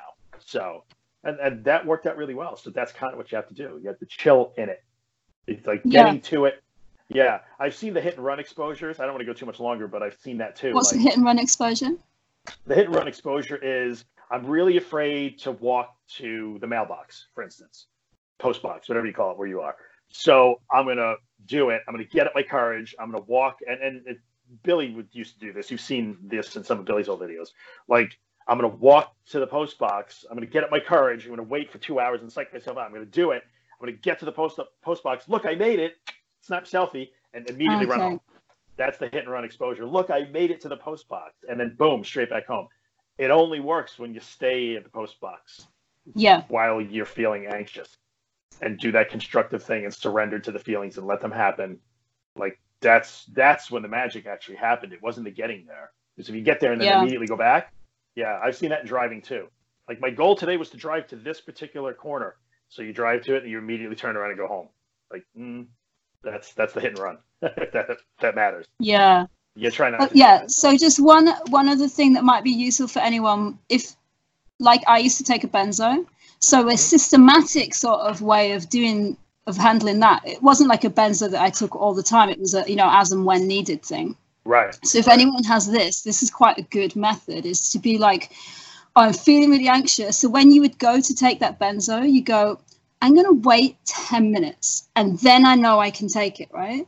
So, 0.45 0.83
and, 1.25 1.39
and 1.41 1.65
that 1.65 1.85
worked 1.87 2.07
out 2.07 2.17
really 2.17 2.35
well. 2.35 2.57
So 2.57 2.71
that's 2.71 2.93
kind 2.93 3.13
of 3.13 3.19
what 3.19 3.31
you 3.31 3.37
have 3.37 3.49
to 3.49 3.55
do. 3.55 3.79
You 3.83 3.89
have 3.89 3.99
to 3.99 4.07
chill 4.07 4.53
in 4.57 4.69
it. 4.69 4.83
It's 5.47 5.67
like 5.67 5.83
Yeah. 5.85 6.05
getting 6.05 6.21
to 6.23 6.47
it. 6.47 6.63
Yeah. 7.09 7.41
I've 7.59 7.75
seen 7.75 7.93
the 7.95 8.01
hit 8.01 8.17
and 8.17 8.25
run 8.25 8.39
exposures. 8.39 9.01
I 9.01 9.05
don't 9.05 9.15
want 9.15 9.21
to 9.23 9.27
go 9.27 9.33
too 9.33 9.47
much 9.47 9.61
longer, 9.61 9.89
but 9.89 10.03
I've 10.03 10.17
seen 10.21 10.39
that 10.39 10.57
too. 10.57 10.73
What's 10.75 10.93
Like- 10.93 11.03
the 11.03 11.09
hit 11.09 11.17
and 11.17 11.25
run 11.25 11.39
exposure? 11.39 11.91
the 12.67 12.75
hit 12.75 12.87
and 12.87 12.95
run 12.95 13.07
exposure 13.09 13.57
is 13.57 14.05
I'm 14.31 14.47
really 14.47 14.77
afraid 14.77 15.39
to 15.41 15.53
walk 15.53 15.97
to 16.17 16.57
the 16.61 16.67
mailbox, 16.67 17.27
for 17.35 17.43
instance, 17.43 17.87
post 18.39 18.63
box, 18.63 18.89
whatever 18.89 19.07
you 19.07 19.13
call 19.13 19.33
it, 19.33 19.39
where 19.39 19.49
you 19.49 19.61
are. 19.61 19.77
So 20.09 20.61
I'm 20.71 20.87
gonna 20.87 21.17
do 21.47 21.71
it. 21.71 21.83
I'm 21.87 21.95
gonna 21.95 22.05
get 22.05 22.27
up 22.27 22.35
my 22.35 22.43
courage. 22.43 22.95
I'm 22.99 23.11
gonna 23.11 23.25
walk, 23.25 23.59
and 23.69 23.81
and 23.83 24.07
it, 24.07 24.19
Billy 24.63 24.93
would 24.95 25.09
used 25.13 25.35
to 25.35 25.41
do 25.41 25.53
this. 25.53 25.71
You've 25.71 25.81
seen 25.81 26.17
this 26.23 26.57
in 26.57 26.65
some 26.65 26.79
of 26.81 26.85
Billy's 26.85 27.09
old 27.09 27.21
videos. 27.21 27.49
Like 27.89 28.19
I'm 28.51 28.57
gonna 28.59 28.75
walk 28.75 29.15
to 29.27 29.39
the 29.39 29.47
post 29.47 29.79
box. 29.79 30.25
I'm 30.29 30.37
gonna 30.37 30.47
get 30.47 30.65
up 30.65 30.73
my 30.73 30.81
courage. 30.81 31.25
I'm 31.25 31.31
gonna 31.31 31.45
wait 31.45 31.71
for 31.71 31.79
two 31.79 32.01
hours 32.01 32.21
and 32.21 32.31
psych 32.31 32.53
myself 32.53 32.77
out. 32.77 32.85
I'm 32.85 32.93
gonna 32.93 33.05
do 33.07 33.31
it. 33.31 33.45
I'm 33.45 33.87
gonna 33.87 33.97
get 33.97 34.19
to 34.19 34.25
the 34.25 34.33
post 34.33 34.59
post 34.83 35.05
box. 35.05 35.29
Look, 35.29 35.47
I 35.47 35.55
made 35.55 35.79
it. 35.79 35.95
Snap 36.41 36.65
selfie 36.65 37.11
and 37.33 37.49
immediately 37.49 37.87
oh, 37.87 37.91
run 37.91 38.01
Okay. 38.01 38.09
home. 38.11 38.21
That's 38.77 38.99
the 38.99 39.07
hit 39.07 39.23
and 39.23 39.31
run 39.31 39.45
exposure. 39.45 39.87
Look, 39.87 40.11
I 40.11 40.25
made 40.33 40.51
it 40.51 40.61
to 40.63 40.69
the 40.69 40.77
post 40.77 41.09
box, 41.09 41.35
and 41.49 41.61
then 41.61 41.77
boom, 41.79 42.03
straight 42.03 42.29
back 42.31 42.47
home. 42.47 42.67
It 43.19 43.31
only 43.31 43.61
works 43.61 43.99
when 44.01 44.15
you 44.15 44.21
stay 44.21 44.75
at 44.75 44.83
the 44.83 44.91
post 44.91 45.21
box 45.21 45.69
Yeah. 46.15 46.43
while 46.49 46.81
you're 46.81 47.05
feeling 47.05 47.47
anxious, 47.47 47.97
and 48.61 48.79
do 48.81 48.91
that 48.93 49.11
constructive 49.11 49.63
thing 49.63 49.85
and 49.85 49.95
surrender 49.95 50.41
to 50.41 50.51
the 50.51 50.59
feelings 50.59 50.99
and 50.99 51.07
let 51.07 51.21
them 51.21 51.31
happen. 51.31 51.79
Like 52.35 52.59
that's 52.81 53.27
that's 53.27 53.71
when 53.71 53.83
the 53.83 53.89
magic 53.89 54.27
actually 54.27 54.57
happened. 54.57 54.93
It 54.93 55.03
wasn't 55.03 55.27
the 55.27 55.31
getting 55.31 55.67
there. 55.67 55.93
Because 56.17 56.29
if 56.31 56.35
you 56.35 56.43
get 56.43 56.59
there 56.59 56.73
and 56.73 56.81
then 56.81 56.89
Yeah. 56.89 57.01
immediately 57.01 57.29
go 57.29 57.37
back, 57.37 57.73
yeah, 58.21 58.39
I've 58.45 58.55
seen 58.55 58.69
that 58.69 58.83
in 58.83 58.87
driving 58.87 59.23
too. 59.23 59.49
Like 59.89 59.99
my 59.99 60.11
goal 60.11 60.37
today 60.37 60.59
was 60.59 60.69
to 60.71 60.77
drive 60.77 61.07
to 61.09 61.17
this 61.17 61.41
particular 61.41 61.95
corner. 61.95 62.37
So 62.69 62.83
you 62.83 62.93
drive 62.93 63.23
to 63.23 63.35
it 63.35 63.43
and 63.43 63.51
you 63.51 63.59
immediately 63.59 63.97
turn 63.97 64.15
around 64.15 64.31
and 64.31 64.39
go 64.39 64.47
home. 64.47 64.69
Like 65.11 65.25
mm, 65.37 65.67
that's 66.23 66.53
that's 66.53 66.75
the 66.75 66.81
hit 66.81 66.91
and 66.91 66.99
run. 66.99 67.19
that 67.41 67.97
that 68.21 68.35
matters. 68.35 68.67
Yeah. 68.79 69.27
You 69.57 69.71
try 69.71 69.89
not. 69.89 70.01
But 70.01 70.11
to 70.11 70.19
yeah, 70.19 70.47
so 70.49 70.77
just 70.77 71.01
one 71.01 71.29
one 71.49 71.69
other 71.69 71.89
thing 71.89 72.13
that 72.13 72.23
might 72.25 72.45
be 72.45 72.51
useful 72.51 72.89
for 72.89 72.99
anyone 72.99 73.59
if 73.71 73.97
like 74.59 74.83
I 74.87 74.99
used 74.99 75.17
to 75.17 75.25
take 75.25 75.43
a 75.43 75.49
benzo. 75.49 76.07
So 76.41 76.69
a 76.69 76.77
systematic 76.77 77.75
sort 77.75 78.01
of 78.01 78.21
way 78.21 78.53
of 78.53 78.69
doing 78.69 79.17
of 79.47 79.57
handling 79.57 80.01
that. 80.01 80.21
It 80.27 80.43
wasn't 80.43 80.69
like 80.69 80.85
a 80.85 80.91
benzo 80.91 81.31
that 81.31 81.43
I 81.43 81.49
took 81.49 81.75
all 81.75 81.95
the 81.95 82.03
time. 82.03 82.29
It 82.29 82.39
was 82.39 82.55
a 82.55 82.65
you 82.69 82.77
know 82.77 82.91
as 82.93 83.13
and 83.13 83.25
when 83.25 83.47
needed 83.47 83.83
thing. 83.83 84.15
Right. 84.45 84.79
So 84.85 84.99
if 84.99 85.09
anyone 85.09 85.45
has 85.45 85.71
this, 85.71 86.03
this 86.03 86.23
is 86.23 86.31
quite 86.31 86.59
a 86.59 86.63
good 86.63 86.97
method 86.97 87.45
is 87.47 87.71
to 87.71 87.79
be 87.79 87.99
like, 87.99 88.33
oh, 88.97 89.03
I'm 89.03 89.13
feeling 89.13 89.51
really 89.51 89.69
anxious. 89.69 90.19
So 90.19 90.29
when 90.29 90.51
you 90.51 90.61
would 90.63 90.79
go 90.79 91.01
to 91.01 91.15
take 91.15 91.41
that 91.41 91.61
benzo, 91.61 92.11
you 92.11 92.23
go, 92.23 92.61
I'm 93.03 93.15
going 93.15 93.27
to 93.27 93.49
wait 93.49 93.77
10 93.87 94.31
minutes 94.31 94.89
and 94.97 95.19
then 95.21 95.47
I 95.47 95.55
know 95.55 95.81
I 95.81 95.91
can 95.91 96.09
take 96.09 96.41
it, 96.41 96.49
right? 96.53 96.87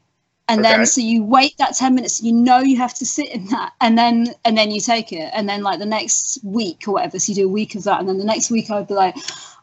And 0.48 0.60
Okay. 0.60 0.74
then 0.74 0.86
so 0.86 1.00
you 1.00 1.22
wait 1.24 1.56
that 1.58 1.76
10 1.76 1.94
minutes, 1.94 2.22
you 2.22 2.32
know 2.32 2.58
you 2.58 2.76
have 2.76 2.94
to 2.94 3.06
sit 3.06 3.30
in 3.30 3.46
that 3.46 3.72
and 3.80 3.96
then 3.96 4.34
and 4.44 4.58
then 4.58 4.70
you 4.70 4.80
take 4.80 5.12
it. 5.12 5.30
And 5.32 5.48
then 5.48 5.62
like 5.62 5.78
the 5.78 5.86
next 5.86 6.38
week 6.42 6.84
or 6.86 6.94
whatever, 6.94 7.18
so 7.18 7.30
you 7.30 7.36
do 7.36 7.46
a 7.46 7.52
week 7.52 7.74
of 7.74 7.84
that. 7.84 8.00
And 8.00 8.08
then 8.08 8.18
the 8.18 8.24
next 8.24 8.50
week 8.50 8.70
I 8.70 8.78
would 8.78 8.88
be 8.88 8.94
like, 8.94 9.16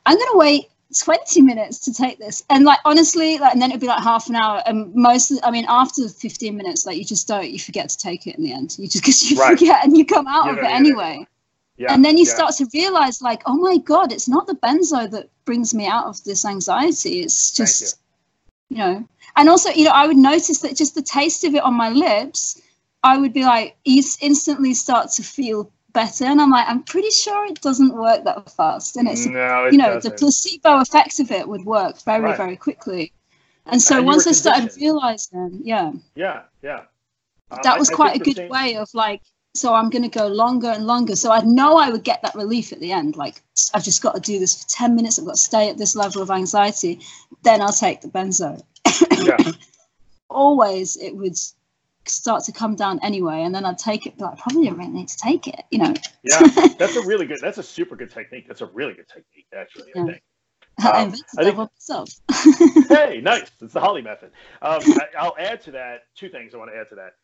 I'm 0.05 0.17
gonna 0.17 0.37
wait 0.37 0.69
20 0.97 1.41
minutes 1.41 1.79
to 1.79 1.93
take 1.93 2.17
this. 2.19 2.43
And 2.49 2.65
like 2.65 2.79
honestly, 2.85 3.37
like 3.37 3.53
and 3.53 3.61
then 3.61 3.69
it'd 3.71 3.81
be 3.81 3.87
like 3.87 4.01
half 4.03 4.29
an 4.29 4.35
hour. 4.35 4.61
And 4.65 4.93
most 4.95 5.31
I 5.43 5.51
mean 5.51 5.65
after 5.69 6.07
15 6.07 6.55
minutes, 6.55 6.85
like 6.85 6.97
you 6.97 7.05
just 7.05 7.27
don't, 7.27 7.49
you 7.49 7.59
forget 7.59 7.89
to 7.89 7.97
take 7.97 8.27
it 8.27 8.35
in 8.37 8.43
the 8.43 8.53
end. 8.53 8.75
You 8.79 8.87
just 8.87 9.03
because 9.03 9.29
you 9.29 9.37
Right. 9.37 9.57
forget 9.57 9.83
and 9.83 9.97
you 9.97 10.05
come 10.05 10.27
out 10.27 10.45
You 10.45 10.51
of 10.53 10.57
it 10.59 10.63
it 10.65 10.71
anyway. 10.71 11.25
Yeah. 11.77 11.93
and 11.93 12.03
then 12.03 12.17
you 12.17 12.25
yeah. 12.25 12.33
start 12.33 12.55
to 12.55 12.67
realize 12.73 13.21
like, 13.21 13.41
oh 13.45 13.55
my 13.55 13.77
God, 13.77 14.11
it's 14.11 14.27
not 14.27 14.47
the 14.47 14.55
benzo 14.55 15.09
that 15.11 15.29
brings 15.45 15.73
me 15.73 15.87
out 15.87 16.05
of 16.07 16.21
this 16.25 16.43
anxiety. 16.43 17.21
It's 17.21 17.51
just 17.51 17.99
you 18.69 18.77
know 18.77 19.07
and 19.35 19.49
also 19.49 19.69
you 19.71 19.83
know 19.83 19.91
i 19.91 20.07
would 20.07 20.17
notice 20.17 20.59
that 20.59 20.75
just 20.75 20.95
the 20.95 21.01
taste 21.01 21.43
of 21.43 21.53
it 21.55 21.63
on 21.63 21.73
my 21.73 21.89
lips 21.89 22.61
i 23.03 23.17
would 23.17 23.33
be 23.33 23.43
like 23.43 23.75
instantly 23.85 24.73
start 24.73 25.09
to 25.11 25.23
feel 25.23 25.71
better. 26.01 26.25
And 26.31 26.39
i'm 26.41 26.51
like 26.57 26.67
i'm 26.71 26.83
pretty 26.93 27.13
sure 27.23 27.39
it 27.51 27.59
doesn't 27.67 27.93
work 28.05 28.19
that 28.27 28.49
fast. 28.59 28.91
And 28.97 29.05
it's 29.11 29.25
no, 29.25 29.65
it 29.65 29.73
you 29.73 29.77
know 29.81 29.93
the 29.95 30.09
doesn't. 30.09 30.19
placebo 30.19 30.71
effect 30.85 31.15
of 31.23 31.27
it 31.39 31.45
would 31.51 31.65
work 31.77 31.95
very 32.11 32.23
Right. 32.29 32.37
very 32.43 32.57
quickly. 32.67 33.03
And 33.71 33.79
so 33.89 33.93
And 33.97 34.05
once 34.11 34.25
i 34.31 34.33
started 34.43 34.69
realizing 34.85 35.49
yeah. 35.73 35.91
Yeah, 36.23 36.39
yeah. 36.69 36.81
Uh, 37.51 37.57
that 37.67 37.77
was 37.81 37.89
I 37.91 37.95
quite 37.99 38.15
a 38.19 38.23
good 38.27 38.37
same- 38.41 38.49
way 38.57 38.67
of 38.83 38.87
like 39.05 39.21
so 39.61 39.67
i'm 39.77 39.89
going 39.93 40.07
to 40.09 40.19
go 40.21 40.27
longer 40.43 40.71
and 40.77 40.83
longer. 40.93 41.15
So 41.23 41.27
i 41.37 41.41
know 41.57 41.71
i 41.85 41.87
would 41.93 42.05
get 42.11 42.19
that 42.25 42.35
relief 42.43 42.67
at 42.75 42.79
the 42.85 42.91
end 43.01 43.11
like 43.23 43.35
i've 43.73 43.87
just 43.91 44.01
got 44.05 44.13
to 44.17 44.21
do 44.31 44.35
this 44.43 44.53
for 44.59 44.67
10 44.69 44.95
minutes 44.97 45.15
i've 45.19 45.25
got 45.29 45.37
to 45.41 45.47
stay 45.51 45.65
at 45.71 45.77
this 45.81 45.93
level 46.03 46.21
of 46.25 46.29
anxiety 46.41 46.93
then 47.47 47.57
i'll 47.63 47.79
take 47.85 47.99
the 48.01 48.11
benzo. 48.17 48.51
Yeah, 49.29 49.37
always 50.29 50.95
it 51.07 51.13
would 51.19 51.37
start 52.05 52.43
to 52.43 52.51
come 52.51 52.75
down 52.75 52.99
anyway 53.03 53.43
and 53.43 53.53
then 53.53 53.65
i'd 53.65 53.77
take 53.77 54.07
it 54.07 54.17
but 54.17 54.33
i 54.33 54.35
probably 54.35 54.65
don't 54.65 54.77
really 54.77 54.91
need 54.91 55.07
to 55.07 55.17
take 55.17 55.47
it 55.47 55.63
you 55.69 55.77
know 55.77 55.93
yeah. 56.23 56.39
That's 56.77 56.95
a 56.95 57.05
really 57.05 57.25
good. 57.25 57.39
That's 57.41 57.57
a 57.57 57.63
super 57.63 57.95
good 57.95 58.11
technique. 58.11 58.47
That's 58.47 58.61
a 58.61 58.65
really 58.67 58.93
good 58.93 59.07
technique, 59.07 59.47
actually. 59.55 59.91
I 59.95 60.03
think. 60.05 60.21
Um, 60.81 61.13
I 61.37 61.43
think- 61.43 61.57
myself 61.57 62.09
hey, 62.87 63.19
nice. 63.23 63.51
It's 63.59 63.73
the 63.73 63.81
Holly 63.81 64.01
method. 64.01 64.31
Um, 64.61 64.79
I, 64.85 65.07
I'll 65.19 65.35
add 65.37 65.59
to 65.63 65.71
that 65.71 66.03
two 66.15 66.29
things 66.29 66.53
I 66.53 66.57
want 66.57 66.71
to 66.71 66.77
add 66.77 66.87
to 66.89 66.95
that. 66.95 67.15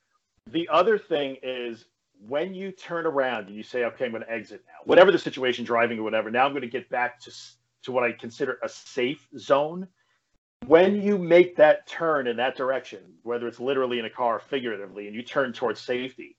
The 0.52 0.68
other 0.68 0.98
thing 0.98 1.38
is 1.42 1.86
when 2.28 2.54
you 2.54 2.74
turn 2.74 3.06
around 3.06 3.48
and 3.48 3.56
you 3.56 3.64
say, 3.64 3.86
okay, 3.86 4.04
I'm 4.06 4.12
going 4.12 4.24
to 4.24 4.30
exit 4.30 4.62
now, 4.68 4.80
whatever 4.84 5.10
the 5.10 5.18
situation, 5.18 5.64
driving 5.64 6.00
or 6.00 6.04
whatever, 6.04 6.30
now 6.30 6.46
I'm 6.46 6.52
going 6.52 6.64
to 6.64 6.68
get 6.68 6.90
back 6.90 7.22
to, 7.22 7.32
to 7.84 7.94
what 7.94 8.04
I 8.04 8.12
consider 8.12 8.60
a 8.62 8.68
safe 8.68 9.26
zone. 9.38 9.88
When 10.68 11.02
you 11.02 11.18
make 11.18 11.56
that 11.58 11.88
turn 11.88 12.28
in 12.28 12.38
that 12.38 12.56
direction, 12.56 13.00
whether 13.24 13.48
it's 13.48 13.60
literally 13.60 14.00
in 14.00 14.06
a 14.06 14.10
car 14.10 14.36
or 14.36 14.40
figuratively, 14.40 15.08
and 15.08 15.16
you 15.16 15.22
turn 15.22 15.54
towards 15.54 15.80
safety, 15.80 16.38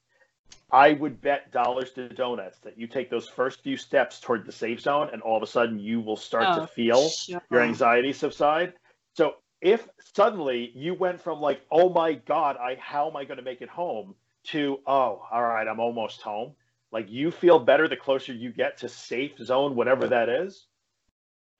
I 0.71 0.93
would 0.95 1.21
bet 1.21 1.53
dollars 1.53 1.93
to 1.93 2.09
donuts 2.09 2.59
that 2.61 2.79
you 2.79 2.87
take 2.87 3.09
those 3.11 3.29
first 3.29 3.63
few 3.63 3.77
steps 3.77 4.21
toward 4.21 4.45
the 4.45 4.53
safe 4.53 4.81
zone, 4.81 5.11
and 5.13 5.23
all 5.23 5.37
of 5.37 5.43
a 5.43 5.47
sudden 5.47 5.79
you 5.79 6.01
will 6.01 6.17
start 6.17 6.49
Oh, 6.51 6.61
to 6.61 6.67
feel 6.67 7.09
sure. 7.09 7.41
your 7.51 7.63
anxiety 7.63 8.13
subside. 8.13 8.75
So 9.15 9.37
if 9.61 9.89
suddenly 10.15 10.73
you 10.75 10.95
went 10.95 11.21
from 11.21 11.41
like, 11.41 11.61
oh 11.71 11.89
my 11.89 12.15
god, 12.15 12.57
I 12.57 12.77
how 12.81 13.09
am 13.09 13.17
I 13.17 13.25
going 13.25 13.39
to 13.39 13.45
make 13.45 13.63
it 13.63 13.69
home 13.69 14.15
to 14.49 14.81
oh, 14.87 15.23
all 15.31 15.43
right, 15.43 15.67
I'm 15.67 15.81
almost 15.81 16.21
home. 16.21 16.55
Like 16.93 17.11
you 17.11 17.31
feel 17.31 17.59
better 17.59 17.89
the 17.89 17.97
closer 17.97 18.33
you 18.33 18.53
get 18.53 18.79
to 18.79 18.89
safe 18.89 19.39
zone, 19.39 19.75
whatever 19.77 20.09
that 20.09 20.29
is. 20.29 20.67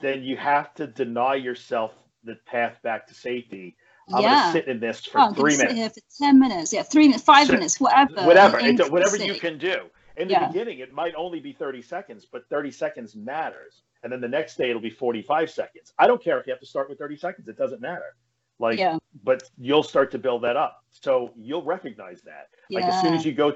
Then 0.01 0.23
you 0.23 0.37
have 0.37 0.75
to 0.75 0.87
deny 0.87 1.37
yourself 1.37 1.93
the 2.27 2.37
path 2.47 2.77
back 2.83 3.07
to 3.09 3.15
safety. 3.15 3.77
I'm 4.13 4.23
yeah. 4.23 4.41
gonna 4.41 4.53
sit 4.53 4.69
in 4.69 4.79
this 4.79 5.05
for 5.05 5.21
Oh, 5.21 5.33
three 5.33 5.57
minutes 5.57 5.75
here 5.75 5.91
for 5.91 6.01
ten 6.19 6.39
minutes. 6.39 6.73
Yeah, 6.73 6.83
three 6.83 7.09
minutes, 7.09 7.25
five 7.25 7.49
minutes, 7.49 7.81
whatever. 7.81 8.23
whatever 8.25 8.61
whatever 8.91 9.17
you 9.17 9.35
can 9.35 9.59
do 9.59 9.87
in 10.17 10.29
the 10.29 10.33
Yeah. 10.35 10.47
beginning 10.49 10.79
it 10.79 10.93
might 10.93 11.15
only 11.17 11.41
be 11.41 11.53
30 11.53 11.83
seconds 11.83 12.27
but 12.31 12.49
30 12.49 12.71
seconds 12.71 13.15
matters 13.15 13.83
and 14.03 14.13
then 14.13 14.21
the 14.21 14.29
next 14.29 14.57
day 14.57 14.71
it'll 14.71 14.81
be 14.81 14.91
45 14.91 15.51
seconds 15.51 15.93
i 15.99 16.07
don't 16.07 16.23
care 16.23 16.39
if 16.41 16.47
you 16.47 16.53
have 16.53 16.61
to 16.61 16.67
start 16.67 16.89
with 16.89 16.99
30 16.99 17.17
seconds 17.17 17.49
it 17.49 17.57
doesn't 17.59 17.81
matter 17.81 18.17
like 18.59 18.79
Yeah. 18.79 18.97
but 19.25 19.43
you'll 19.59 19.83
start 19.83 20.11
to 20.13 20.19
build 20.19 20.43
that 20.43 20.57
up 20.57 20.83
so 20.91 21.33
you'll 21.37 21.65
recognize 21.65 22.23
that 22.23 22.49
like 22.71 22.85
as 22.85 23.01
soon 23.01 23.15
as 23.15 23.25
you 23.27 23.33
go 23.33 23.55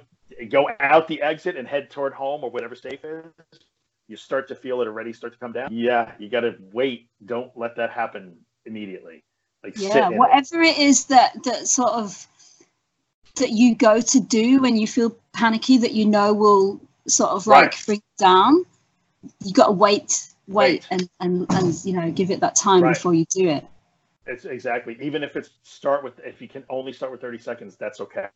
go 0.51 0.69
out 0.81 1.09
the 1.09 1.21
exit 1.23 1.57
and 1.57 1.67
head 1.67 1.91
toward 1.91 2.13
home 2.13 2.45
or 2.45 2.51
whatever 2.51 2.75
safe 2.75 3.05
is 3.05 3.25
you 4.09 4.17
start 4.17 4.47
to 4.49 4.55
feel 4.55 4.83
it 4.83 4.87
already 4.87 5.13
start 5.13 5.33
to 5.33 5.39
come 5.39 5.53
down 5.53 5.69
yeah 5.73 6.13
you 6.19 6.29
got 6.29 6.41
to 6.41 6.57
wait 6.73 7.09
don't 7.25 7.51
let 7.57 7.75
that 7.77 7.91
happen 7.91 8.37
immediately 8.71 9.23
like 9.65 9.77
yeah 9.77 10.07
in 10.07 10.15
it. 10.15 10.19
whatever 10.19 10.63
it 10.63 10.79
is 10.79 11.07
that 11.07 11.43
that 11.45 11.67
sort 11.67 11.91
of 11.93 12.27
that 13.37 13.51
you 13.51 13.75
go 13.75 14.01
to 14.01 14.21
do 14.21 14.61
when 14.61 14.77
you 14.77 14.87
feel 14.87 15.15
panicky 15.33 15.77
that 15.79 15.93
you 15.93 16.07
know 16.07 16.33
will 16.33 16.81
sort 17.07 17.31
of 17.31 17.47
like 17.47 17.73
Right. 17.73 17.83
bring 17.87 17.99
you 17.99 18.25
down 18.25 18.65
you 19.45 19.53
got 19.53 19.67
to 19.67 19.73
wait 19.73 20.29
wait 20.49 20.87
Wait. 20.87 20.87
and, 20.91 21.09
and 21.21 21.47
and 21.51 21.85
you 21.85 21.93
know 21.93 22.11
give 22.11 22.31
it 22.31 22.41
that 22.41 22.55
time 22.55 22.83
Right. 22.83 22.95
before 22.95 23.13
you 23.15 23.27
do 23.31 23.49
it 23.49 23.65
It's 24.27 24.45
exactly. 24.45 24.97
Even 25.01 25.25
if 25.25 25.35
it's 25.35 25.51
start 25.65 26.05
with, 26.05 26.21
if 26.21 26.41
you 26.41 26.47
can 26.49 26.63
only 26.71 26.93
start 26.93 27.11
with 27.11 27.21
30 27.21 27.39
seconds, 27.39 27.77
that's 27.77 28.01
okay. 28.01 28.29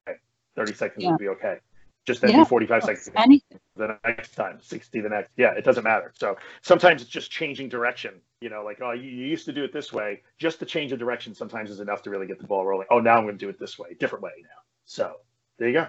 30 0.57 0.75
seconds 0.75 1.05
Yeah. 1.05 1.11
would 1.11 1.19
be 1.19 1.29
okay. 1.29 1.59
Just 2.05 2.21
then 2.21 2.31
Yeah. 2.31 2.39
do 2.39 2.45
45 2.45 2.85
seconds 2.85 3.11
anything 3.17 3.59
the 3.77 3.99
next 4.05 4.35
time, 4.35 4.61
60 4.61 5.01
the 5.01 5.09
next. 5.09 5.31
Yeah, 5.37 5.53
it 5.53 5.65
doesn't 5.65 5.85
matter. 5.85 6.13
So 6.15 6.37
sometimes 6.63 7.01
it's 7.01 7.11
just 7.11 7.31
changing 7.31 7.69
direction. 7.71 8.21
You 8.41 8.51
know, 8.51 8.63
like, 8.63 8.81
oh, 8.83 8.93
you, 8.93 9.09
you 9.09 9.27
used 9.27 9.47
to 9.47 9.53
do 9.53 9.65
it 9.65 9.73
this 9.73 9.93
way. 9.93 10.23
Just 10.39 10.61
the 10.61 10.67
change 10.67 10.93
of 10.93 10.99
direction 10.99 11.35
sometimes 11.35 11.71
is 11.71 11.81
enough 11.81 12.03
to 12.03 12.11
really 12.11 12.27
get 12.27 12.39
the 12.39 12.47
ball 12.47 12.67
rolling. 12.67 12.87
Oh, 12.91 13.01
now 13.01 13.17
I'm 13.17 13.25
going 13.25 13.39
to 13.39 13.45
do 13.45 13.49
it 13.49 13.59
this 13.59 13.79
way, 13.79 13.95
different 13.99 14.23
way 14.23 14.33
now. 14.43 14.49
So 14.85 15.15
there 15.59 15.69
you 15.69 15.75
go. 15.75 15.87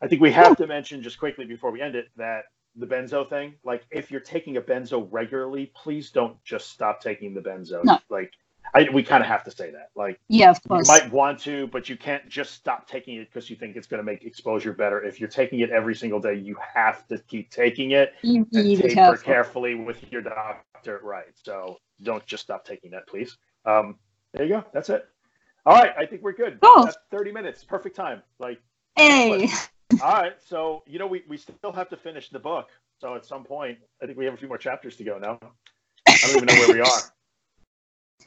I 0.00 0.08
think 0.08 0.20
we 0.20 0.30
have 0.32 0.56
to 0.56 0.66
mention 0.66 1.02
just 1.02 1.18
quickly 1.18 1.44
before 1.44 1.70
we 1.70 1.80
end 1.80 1.96
it 1.96 2.08
that 2.16 2.44
the 2.76 2.86
benzo 2.86 3.28
thing, 3.28 3.54
like 3.64 3.84
if 3.90 4.10
you're 4.10 4.20
taking 4.20 4.56
a 4.56 4.60
benzo 4.62 5.06
regularly, 5.10 5.72
please 5.74 6.10
don't 6.10 6.42
just 6.44 6.70
stop 6.70 7.00
taking 7.00 7.34
the 7.34 7.40
benzo. 7.40 7.84
No. 7.84 7.98
Like 8.08 8.32
I, 8.74 8.88
we 8.92 9.02
kind 9.02 9.22
of 9.22 9.28
have 9.28 9.44
to 9.44 9.50
say 9.50 9.70
that. 9.70 9.90
Like 9.94 10.20
yeah 10.28 10.50
of 10.50 10.62
course. 10.66 10.88
you 10.88 10.94
might 10.94 11.12
want 11.12 11.38
to, 11.40 11.66
but 11.68 11.88
you 11.88 11.96
can't 11.96 12.28
just 12.28 12.54
stop 12.54 12.88
taking 12.88 13.16
it 13.16 13.28
because 13.32 13.50
you 13.50 13.56
think 13.56 13.76
it's 13.76 13.86
going 13.86 13.98
to 13.98 14.04
make 14.04 14.24
exposure 14.24 14.72
better. 14.72 15.02
If 15.02 15.20
you're 15.20 15.28
taking 15.28 15.60
it 15.60 15.70
every 15.70 15.94
single 15.94 16.20
day, 16.20 16.34
you 16.34 16.56
have 16.74 17.06
to 17.08 17.18
keep 17.18 17.50
taking 17.50 17.92
it 17.92 18.14
you 18.22 18.46
and 18.52 18.64
need 18.64 18.76
to 18.76 18.82
taper 18.82 18.94
careful 18.94 19.22
carefully 19.22 19.74
with 19.74 20.10
your 20.10 20.22
doctor. 20.22 21.00
Right. 21.02 21.32
So 21.34 21.78
don't 22.02 22.24
just 22.26 22.42
stop 22.42 22.64
taking 22.64 22.90
that, 22.92 23.06
please. 23.06 23.36
Um, 23.64 23.98
there 24.32 24.46
you 24.46 24.54
go. 24.54 24.64
That's 24.72 24.90
it. 24.90 25.06
All 25.64 25.74
right. 25.74 25.92
I 25.96 26.06
think 26.06 26.22
we're 26.22 26.32
good. 26.32 26.58
Cool. 26.60 26.84
That's 26.84 26.96
30 27.10 27.32
minutes. 27.32 27.64
Perfect 27.64 27.94
time. 27.94 28.22
Like, 28.38 28.60
hey 28.96 29.48
all 30.00 30.12
right. 30.12 30.34
So, 30.44 30.82
you 30.86 30.98
know, 30.98 31.06
we, 31.06 31.22
we 31.28 31.36
still 31.36 31.72
have 31.72 31.88
to 31.90 31.96
finish 31.96 32.30
the 32.30 32.38
book. 32.38 32.70
So 32.98 33.14
at 33.14 33.24
some 33.24 33.44
point, 33.44 33.78
I 34.02 34.06
think 34.06 34.16
we 34.16 34.24
have 34.24 34.34
a 34.34 34.36
few 34.36 34.48
more 34.48 34.58
chapters 34.58 34.96
to 34.96 35.04
go 35.04 35.18
now. 35.18 35.38
I 36.08 36.16
don't 36.22 36.36
even 36.36 36.46
know 36.46 36.54
where 36.54 36.74
we 36.74 36.80
are. 36.80 37.00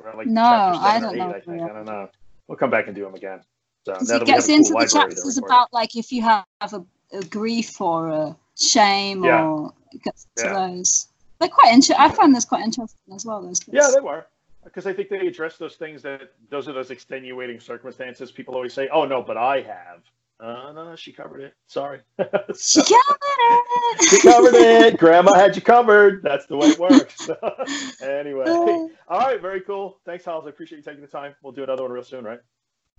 We're 0.03 0.13
like 0.15 0.27
No, 0.27 0.43
I 0.43 0.99
don't 0.99 1.17
know 1.17 1.29
eight, 1.29 1.36
I 1.36 1.39
think. 1.41 1.62
I 1.62 1.67
don't 1.69 1.86
know. 1.86 2.10
We'll 2.47 2.58
come 2.58 2.69
back 2.69 2.88
and 2.88 2.95
do 2.95 3.03
them 3.03 3.15
again. 3.15 3.41
So 3.86 3.93
now 3.93 3.99
Because 3.99 4.08
that 4.10 4.21
it 4.21 4.25
gets 4.25 4.45
a 4.45 4.47
cool 4.47 4.55
into 4.58 4.73
the 4.73 4.88
chapters 4.88 5.38
about 5.38 5.71
like 5.73 5.95
if 5.95 6.12
you 6.12 6.21
have 6.23 6.45
a, 6.62 6.84
a 7.13 7.23
grief 7.23 7.79
or 7.79 8.10
a 8.10 8.36
shame 8.58 9.23
Yeah. 9.23 9.45
or 9.45 9.73
it 9.91 10.01
gets 10.03 10.27
to 10.38 10.45
Yeah. 10.45 10.53
those. 10.67 11.08
They're 11.39 11.49
quite 11.49 11.73
interesting. 11.73 11.97
I 11.97 12.10
find 12.10 12.34
this 12.34 12.45
quite 12.45 12.63
interesting 12.63 13.13
as 13.13 13.25
well. 13.25 13.41
Those 13.41 13.60
bits. 13.60 13.73
Yeah, 13.73 13.91
they 13.93 14.01
were. 14.01 14.25
Because 14.63 14.88
I 14.88 14.93
think 14.93 15.10
they 15.10 15.27
address 15.27 15.58
those 15.58 15.75
things 15.75 16.01
that 16.01 16.31
those 16.49 16.67
are 16.67 16.73
those 16.73 16.89
extenuating 16.89 17.60
circumstances. 17.60 18.31
People 18.31 18.55
always 18.55 18.73
say, 18.73 18.88
"Oh 18.91 19.05
no, 19.05 19.21
but 19.21 19.38
I 19.38 19.62
have." 19.62 20.01
Uh, 20.39 20.71
no, 20.73 20.83
no, 20.89 20.95
she 20.95 21.13
covered 21.13 21.41
it. 21.41 21.53
Sorry, 21.67 21.99
she 22.19 22.81
covered 22.81 23.17
it. 23.39 24.03
she 24.09 24.19
covered 24.21 24.53
it. 24.55 24.97
Grandma 24.97 25.33
had 25.33 25.55
you 25.55 25.61
covered. 25.61 26.21
That's 26.23 26.45
the 26.45 26.57
way 26.57 26.67
it 26.67 26.79
works. 26.79 27.29
anyway, 28.01 28.43
all 28.47 28.89
right, 29.19 29.41
very 29.41 29.61
cool. 29.61 29.99
Thanks, 30.05 30.25
Hals. 30.25 30.45
I 30.45 30.49
appreciate 30.49 30.79
you 30.79 30.83
taking 30.83 31.01
the 31.01 31.07
time. 31.07 31.35
We'll 31.41 31.53
do 31.53 31.63
another 31.63 31.83
one 31.83 31.91
real 31.91 32.03
soon, 32.03 32.25
right? 32.25 32.39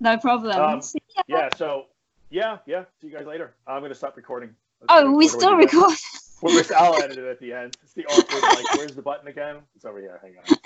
no 0.01 0.17
problem. 0.19 0.59
Um, 0.61 0.81
Yeah. 1.29 1.49
So, 1.57 1.85
yeah, 2.31 2.59
yeah. 2.67 2.85
See 3.01 3.09
you 3.09 3.13
guys 3.17 3.27
later. 3.27 3.55
I'm 3.67 3.83
gonna 3.83 3.95
stop 3.95 4.17
recording. 4.17 4.55
Let's 4.81 4.93
Oh, 5.05 5.11
we 5.11 5.17
where 5.17 5.21
do 5.21 5.25
I 5.27 5.39
still 5.39 5.57
record. 5.57 5.99
Well, 6.43 6.55
we're- 6.55 6.75
I'll 6.77 7.03
edit 7.03 7.17
it 7.17 7.25
at 7.25 7.41
the 7.41 7.53
end. 7.55 7.77
It's 7.83 7.95
the 7.95 8.05
awkward, 8.07 8.43
like, 8.43 8.75
where's 8.77 8.95
the 8.95 9.01
button 9.01 9.27
again? 9.29 9.57
It's 9.75 9.87
over 9.87 9.99
here. 10.01 10.21
Hang 10.23 10.37
on. 10.37 10.59